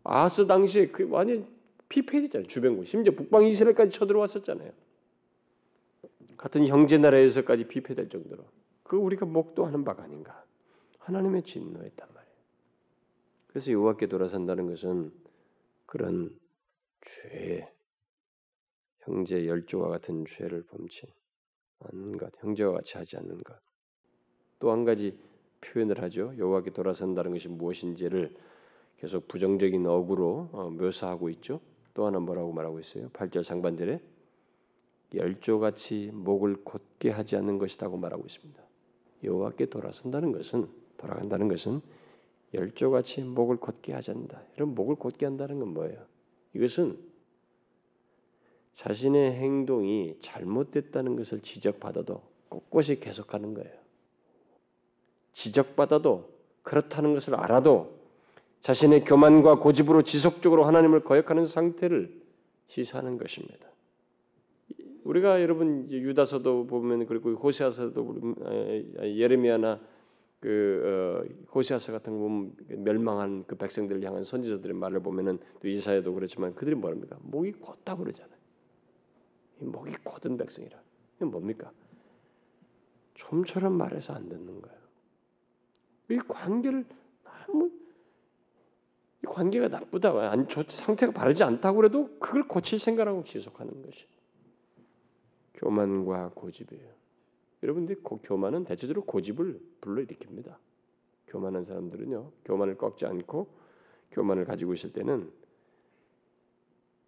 아스 0.05 0.47
당시에 0.47 0.89
그 0.89 1.07
완전 1.11 1.47
피폐해졌잖아요. 1.91 2.49
주변국 2.49 2.87
심지어 2.87 3.13
북방 3.13 3.45
이스라엘까지 3.47 3.91
쳐들어왔었잖아요. 3.91 4.73
같은 6.39 6.67
형제 6.67 6.97
나라에서까지 6.97 7.69
피폐될 7.69 8.09
정도로 8.09 8.43
그 8.85 8.97
우리가 8.97 9.27
목도하는 9.27 9.85
바가 9.85 10.05
아닌가. 10.05 10.43
하나님의 10.99 11.43
진노였단 11.43 12.09
말이에요. 12.15 12.37
그래서 13.49 13.71
여호와께 13.73 14.07
돌아선다는 14.07 14.67
것은 14.69 15.13
그런 15.85 16.35
죄, 17.03 17.71
형제 19.01 19.47
열조와 19.47 19.91
같은 19.91 20.25
죄를 20.25 20.63
범치 20.63 21.07
않는 21.81 22.17
것, 22.17 22.33
형제와 22.39 22.73
같이 22.73 22.97
하지 22.97 23.19
않는 23.19 23.43
것. 23.43 23.59
또 24.59 24.73
한 24.73 24.87
가지 24.87 25.19
표현을 25.65 26.03
하죠. 26.03 26.33
여호와께 26.39 26.71
돌아선다는 26.71 27.33
것이 27.33 27.49
무엇인지를 27.49 28.35
계속 28.99 29.29
부정적인 29.29 29.87
어구로 29.87 30.49
어, 30.53 30.71
묘사하고 30.71 31.29
있죠. 31.31 31.61
또 31.95 32.07
하나 32.07 32.19
뭐라고 32.19 32.53
말하고 32.53 32.81
있어요? 32.81 33.09
8절 33.11 33.45
상반절에 33.45 34.01
열조같이 35.15 36.11
목을 36.13 36.65
곧게 36.65 37.11
하지 37.11 37.37
않는 37.37 37.59
것이라고 37.59 37.97
말하고 37.97 38.25
있습니다. 38.27 38.63
여호와께 39.23 39.67
돌아선다는 39.67 40.33
것은 40.33 40.69
돌아간다는 40.97 41.49
것은 41.49 41.81
열조같이 42.53 43.23
목을 43.23 43.57
곧게 43.57 43.93
하지 43.93 44.11
않는다. 44.11 44.43
이런 44.57 44.75
목을 44.75 44.97
곧게 44.97 45.27
한다는 45.27 45.59
건 45.61 45.75
뭐예요? 45.75 46.05
이것은 46.55 46.99
자신의 48.73 49.33
행동이 49.35 50.17
잘못됐다는 50.21 51.17
것을 51.17 51.41
지적받아도 51.41 52.23
꼿꼿이 52.49 53.01
계속하는 53.01 53.55
거예요. 53.55 53.84
지적받아도 55.35 56.31
그렇다는 56.63 57.13
것을 57.13 57.35
알아도 57.35 57.93
자신의 58.63 59.05
교만과 59.05 59.57
고집으로 59.57 60.03
지속적으로 60.03 60.65
하나님을 60.65 61.01
거역하는 61.01 61.45
상태를 61.45 62.11
시사하는 62.69 63.19
것입니다. 63.19 63.69
우리가 65.05 65.43
여러분 65.43 65.91
유다서도 65.91 66.67
보면 66.67 67.05
그리고 67.07 67.35
호세아서도 67.35 68.37
예레미야나 69.03 69.81
그 70.41 71.25
어, 71.27 71.49
호세아서 71.55 71.93
같은 71.93 72.13
거 72.13 72.19
보면 72.19 72.53
멸망한 72.69 73.45
그 73.47 73.57
백성들을 73.57 74.03
향한 74.03 74.25
선지자들의 74.25 74.75
말을 74.77 75.01
보면은 75.01 75.39
또 75.61 75.69
이사야도 75.69 76.13
그렇지만 76.15 76.55
그들이 76.55 76.75
뭐랍니까? 76.75 77.17
목이 77.23 77.53
곧다 77.53 77.97
그러잖아요. 77.97 78.35
목이 79.61 79.93
곧은 80.05 80.37
백성이라. 80.37 80.79
이건 81.17 81.31
뭡니까? 81.31 81.71
좀처럼 83.15 83.73
말해서 83.73 84.13
안 84.15 84.29
듣는 84.29 84.61
거예요. 84.61 84.84
이 86.11 86.19
관계를 86.19 86.85
너무 87.47 87.71
이 89.23 89.27
관계가 89.27 89.69
나쁘다고 89.69 90.21
안 90.21 90.49
좋, 90.49 90.65
상태가 90.69 91.13
바르지 91.13 91.45
않다고 91.45 91.77
그래도 91.77 92.19
그걸 92.19 92.47
고칠 92.47 92.79
생각하고 92.79 93.25
지속하는 93.25 93.83
것이 93.83 94.07
교만과 95.55 96.33
고집이에요. 96.35 96.93
여러분들이 97.63 98.01
교만은 98.03 98.65
대체적으로 98.65 99.05
고집을 99.07 99.59
불러일으킵니다. 99.81 100.57
교만한 101.29 101.65
사람들은요, 101.65 102.33
교만을 102.45 102.77
꺾지 102.77 103.07
않고 103.07 103.49
교만을 104.11 104.45
가지고 104.45 104.75
있을 104.75 104.93
때는 104.93 105.33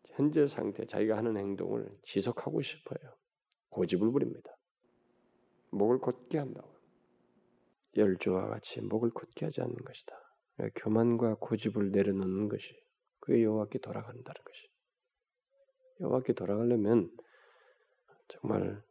현재 0.07 0.47
상태, 0.47 0.86
자기가 0.86 1.16
하는 1.16 1.36
행동을 1.36 1.94
지속하고 2.03 2.62
싶어요. 2.62 3.12
고집을 3.68 4.11
부립니다. 4.11 4.57
목을 5.70 5.99
곧게 5.99 6.38
한다고. 6.38 6.75
열조와 7.97 8.49
같이 8.49 8.80
목을 8.80 9.11
곧게 9.11 9.47
하지 9.47 9.61
않는 9.61 9.74
것이다. 9.74 10.14
교만과 10.76 11.36
고집을 11.36 11.90
내려놓는 11.90 12.49
것이 12.49 12.74
그게 13.20 13.42
여호와께 13.42 13.78
돌아간다는 13.78 14.24
것이. 14.24 14.68
여호와께 16.01 16.32
돌아가려면 16.34 17.11
정말 18.28 18.82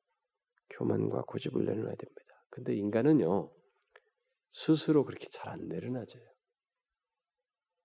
교만과 0.72 1.24
고집을 1.24 1.66
내려놔야 1.66 1.96
됩니다. 1.96 2.46
근데 2.50 2.76
인간은요 2.76 3.52
스스로 4.52 5.04
그렇게 5.06 5.28
잘 5.30 5.52
안 5.52 5.68
내려놔져요. 5.68 6.24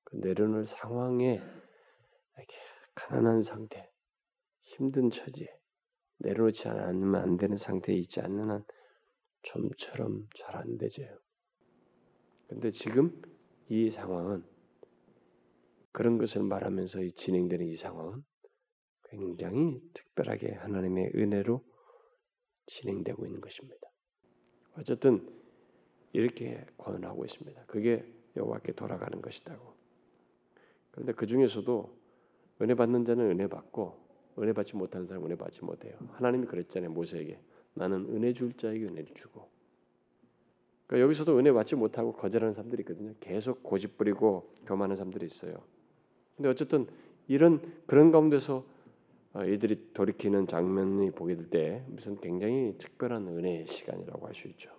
그 0.05 0.16
내려놓을 0.16 0.66
상황에 0.66 1.35
이렇게 1.35 2.57
가난한 2.95 3.43
상태, 3.43 3.91
힘든 4.62 5.11
처지에 5.11 5.49
내려놓지 6.18 6.68
않으면 6.68 7.23
안 7.23 7.37
되는 7.37 7.57
상태에 7.57 7.95
있지 7.97 8.21
않는 8.21 8.51
한 8.51 8.64
좀처럼 9.43 10.28
잘 10.34 10.57
안 10.57 10.78
되져요. 10.78 11.18
근데 12.49 12.70
지금 12.70 13.22
이 13.68 13.91
상황은 13.91 14.45
그런 15.93 16.18
것을 16.18 16.43
말하면서 16.43 17.07
진행되는 17.14 17.66
이 17.66 17.76
상황은 17.76 18.24
굉장히 19.05 19.80
특별하게 19.93 20.53
하나님의 20.55 21.12
은혜로 21.14 21.64
진행되고 22.66 23.26
있는 23.26 23.41
것입니다. 23.41 23.88
어쨌든 24.76 25.28
이렇게 26.12 26.64
권하고 26.76 27.24
있습니다. 27.24 27.64
그게 27.66 28.05
여호와께 28.36 28.72
돌아가는 28.72 29.20
것이다고. 29.20 29.74
그런데 30.91 31.12
그 31.12 31.26
중에서도 31.26 31.99
은혜 32.62 32.74
받는 32.74 33.05
자는 33.05 33.30
은혜 33.30 33.47
받고 33.49 34.09
은혜 34.38 34.53
받지 34.53 34.76
못하는 34.76 35.07
사람은 35.07 35.26
은혜 35.26 35.36
받지 35.36 35.64
못해요. 35.64 35.97
하나님이 36.12 36.47
그랬잖아요 36.47 36.91
모세에게 36.91 37.41
나는 37.75 38.07
은혜 38.11 38.33
줄 38.33 38.53
자에게 38.53 38.85
은혜를 38.85 39.14
주고. 39.14 39.49
그러니까 40.87 41.05
여기서도 41.05 41.39
은혜 41.39 41.53
받지 41.53 41.77
못하고 41.77 42.12
거절하는 42.12 42.55
사람들이 42.55 42.83
있거든요. 42.83 43.14
계속 43.21 43.62
고집 43.62 43.97
부리고 43.97 44.53
교만한 44.66 44.97
사람들이 44.97 45.27
있어요. 45.27 45.62
근데 46.37 46.49
어쨌든 46.49 46.87
이런 47.29 47.61
그런 47.87 48.11
가운데서 48.11 48.64
어, 49.33 49.45
이들이 49.45 49.93
돌이키는 49.95 50.49
장면이 50.49 51.12
보게 51.12 51.37
될 51.37 51.49
때 51.51 51.85
무슨 51.89 52.21
굉장히 52.21 52.75
특별한 52.79 53.29
은혜의 53.29 53.66
시간이라고 53.68 54.27
할 54.27 54.35
수 54.35 54.49
있죠. 54.49 54.71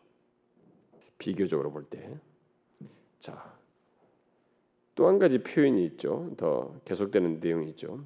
비교적으로 1.18 1.72
볼 1.72 1.86
때. 1.86 2.18
자, 3.20 3.56
또 4.96 5.08
한 5.08 5.20
가지 5.20 5.40
표현이 5.40 5.86
있죠. 5.86 6.34
더 6.38 6.76
계속되는 6.86 7.40
내용이 7.40 7.70
있죠. 7.70 8.04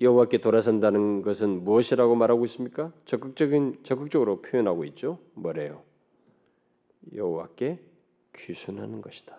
여호와께 0.00 0.38
돌아선다는 0.38 1.22
것은 1.22 1.64
무엇이라고 1.64 2.14
말하고 2.14 2.44
있습니까? 2.46 2.92
적극적인 3.04 3.80
적극적으로 3.82 4.40
표현하고 4.40 4.84
있죠. 4.84 5.18
뭐래요? 5.34 5.82
여호와께 7.14 7.80
귀순하는 8.34 9.00
것이다. 9.02 9.36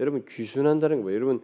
여러분 0.00 0.24
귀순한다는 0.26 1.02
거 1.02 1.12
여러분 1.12 1.42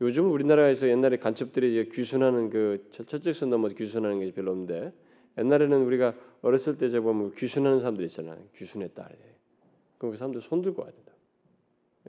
요즘 0.00 0.30
우리나라에서 0.32 0.88
옛날에 0.88 1.16
간첩들이 1.16 1.88
귀순하는 1.90 2.50
그 2.50 2.88
첫째선 2.90 3.50
넘어서 3.50 3.74
귀순하는 3.74 4.18
게 4.18 4.32
별로 4.32 4.50
없는데 4.50 4.92
옛날에는 5.38 5.84
우리가 5.84 6.14
어렸을 6.42 6.76
때 6.76 6.88
보면 7.00 7.34
귀순하는 7.36 7.78
사람들 7.78 8.04
있잖아요. 8.06 8.38
귀순했다. 8.56 9.08
그럼 9.96 10.12
그 10.12 10.18
사람들 10.18 10.40
손 10.40 10.60
들고 10.60 10.82
와야 10.82 10.90
된다. 10.90 11.12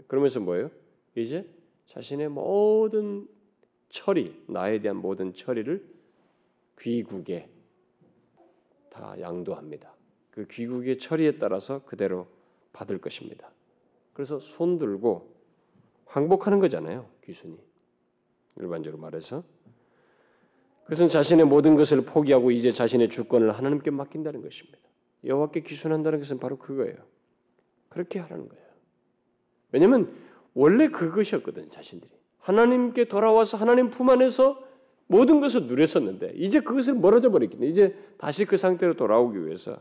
그러면서 0.08 0.40
뭐예요? 0.40 0.72
이제 1.16 1.48
자신의 1.86 2.30
모든 2.30 3.28
처리, 3.94 4.44
나에 4.48 4.82
대한 4.82 4.98
모든 4.98 5.36
처리를 5.36 5.86
귀국에 6.80 7.48
다 8.90 9.16
양도합니다. 9.22 9.94
그 10.32 10.48
귀국의 10.48 10.98
처리에 10.98 11.38
따라서 11.38 11.84
그대로 11.86 12.28
받을 12.74 13.00
것입니다. 13.00 13.52
그래서 14.14 14.40
손 14.40 14.80
들고 14.80 15.32
항복하는 16.06 16.60
거잖아요. 16.60 17.08
귀순이. 17.24 17.56
일반적으로 18.58 19.00
말해서 19.00 19.44
그것은 20.86 21.08
자신의 21.08 21.46
모든 21.46 21.76
것을 21.76 22.04
포기하고 22.04 22.50
이제 22.50 22.72
자신의 22.72 23.10
주권을 23.10 23.52
하나님께 23.52 23.92
맡긴다는 23.92 24.42
것입니다. 24.42 24.80
여호와께 25.24 25.62
귀순한다는 25.62 26.18
것은 26.18 26.40
바로 26.40 26.58
그거예요. 26.58 26.98
그렇게 27.90 28.18
하라는 28.18 28.50
거예요. 28.50 28.66
왜냐하면 29.72 30.16
원래 30.56 30.88
그것이었거든 30.88 31.70
자신들이 31.70 32.23
하나님께 32.44 33.06
돌아와서 33.06 33.56
하나님 33.58 33.90
품 33.90 34.10
안에서 34.10 34.62
모든 35.08 35.40
것을 35.40 35.68
누렸었는데 35.68 36.34
이제 36.36 36.60
그것을 36.60 36.94
멀어져 36.94 37.30
버렸기 37.30 37.58
이제 37.70 37.98
다시 38.18 38.46
그 38.46 38.58
상태로 38.58 38.96
돌아오기 38.96 39.46
위해서 39.46 39.80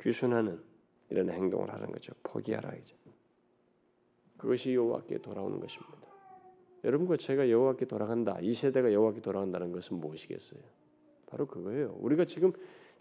귀순하는 0.00 0.60
이런 1.10 1.30
행동을 1.30 1.72
하는 1.72 1.90
거죠. 1.90 2.12
포기하라 2.22 2.72
이제. 2.80 2.94
그것이 4.36 4.72
여호와께 4.72 5.18
돌아오는 5.18 5.58
것입니다. 5.58 5.98
여러분과 6.84 7.16
제가 7.16 7.50
여호와께 7.50 7.86
돌아간다. 7.86 8.38
이 8.40 8.54
세대가 8.54 8.92
여호와께 8.92 9.20
돌아간다는 9.20 9.72
것은 9.72 9.98
무엇이겠어요? 9.98 10.60
바로 11.26 11.46
그거예요. 11.46 11.96
우리가 11.98 12.24
지금 12.24 12.52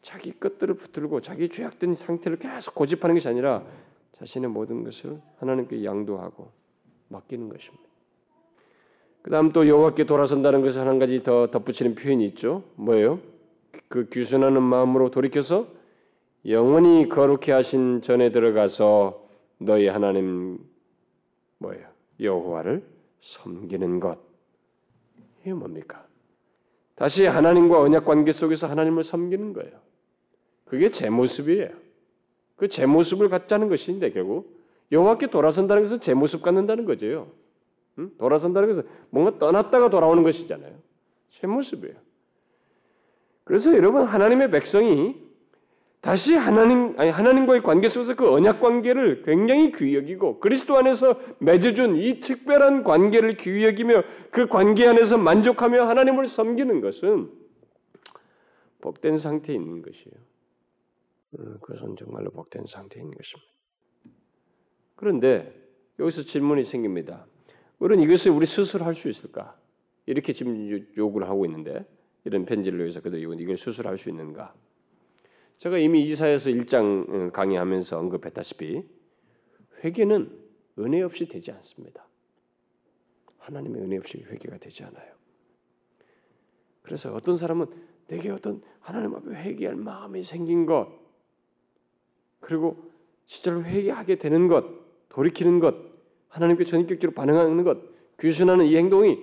자기 0.02 0.32
것들을 0.38 0.74
붙들고 0.74 1.22
자기 1.22 1.48
죄악된 1.50 1.94
상태를 1.94 2.40
계속 2.40 2.74
고집하는 2.74 3.16
것이 3.16 3.28
아니라 3.28 3.64
자신의 4.14 4.50
모든 4.50 4.84
것을 4.84 5.22
하나님께 5.38 5.84
양도하고 5.86 6.52
맡기는 7.10 7.50
것입니다. 7.50 7.89
그다음 9.22 9.52
또 9.52 9.68
여호와께 9.68 10.06
돌아선다는 10.06 10.62
것을 10.62 10.88
한 10.88 10.98
가지 11.00 11.24
더 11.24 11.48
덧붙이는 11.52 11.96
표현이 11.96 12.26
있죠. 12.28 12.64
뭐예요? 12.76 13.20
그 13.88 14.08
규순하는 14.10 14.62
마음으로 14.62 15.12
돌이켜서 15.12 15.68
영원히 16.48 17.10
거룩해 17.10 17.52
하신 17.52 18.02
전에 18.02 18.32
들어가서 18.32 19.28
너희 19.58 19.88
하나님 19.88 20.58
뭐예요? 21.58 21.86
여호와를 22.20 22.84
섬기는 23.22 24.00
것. 24.00 24.18
이게 25.42 25.54
뭡니까? 25.54 26.06
다시 26.96 27.26
하나님과 27.26 27.80
언약 27.82 28.06
관계 28.06 28.32
속에서 28.32 28.68
하나님을 28.68 29.04
섬기는 29.04 29.54
거예요. 29.54 29.72
그게 30.66 30.90
제 30.92 31.10
모습이에요. 31.10 31.70
그 32.56 32.68
제 32.68 32.86
모습을 32.86 33.30
갖자는 33.30 33.70
것인데 33.70 34.12
결국 34.12 34.58
여호와께 34.92 35.28
돌아선다는 35.28 35.84
것은 35.84 36.00
제 36.02 36.14
모습 36.14 36.42
갖는다는 36.42 36.86
거죠. 36.86 37.32
응? 38.00 38.12
돌아선다는 38.18 38.68
것은 38.68 38.84
뭔가 39.10 39.38
떠났다가 39.38 39.90
돌아오는 39.90 40.24
것이잖아요. 40.24 40.76
제 41.30 41.48
모습이에요. 41.48 41.96
그래서 43.44 43.76
여러분 43.76 44.04
하나님의 44.04 44.52
백성이 44.52 45.30
다시 46.02 46.34
하나님 46.34 46.98
아니 46.98 47.10
하나님과의 47.10 47.62
관계 47.62 47.90
속에서 47.90 48.16
그 48.16 48.32
언약 48.32 48.62
관계를 48.62 49.24
굉장히 49.24 49.72
귀히 49.74 49.96
여기고 49.96 50.40
그리스도 50.40 50.78
안에서 50.78 51.20
맺어준 51.40 51.98
이 51.98 52.22
특별한 52.22 52.84
관계를 52.84 53.34
귀히 53.34 53.66
여기며 53.66 54.04
그 54.32 54.48
관계 54.48 54.88
안에서 54.88 55.18
만족하며 55.18 55.88
하나님을 55.88 56.28
섬기는 56.28 56.80
것은 56.80 57.32
복된 58.82 59.18
상태에 59.18 59.56
있는 59.56 59.82
것이에요. 59.82 60.16
어, 61.34 61.60
그것은 61.60 61.98
정말로 61.98 62.32
복된 62.32 62.66
상태에 62.66 63.02
있는 63.02 63.16
것입니다. 63.18 63.52
그런데 64.96 65.54
여기서 66.00 66.24
질문이 66.24 66.64
생깁니다. 66.64 67.26
우리는 67.80 68.04
이것을 68.04 68.32
우리 68.32 68.46
스스로 68.46 68.86
할 68.86 68.94
수 68.94 69.10
있을까? 69.10 69.58
이렇게 70.06 70.34
지금 70.34 70.70
요구를 70.98 71.30
하고 71.30 71.46
있는데 71.46 71.86
이런 72.26 72.46
편지를 72.46 72.80
위해서 72.80 73.02
그들이 73.02 73.22
이걸 73.22 73.58
스스로 73.58 73.90
할 73.90 73.98
수 73.98 74.10
있는가? 74.10 74.54
제가 75.58 75.78
이미 75.78 76.04
이사에서 76.04 76.50
1장 76.50 77.10
어, 77.10 77.32
강의하면서 77.32 78.00
언급했다시피 78.00 78.84
회개는 79.84 80.50
은혜 80.80 81.02
없이 81.02 81.26
되지 81.28 81.52
않습니다. 81.52 82.08
하나님의 83.40 83.82
은혜 83.82 83.98
없이 83.98 84.24
회개가 84.30 84.58
되지 84.58 84.84
않아요. 84.84 85.14
그래서 86.82 87.14
어떤 87.14 87.38
사람은 87.38 87.68
내게 88.08 88.30
어떤 88.30 88.62
하나님 88.80 89.16
앞에 89.16 89.32
회개할 89.32 89.76
마음이 89.76 90.24
생긴 90.24 90.66
것 90.66 90.88
그리고 92.40 92.92
진짜로 93.26 93.64
회개하게 93.64 94.16
되는 94.16 94.48
것 94.48 94.66
돌이키는 95.10 95.60
것 95.60 95.89
하나님께 96.30 96.64
전격적으로 96.64 97.14
반응하는 97.16 97.64
것 97.64 97.78
귀순하는 98.20 98.66
이 98.66 98.76
행동이 98.76 99.20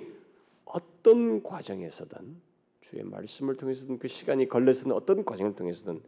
어떤 0.65 1.43
과정에서든 1.43 2.37
주의 2.81 3.03
말씀을 3.03 3.57
통해서든 3.57 3.99
그 3.99 4.09
시간이 4.09 4.49
걸려서든 4.49 4.93
어떤 4.93 5.25
과정을 5.25 5.55
통해서든 5.55 6.03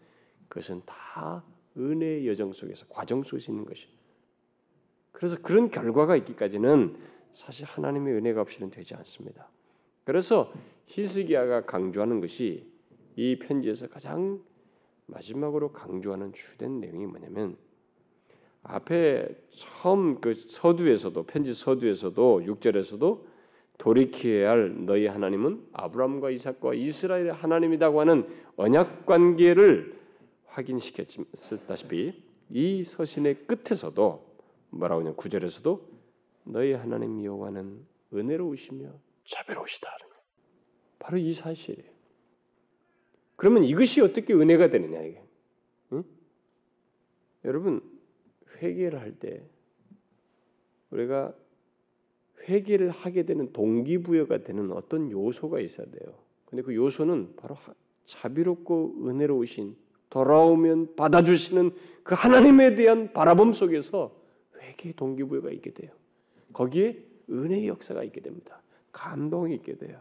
그것은 0.48 0.82
다 0.86 1.44
은혜의 1.76 2.28
여정 2.28 2.52
속에서 2.52 2.86
과정 2.88 3.22
속에 3.22 3.44
있는 3.50 3.64
것이. 3.64 3.88
그래서 5.12 5.36
그런 5.40 5.70
결과가 5.70 6.16
있기까지는 6.16 6.96
사실 7.32 7.66
하나님의 7.66 8.14
은혜가 8.14 8.40
없이는 8.40 8.70
되지 8.70 8.94
않습니다. 8.94 9.48
그래서 10.04 10.52
히스기야가 10.86 11.66
강조하는 11.66 12.20
것이 12.20 12.70
이 13.16 13.38
편지에서 13.38 13.88
가장 13.88 14.40
마지막으로 15.06 15.72
강조하는 15.72 16.32
주된 16.32 16.80
내용이 16.80 17.06
뭐냐면 17.06 17.56
앞에 18.62 19.28
처음 19.50 20.20
그 20.20 20.34
서두에서도 20.34 21.22
편지 21.24 21.54
서두에서도 21.54 22.42
6절에서도 22.44 23.24
돌이켜야 23.78 24.50
할 24.50 24.84
너희 24.84 25.06
하나님은 25.06 25.68
아브라함과 25.72 26.30
이삭과 26.30 26.74
이스라엘의 26.74 27.32
하나님이라고 27.32 28.00
하는 28.00 28.28
언약 28.56 29.06
관계를 29.06 29.96
확인시켰다시피 30.46 32.22
이 32.50 32.84
서신의 32.84 33.46
끝에서도 33.46 34.26
뭐라고 34.70 35.02
하냐 35.02 35.12
구절에서도 35.14 35.88
너희 36.44 36.72
하나님 36.72 37.22
여호와는 37.24 37.86
은혜로우시며 38.12 38.92
자비로우시다. 39.24 39.96
바로 40.98 41.18
이 41.18 41.32
사실이에요. 41.32 41.90
그러면 43.36 43.64
이것이 43.64 44.00
어떻게 44.00 44.34
은혜가 44.34 44.70
되느냐 44.70 45.00
이게. 45.00 45.22
응? 45.92 46.04
여러분 47.44 47.80
회개를 48.60 49.00
할 49.00 49.12
때 49.18 49.42
우리가 50.90 51.34
회개를 52.48 52.90
하게 52.90 53.24
되는 53.24 53.52
동기부여가 53.52 54.38
되는 54.44 54.72
어떤 54.72 55.10
요소가 55.10 55.60
있어야 55.60 55.86
돼요. 55.90 56.14
근데 56.46 56.62
그 56.62 56.74
요소는 56.74 57.34
바로 57.36 57.56
자비롭고 58.06 59.06
은혜로우신 59.06 59.76
돌아오면 60.08 60.96
받아주시는 60.96 61.72
그 62.02 62.14
하나님에 62.14 62.74
대한 62.74 63.12
바라봄 63.12 63.52
속에서 63.52 64.16
회개 64.58 64.92
동기부여가 64.92 65.50
있게 65.50 65.72
돼요. 65.72 65.90
거기에 66.54 67.04
은혜의 67.28 67.68
역사가 67.68 68.02
있게 68.04 68.22
됩니다. 68.22 68.62
감동이 68.92 69.54
있게 69.56 69.76
돼요. 69.76 70.00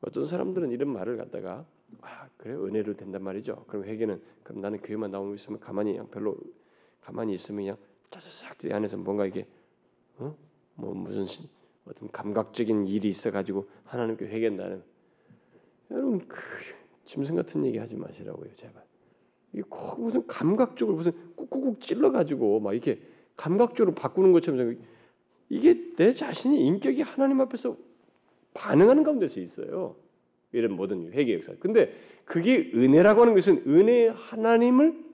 어떤 0.00 0.24
사람들은 0.24 0.70
이런 0.70 0.88
말을 0.90 1.18
갖다가 1.18 1.66
아 2.00 2.28
그래 2.38 2.54
은혜를 2.54 2.96
된단 2.96 3.22
말이죠. 3.22 3.64
그럼 3.68 3.84
회개는 3.84 4.22
그럼 4.42 4.62
나는 4.62 4.80
교회만 4.80 5.10
나오고 5.10 5.34
있으면 5.34 5.60
가만히 5.60 5.98
별로 6.10 6.36
가만히 7.00 7.34
있으면 7.34 7.62
그냥 7.62 7.76
짜자작 8.10 8.58
내 8.58 8.72
안에서 8.72 8.96
뭔가 8.96 9.26
이게 9.26 9.46
어? 10.18 10.34
뭐 10.74 10.94
무슨 10.94 11.26
어떤 11.84 12.10
감각적인 12.10 12.86
일이 12.86 13.08
있어 13.08 13.30
가지고 13.30 13.68
하나님께 13.84 14.26
회개한다는 14.26 14.82
여러분 15.90 16.26
그 16.28 16.38
짐승 17.04 17.36
같은 17.36 17.64
얘기 17.64 17.78
하지 17.78 17.96
마시라고요, 17.96 18.54
제발. 18.54 18.82
이게 19.52 19.62
꼭 19.68 20.00
무슨 20.00 20.26
감각적으로 20.26 20.96
무슨 20.96 21.12
꾹꾹꾹 21.36 21.80
찔러 21.80 22.12
가지고 22.12 22.60
막 22.60 22.74
이렇게 22.74 23.00
감각적으로 23.36 23.94
바꾸는 23.94 24.32
것처럼 24.32 24.76
이게 25.48 25.94
내 25.96 26.12
자신이 26.12 26.66
인격이 26.66 27.00
하나님 27.00 27.40
앞에서 27.40 27.76
반응하는 28.52 29.04
가운데서 29.04 29.40
있어요. 29.40 29.96
이런 30.52 30.72
모든 30.72 31.12
회개 31.12 31.32
역사. 31.34 31.54
근데 31.58 31.94
그게 32.24 32.70
은혜라고 32.74 33.22
하는 33.22 33.34
것은 33.34 33.64
은혜 33.66 34.08
하나님을 34.08 35.07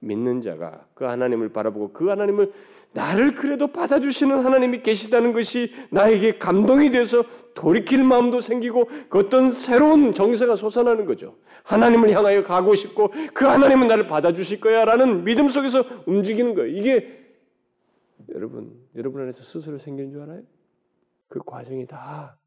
믿는 0.00 0.42
자가 0.42 0.86
그 0.94 1.04
하나님을 1.04 1.50
바라보고 1.50 1.92
그 1.92 2.08
하나님을 2.08 2.52
나를 2.92 3.34
그래도 3.34 3.66
받아주시는 3.68 4.44
하나님이 4.44 4.82
계시다는 4.82 5.32
것이 5.32 5.72
나에게 5.90 6.38
감동이 6.38 6.90
돼서 6.90 7.22
돌이킬 7.54 8.02
마음도 8.02 8.40
생기고 8.40 8.88
그 9.08 9.18
어떤 9.18 9.52
새로운 9.52 10.14
정세가 10.14 10.56
솟아나는 10.56 11.04
거죠. 11.04 11.36
하나님을 11.64 12.10
향하여 12.12 12.42
가고 12.42 12.74
싶고 12.74 13.12
그 13.34 13.44
하나님은 13.44 13.88
나를 13.88 14.06
받아주실 14.06 14.60
거야 14.60 14.84
라는 14.84 15.24
믿음 15.24 15.48
속에서 15.48 15.84
움직이는 16.06 16.54
거예요. 16.54 16.76
이게 16.76 17.18
여러분, 18.30 18.74
여러분 18.96 19.22
안에서 19.22 19.42
스스로 19.42 19.78
생기는 19.78 20.10
줄 20.10 20.22
알아요? 20.22 20.42
그 21.28 21.40
과정이 21.44 21.86
다 21.86 22.38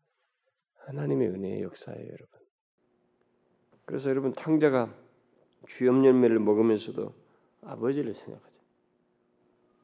하나님의 0.86 1.28
은혜의 1.30 1.62
역사예요, 1.62 2.04
여러분. 2.04 2.28
그래서 3.86 4.10
여러분 4.10 4.34
탕자가 4.34 4.94
주염 5.68 6.04
열매를 6.04 6.40
먹으면서도 6.40 7.14
아버지를 7.62 8.14
생각하죠. 8.14 8.56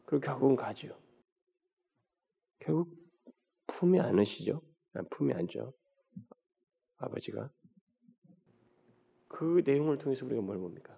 그리고 0.05 0.25
결국은 0.25 0.55
가지요. 0.55 0.97
결국 2.59 2.95
품에 3.67 3.99
안으시죠. 3.99 4.61
아, 4.93 5.01
품에 5.09 5.33
안죠. 5.33 5.73
아버지가 6.97 7.49
그 9.27 9.61
내용을 9.65 9.97
통해서 9.97 10.25
우리가 10.25 10.41
뭘 10.41 10.57
봅니까? 10.57 10.97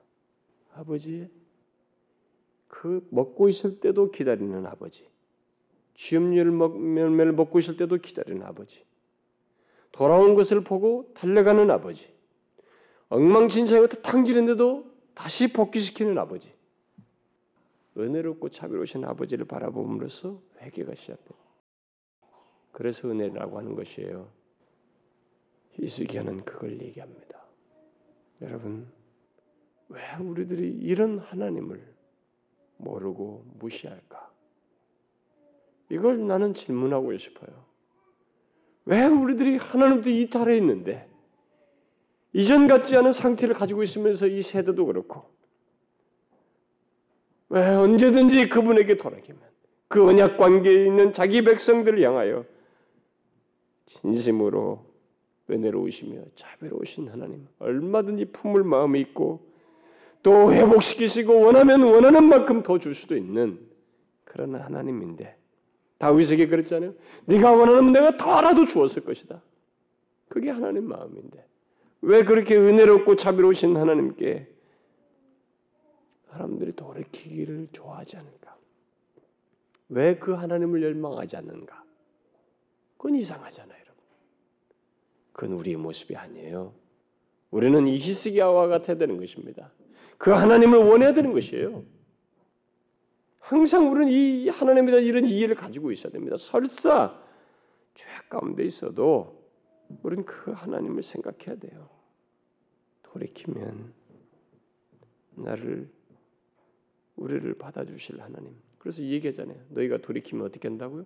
아버지의 0.74 1.30
그 2.68 3.06
먹고 3.12 3.50
있을 3.50 3.80
때도 3.80 4.12
기다리는 4.12 4.66
아버지, 4.66 5.10
쥐염류를 5.96 6.58
열매를 6.98 7.34
먹고 7.34 7.60
있을 7.60 7.76
때도 7.76 7.98
기다리는 7.98 8.44
아버지, 8.44 8.86
돌아온 9.92 10.36
것을 10.36 10.64
보고 10.64 11.12
달려가는 11.16 11.70
아버지, 11.72 12.14
엉망진창부터 13.10 14.02
탕지는데도 14.02 14.86
다시 15.16 15.52
복귀시키는 15.52 16.18
아버지, 16.18 16.54
은혜롭고 18.00 18.50
자비로우신 18.50 19.06
아버지를 19.06 19.46
바라봄으로써 19.46 20.42
회개가 20.62 20.96
시작됩니다. 20.96 21.50
그래서 22.72 23.10
은혜라고 23.10 23.58
하는 23.58 23.76
것이에요. 23.76 24.30
히스기야는 25.72 26.46
그걸 26.46 26.80
얘기합니다. 26.82 27.44
여러분, 28.42 28.88
왜 29.90 30.02
우리들이 30.20 30.70
이런 30.70 31.20
하나님을 31.20 31.94
모르고 32.78 33.46
무시할까? 33.60 34.32
이걸 35.90 36.28
나는 36.28 36.54
질문하고 36.54 37.18
싶어요. 37.18 37.66
왜 38.86 39.06
우리들이 39.06 39.58
하나님도 39.58 40.10
이탈해 40.10 40.58
있는데 40.58 41.10
이전 42.34 42.68
같지 42.68 42.96
않은 42.96 43.12
상태를 43.12 43.56
가지고 43.56 43.84
있으면서 43.84 44.28
이 44.28 44.42
세대도 44.42 44.86
그렇고 44.86 45.26
왜 47.50 47.62
언제든지 47.68 48.50
그분에게 48.50 48.98
돌아가면 48.98 49.38
그 49.88 50.08
언약 50.08 50.38
관계에 50.38 50.86
있는 50.86 51.14
자기 51.14 51.44
백성들을 51.44 52.02
향하여 52.04 52.46
진심으로 53.86 54.86
은혜로우시며 55.50 56.22
자비로우신 56.36 57.10
하나님 57.10 57.48
얼마든지 57.58 58.26
품을 58.26 58.64
마음이 58.64 59.00
있고 59.02 59.48
또 60.22 60.54
회복시키시고 60.54 61.42
원하면 61.42 61.82
원하는 61.82 62.26
만큼 62.26 62.62
더 62.62 62.78
줄 62.78 62.94
수도 62.94 63.16
있는 63.18 63.60
그런 64.26 64.54
하나님인데 64.56 65.36
다윗에게 65.98 66.48
그랬잖아요. 66.48 66.94
네가 67.26 67.52
원하면 67.52 67.92
내가 67.92 68.16
더라도 68.16 68.66
주었을 68.68 69.04
것이다. 69.04 69.42
그게 70.28 70.52
하나님 70.52 70.88
마음인데 70.88 71.46
왜 72.02 72.24
그렇게 72.24 72.56
은혜롭고 72.56 73.16
자비로우신 73.16 73.76
하나님께 73.76 74.48
사람들이 76.30 76.74
돌이키기를 76.76 77.70
좋아하지 77.72 78.18
않을까? 78.18 78.58
왜 79.90 80.20
그 80.20 80.34
하나님을 80.34 80.84
열망하지 80.84 81.38
않는가? 81.38 81.84
그건 82.98 83.16
이상하잖아요, 83.16 83.80
여러분. 83.80 84.04
그건 85.34 85.54
우리의 85.58 85.78
모습이 85.78 86.16
아니에요. 86.16 86.74
우리는 87.50 87.88
이 87.88 87.98
히스기야와 87.98 88.68
같아야 88.68 88.98
되는 88.98 89.18
것입니다. 89.18 89.72
그 90.18 90.32
하나님을 90.32 90.78
원해야 90.78 91.14
되는 91.14 91.34
것이에요. 91.34 91.84
항상 93.40 93.92
우리는 93.92 94.12
이 94.12 94.50
하나님에 94.50 94.92
대한 94.92 95.04
이런 95.04 95.26
이해를 95.28 95.56
가지고 95.56 95.92
있어야 95.92 96.12
됩니다. 96.12 96.38
설사 96.38 97.20
죄 97.96 98.06
가운데 98.30 98.64
있어도 98.64 99.44
우리는 100.04 100.24
그 100.24 100.52
하나님을 100.52 101.02
생각해야 101.02 101.58
돼요. 101.58 101.90
돌이키면 103.02 103.92
나를 105.36 105.90
우리를 107.20 107.54
받아주실 107.56 108.22
하나님. 108.22 108.56
그래서 108.78 109.04
얘기하잖아요. 109.04 109.58
너희가 109.70 109.98
돌이키면 109.98 110.46
어떻게 110.46 110.68
한다고요? 110.68 111.06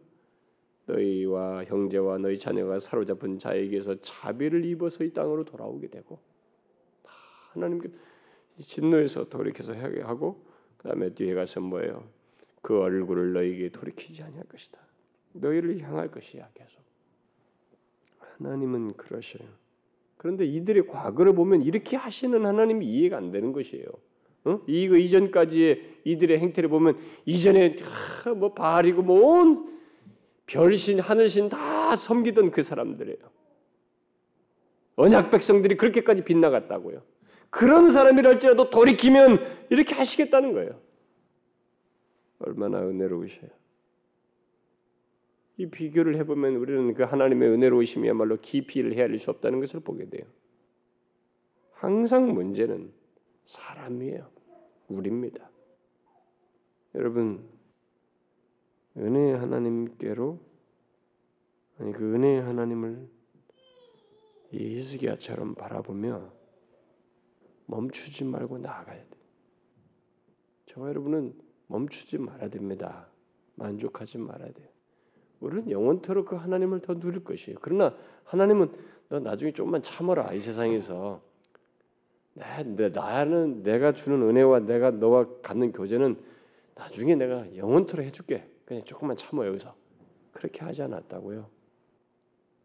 너희와 0.86 1.66
형제와 1.66 2.20
너희 2.20 2.38
자녀가 2.38 2.80
사로잡은 2.80 3.40
자에게서 3.40 4.02
자비를 4.02 4.66
입어서 4.66 5.04
이 5.04 5.12
땅으로 5.12 5.46
돌아오게 5.46 5.88
되고 5.88 6.20
하나님께 7.54 7.90
진노에서 8.60 9.30
돌이켜서 9.30 9.74
하고 9.74 10.46
그다음에 10.78 11.14
뒤에 11.14 11.34
가서 11.34 11.62
뭐예요? 11.62 12.08
그 12.62 12.80
얼굴을 12.80 13.34
너희에게 13.34 13.70
돌이키지 13.70 14.24
아니할 14.24 14.46
것이다. 14.46 14.80
너희를 15.34 15.82
향할 15.82 16.12
것이야 16.12 16.50
계속. 16.54 16.82
하나님은 18.20 18.94
그러셔요. 18.94 19.48
그런데 20.18 20.46
이들의 20.46 20.88
과거를 20.88 21.34
보면 21.34 21.64
이렇게 21.64 21.98
하시는 21.98 22.46
하나님이 22.46 22.86
이해가 22.86 23.18
안 23.18 23.32
되는 23.32 23.52
것이에요. 23.52 23.86
어? 24.46 24.62
이거 24.68 24.98
이전까지의 24.98 26.02
이들의 26.04 26.40
행태를 26.40 26.70
보면 26.70 26.98
이전에 27.26 27.78
아, 28.26 28.30
뭐 28.34 28.54
바알이고 28.54 29.02
뭐온 29.02 29.80
별신 30.46 31.00
하늘신 31.00 31.50
다 31.50 31.96
섬기던 31.96 32.52
그 32.52 32.64
사람들이에요. 32.64 33.18
언약 34.96 35.32
백성들이 35.32 35.78
그렇게까지 35.78 36.24
빗나갔다고요. 36.24 37.02
그런 37.50 37.92
사람이랄지라도 37.92 38.70
돌이키면 38.70 39.68
이렇게 39.70 39.96
하시겠다는 39.96 40.54
거예요. 40.54 40.80
얼마나 42.40 42.80
은혜로우셔요. 42.82 43.50
이 45.58 45.68
비교를 45.68 46.18
해보면 46.18 46.56
우리는 46.56 46.94
그 46.94 47.04
하나님의 47.04 47.50
은혜로우심이야말로 47.50 48.40
깊이를 48.42 48.94
헤아릴 48.96 49.20
수 49.20 49.30
없다는 49.30 49.60
것을 49.60 49.80
보게 49.82 50.10
돼요. 50.10 50.24
항상 51.74 52.34
문제는 52.34 52.92
사람이에요. 53.46 54.33
우리입니다. 54.94 55.50
여러분 56.96 57.48
은혜의 58.98 59.38
하나님께로 59.38 60.40
아니 61.80 61.92
그 61.94 62.14
은혜의 62.14 62.42
하나님을 62.42 63.10
이 64.52 64.76
히스기야처럼 64.76 65.56
바라보며 65.56 66.32
멈추지 67.66 68.24
말고 68.24 68.60
나아가야 68.60 69.00
돼. 69.00 69.18
저 70.68 70.88
여러분은 70.88 71.34
멈추지 71.68 72.20
말아야 72.20 72.50
됩니다. 72.50 73.08
만족하지 73.56 74.20
말아야 74.20 74.52
돼요. 74.52 74.68
우리는 75.40 75.70
영원토록 75.70 76.28
그 76.28 76.36
하나님을 76.36 76.82
더 76.82 76.98
누릴 77.00 77.24
것이에요. 77.24 77.58
그러나 77.62 77.96
하나님은 78.26 78.72
너 79.10 79.20
나중에 79.20 79.52
조금만 79.52 79.82
참아라 79.82 80.34
이 80.34 80.40
세상에서 80.40 81.22
내, 82.34 82.90
나는 82.90 83.64
내가 83.64 83.92
주는 83.92 84.22
은혜와 84.22 84.62
내가 84.62 84.92
너와 84.92 85.28
갖는 85.42 85.72
교제는 85.72 86.18
나중에 86.76 87.16
내가 87.16 87.56
영원토록 87.56 88.06
해줄게. 88.06 88.48
그냥 88.66 88.84
조금만 88.86 89.18
참아 89.18 89.46
여기서 89.48 89.76
그렇게 90.32 90.62
하지 90.62 90.82
않았다고요. 90.82 91.48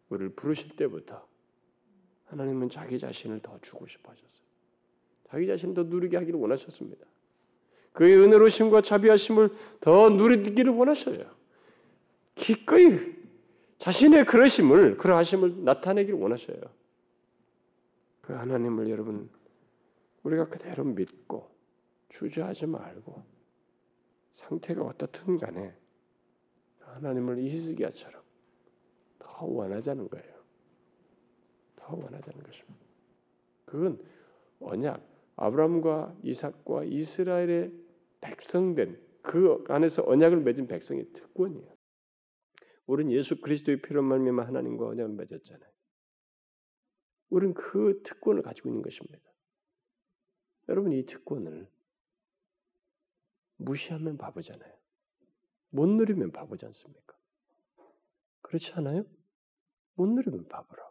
우리를 0.08 0.30
부르실 0.30 0.76
때부터 0.76 1.26
하나님은 2.26 2.70
자기 2.70 2.98
자신을 2.98 3.40
더 3.40 3.58
주고 3.60 3.86
싶어하셨어요. 3.86 4.28
자기 5.30 5.46
자신을 5.46 5.74
더 5.74 5.82
누리게 5.82 6.16
하기를 6.16 6.40
원하셨습니다. 6.40 7.06
그의 7.92 8.16
은혜로심과 8.16 8.82
자비하심을 8.82 9.50
더 9.80 10.08
누리기를 10.08 10.72
원하셔요. 10.72 11.24
기꺼이 12.36 13.16
자신의 13.78 14.24
그러심을 14.24 14.96
그러하심을 14.96 15.64
나타내기를 15.64 16.18
원하셔요. 16.18 16.60
그 18.22 18.32
하나님을 18.32 18.88
여러분 18.90 19.28
우리가 20.28 20.48
그대로 20.48 20.84
믿고 20.84 21.50
주저하지 22.10 22.66
말고 22.66 23.22
상태가 24.34 24.82
어떻든 24.84 25.38
간에 25.38 25.74
하나님을 26.80 27.38
이스기야처럼 27.38 28.22
더 29.18 29.46
원하자는 29.46 30.08
거예요. 30.08 30.38
더 31.76 31.94
원하자는 31.94 32.42
것입니다. 32.42 32.86
그건 33.64 34.02
언약 34.60 35.02
아브라함과 35.36 36.16
이삭과 36.22 36.84
이스라엘의 36.84 37.72
백성된 38.20 39.00
그 39.22 39.64
안에서 39.68 40.02
언약을 40.06 40.40
맺은 40.40 40.66
백성의 40.66 41.12
특권이에요. 41.12 41.72
우리는 42.86 43.12
예수 43.12 43.40
그리스도의 43.40 43.82
피로 43.82 44.02
말미암아 44.02 44.46
하나님과 44.46 44.88
언약을 44.88 45.14
맺었잖아요. 45.14 45.70
우리는 47.30 47.54
그 47.54 48.00
특권을 48.02 48.42
가지고 48.42 48.70
있는 48.70 48.82
것입니다. 48.82 49.20
여러분 50.68 50.92
이 50.92 51.04
특권을 51.04 51.68
무시하면 53.56 54.16
바보잖아요. 54.18 54.72
못 55.70 55.86
누리면 55.86 56.32
바보지 56.32 56.66
않습니까? 56.66 57.16
그렇지 58.42 58.72
않아요? 58.74 59.04
못 59.94 60.06
누리면 60.06 60.48
바보라. 60.48 60.88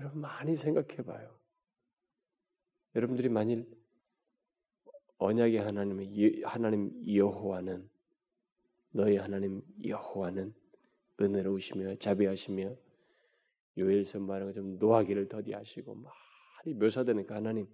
여러분 0.00 0.20
많이 0.20 0.56
생각해 0.56 1.02
봐요. 1.02 1.38
여러분들이 2.94 3.28
만일 3.28 3.66
언약의 5.18 5.58
하나님의 5.58 6.42
하나님 6.44 6.92
여호와는 7.14 7.88
너희 8.90 9.16
하나님 9.16 9.62
여호와는 9.84 10.54
은혜로우시며 11.20 11.96
자비하시며 11.96 12.76
요엘서 13.76 14.20
말하는 14.20 14.46
것처럼 14.46 14.78
노하기를 14.78 15.28
더디하시고 15.28 15.94
많이 15.94 16.74
묘사되는 16.74 17.26
그 17.26 17.34
하나님 17.34 17.68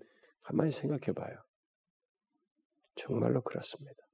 가만히 0.45 0.70
생각해 0.70 1.12
봐요. 1.14 1.42
정말로 2.95 3.42
그렇습니다. 3.42 4.05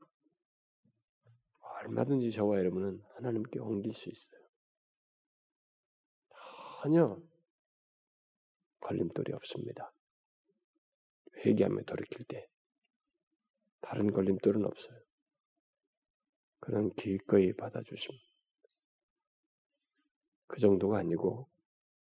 얼마든지 1.83 2.31
저와 2.33 2.59
여러분은 2.59 3.03
하나님께 3.17 3.59
옮길 3.59 3.93
수 3.93 4.09
있어요. 4.09 4.41
전혀 6.83 7.21
걸림돌이 8.81 9.33
없습니다. 9.35 9.93
회개하며 11.45 11.83
돌이킬 11.83 12.25
때 12.27 12.49
다른 13.81 14.11
걸림돌은 14.13 14.65
없어요. 14.65 14.99
그는 16.61 16.95
기꺼이 16.95 17.53
받아주십니다. 17.55 18.25
그 20.47 20.61
정도가 20.61 20.99
아니고 20.99 21.49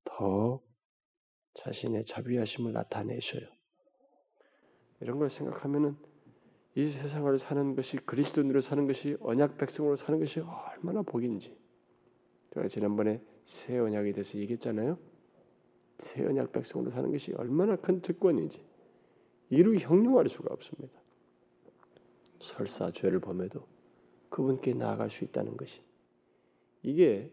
더 0.05 0.63
자신의 1.55 2.05
자비하심을 2.07 2.73
나타내셔요. 2.73 3.60
이런 5.01 5.19
걸 5.19 5.31
생각하면은 5.31 5.97
이 6.75 6.89
세상을 6.89 7.37
사는 7.39 7.75
것이 7.75 7.97
그리스도인으로 7.99 8.61
사는 8.61 8.87
것이 8.87 9.17
언약 9.21 9.59
백성으로 9.59 9.97
사는 9.97 10.21
것이 10.21 10.41
얼마나 10.41 11.03
복인지. 11.03 11.57
제가 12.55 12.69
지난번에 12.69 13.21
새 13.45 13.79
언약에 13.79 14.13
대해서 14.13 14.39
얘기했잖아요. 14.39 14.99
새 15.99 16.25
언약 16.25 16.53
백성으로 16.53 16.91
사는 16.91 17.11
것이 17.11 17.33
얼마나 17.33 17.77
큰 17.77 18.01
특권인지 18.01 18.65
이루 19.51 19.75
형용할 19.77 20.29
수가 20.29 20.53
없습니다. 20.55 20.99
설사 22.41 22.91
죄를 22.91 23.21
범해도 23.21 23.67
그분께 24.31 24.75
나아갈 24.75 25.11
수 25.11 25.25
있다는 25.25 25.57
것이 25.57 25.83
이게 26.83 27.33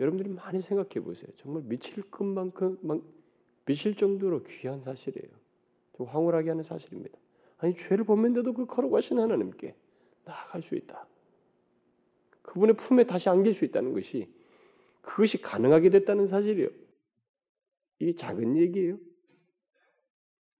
여러분들이 0.00 0.30
많이 0.30 0.60
생각해 0.60 1.04
보세요. 1.04 1.28
정말 1.36 1.62
미칠 1.64 2.02
것만큼 2.10 2.78
미칠 3.66 3.94
정도로 3.94 4.42
귀한 4.44 4.80
사실이에요. 4.82 5.41
좀 5.96 6.06
황홀하게 6.06 6.50
하는 6.50 6.64
사실입니다. 6.64 7.18
아니 7.58 7.76
죄를 7.76 8.04
범했는데도 8.04 8.54
그 8.54 8.66
거룩하신 8.66 9.18
하나님께 9.18 9.74
나아갈 10.24 10.62
수 10.62 10.74
있다. 10.74 11.06
그분의 12.42 12.76
품에 12.76 13.04
다시 13.04 13.28
안길 13.28 13.52
수 13.52 13.64
있다는 13.64 13.92
것이 13.92 14.32
그것이 15.02 15.40
가능하게 15.40 15.90
됐다는 15.90 16.28
사실이에요. 16.28 16.68
이게 17.98 18.14
작은 18.14 18.56
얘기예요. 18.56 18.98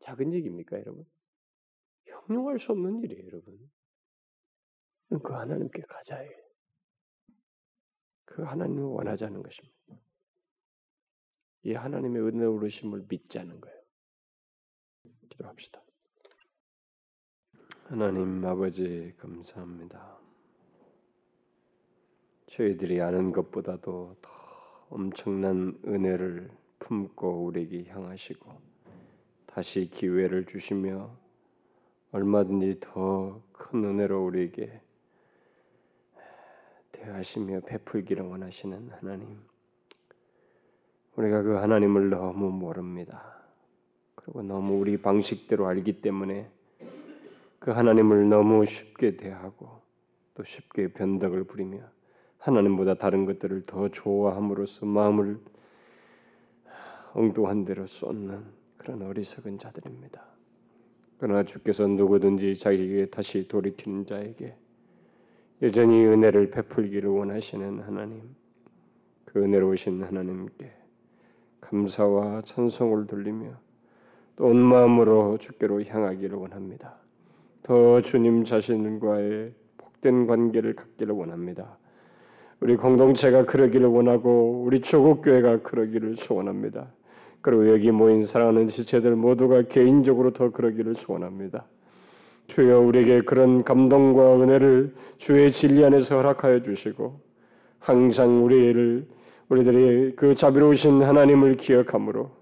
작은 0.01 0.33
얘기입니까, 0.33 0.79
여러분? 0.79 1.05
형용할 2.05 2.59
수 2.59 2.73
없는 2.73 3.03
일이에요, 3.03 3.27
여러분. 3.27 3.71
그 5.23 5.33
하나님께 5.33 5.83
가자. 5.83 6.25
그 8.25 8.43
하나님을 8.43 8.83
원하자는 8.83 9.43
것입니다. 9.43 9.77
이 11.65 11.75
하나님의 11.75 12.23
은혜로우심을 12.23 13.07
믿자는 13.09 13.61
거예요. 13.61 13.82
기도합시다. 15.33 15.81
하나님 17.85 18.45
아버지 18.45 19.15
감사합니다. 19.19 20.19
저희들이 22.47 23.01
아는 23.01 23.33
것보다도 23.33 24.17
더 24.21 24.31
엄청난 24.91 25.79
은혜를 25.87 26.51
품고 26.79 27.45
우리에게 27.47 27.85
향하시고 27.91 28.61
다시 29.47 29.89
기회를 29.91 30.47
주시며 30.47 31.17
얼마든지 32.13 32.81
더 32.81 33.41
큰 33.73 33.85
은혜로 33.85 34.27
우리에게 34.27 34.83
대하시며 36.93 37.61
베풀기를 37.61 38.23
원하시는 38.23 38.91
하나님. 38.91 39.41
우리가 41.17 41.43
그 41.43 41.55
하나님을 41.55 42.11
너무 42.11 42.51
모릅니다. 42.51 43.42
그리고 44.25 44.43
너무 44.43 44.79
우리 44.79 44.97
방식대로 44.97 45.67
알기 45.67 46.01
때문에 46.01 46.49
그 47.59 47.71
하나님을 47.71 48.29
너무 48.29 48.65
쉽게 48.65 49.17
대하고 49.17 49.81
또 50.35 50.45
쉽게 50.45 50.89
변덕을 50.93 51.45
부리며 51.45 51.81
하나님보다 52.39 52.95
다른 52.95 53.25
것들을 53.25 53.67
더 53.67 53.89
좋아함으로써 53.89 54.87
마음을 54.87 55.39
엉뚱한 57.15 57.65
대로 57.65 57.87
쏟는 57.87 58.45
그런 58.77 59.03
어리석은 59.03 59.59
자들입니다. 59.59 60.25
그러나 61.19 61.45
주께서 61.45 61.87
누구든지 61.87 62.57
자기에게 62.57 63.07
다시 63.11 63.47
돌이키는 63.47 64.07
자에게 64.07 64.57
여전히 65.63 66.05
은혜를 66.05 66.51
베풀기를 66.51 67.09
원하시는 67.09 67.81
하나님, 67.81 68.35
그 69.25 69.41
은혜로우신 69.41 70.03
하나님께 70.03 70.73
감사와 71.61 72.43
찬송을 72.43 73.07
돌리며 73.07 73.57
또 74.37 74.47
온 74.47 74.57
마음으로 74.57 75.39
주께로 75.39 75.83
향하기를 75.85 76.37
원합니다. 76.37 76.95
더 77.63 78.01
주님 78.01 78.45
자신과의 78.45 79.53
복된 79.79 80.27
관계를 80.27 80.75
갖기를 80.75 81.15
원합니다. 81.15 81.77
우리 82.61 82.77
공동체가 82.77 83.45
그러기를 83.45 83.87
원하고 83.87 84.63
우리 84.65 84.81
조국 84.81 85.23
교회가 85.23 85.63
그러기를 85.63 86.17
소원합니다. 86.17 86.87
그리고 87.41 87.71
여기 87.73 87.91
모인 87.91 88.25
사랑하는 88.25 88.69
지체들 88.69 89.17
모두가 89.17 89.63
개인적으로 89.63 90.33
더 90.33 90.51
그러기를 90.51 90.95
소원합니다. 90.95 91.65
주여 92.47 92.81
우리에게 92.81 93.23
그런 93.23 93.65
감동과 93.65 94.37
은혜를 94.43 94.95
주의 95.19 95.51
진리 95.51 95.85
안에서 95.85 96.17
허락하여 96.17 96.63
주시고 96.63 97.21
항상 97.79 98.45
우리를 98.45 99.07
우리들이 99.49 100.15
그 100.17 100.35
자비로우신 100.35 101.03
하나님을 101.03 101.57
기억함으로 101.57 102.42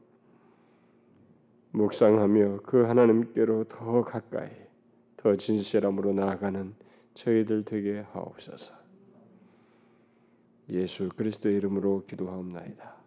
묵상하며 1.73 2.61
그 2.63 2.83
하나님께로 2.83 3.65
더 3.65 4.03
가까이 4.03 4.51
더 5.17 5.37
진실함으로 5.37 6.13
나아가는 6.13 6.75
저희들 7.15 7.65
되게 7.65 8.01
하옵소서. 8.13 8.75
예수 10.71 11.09
그리스도의 11.11 11.57
이름으로 11.57 12.05
기도하옵나이다. 12.07 13.00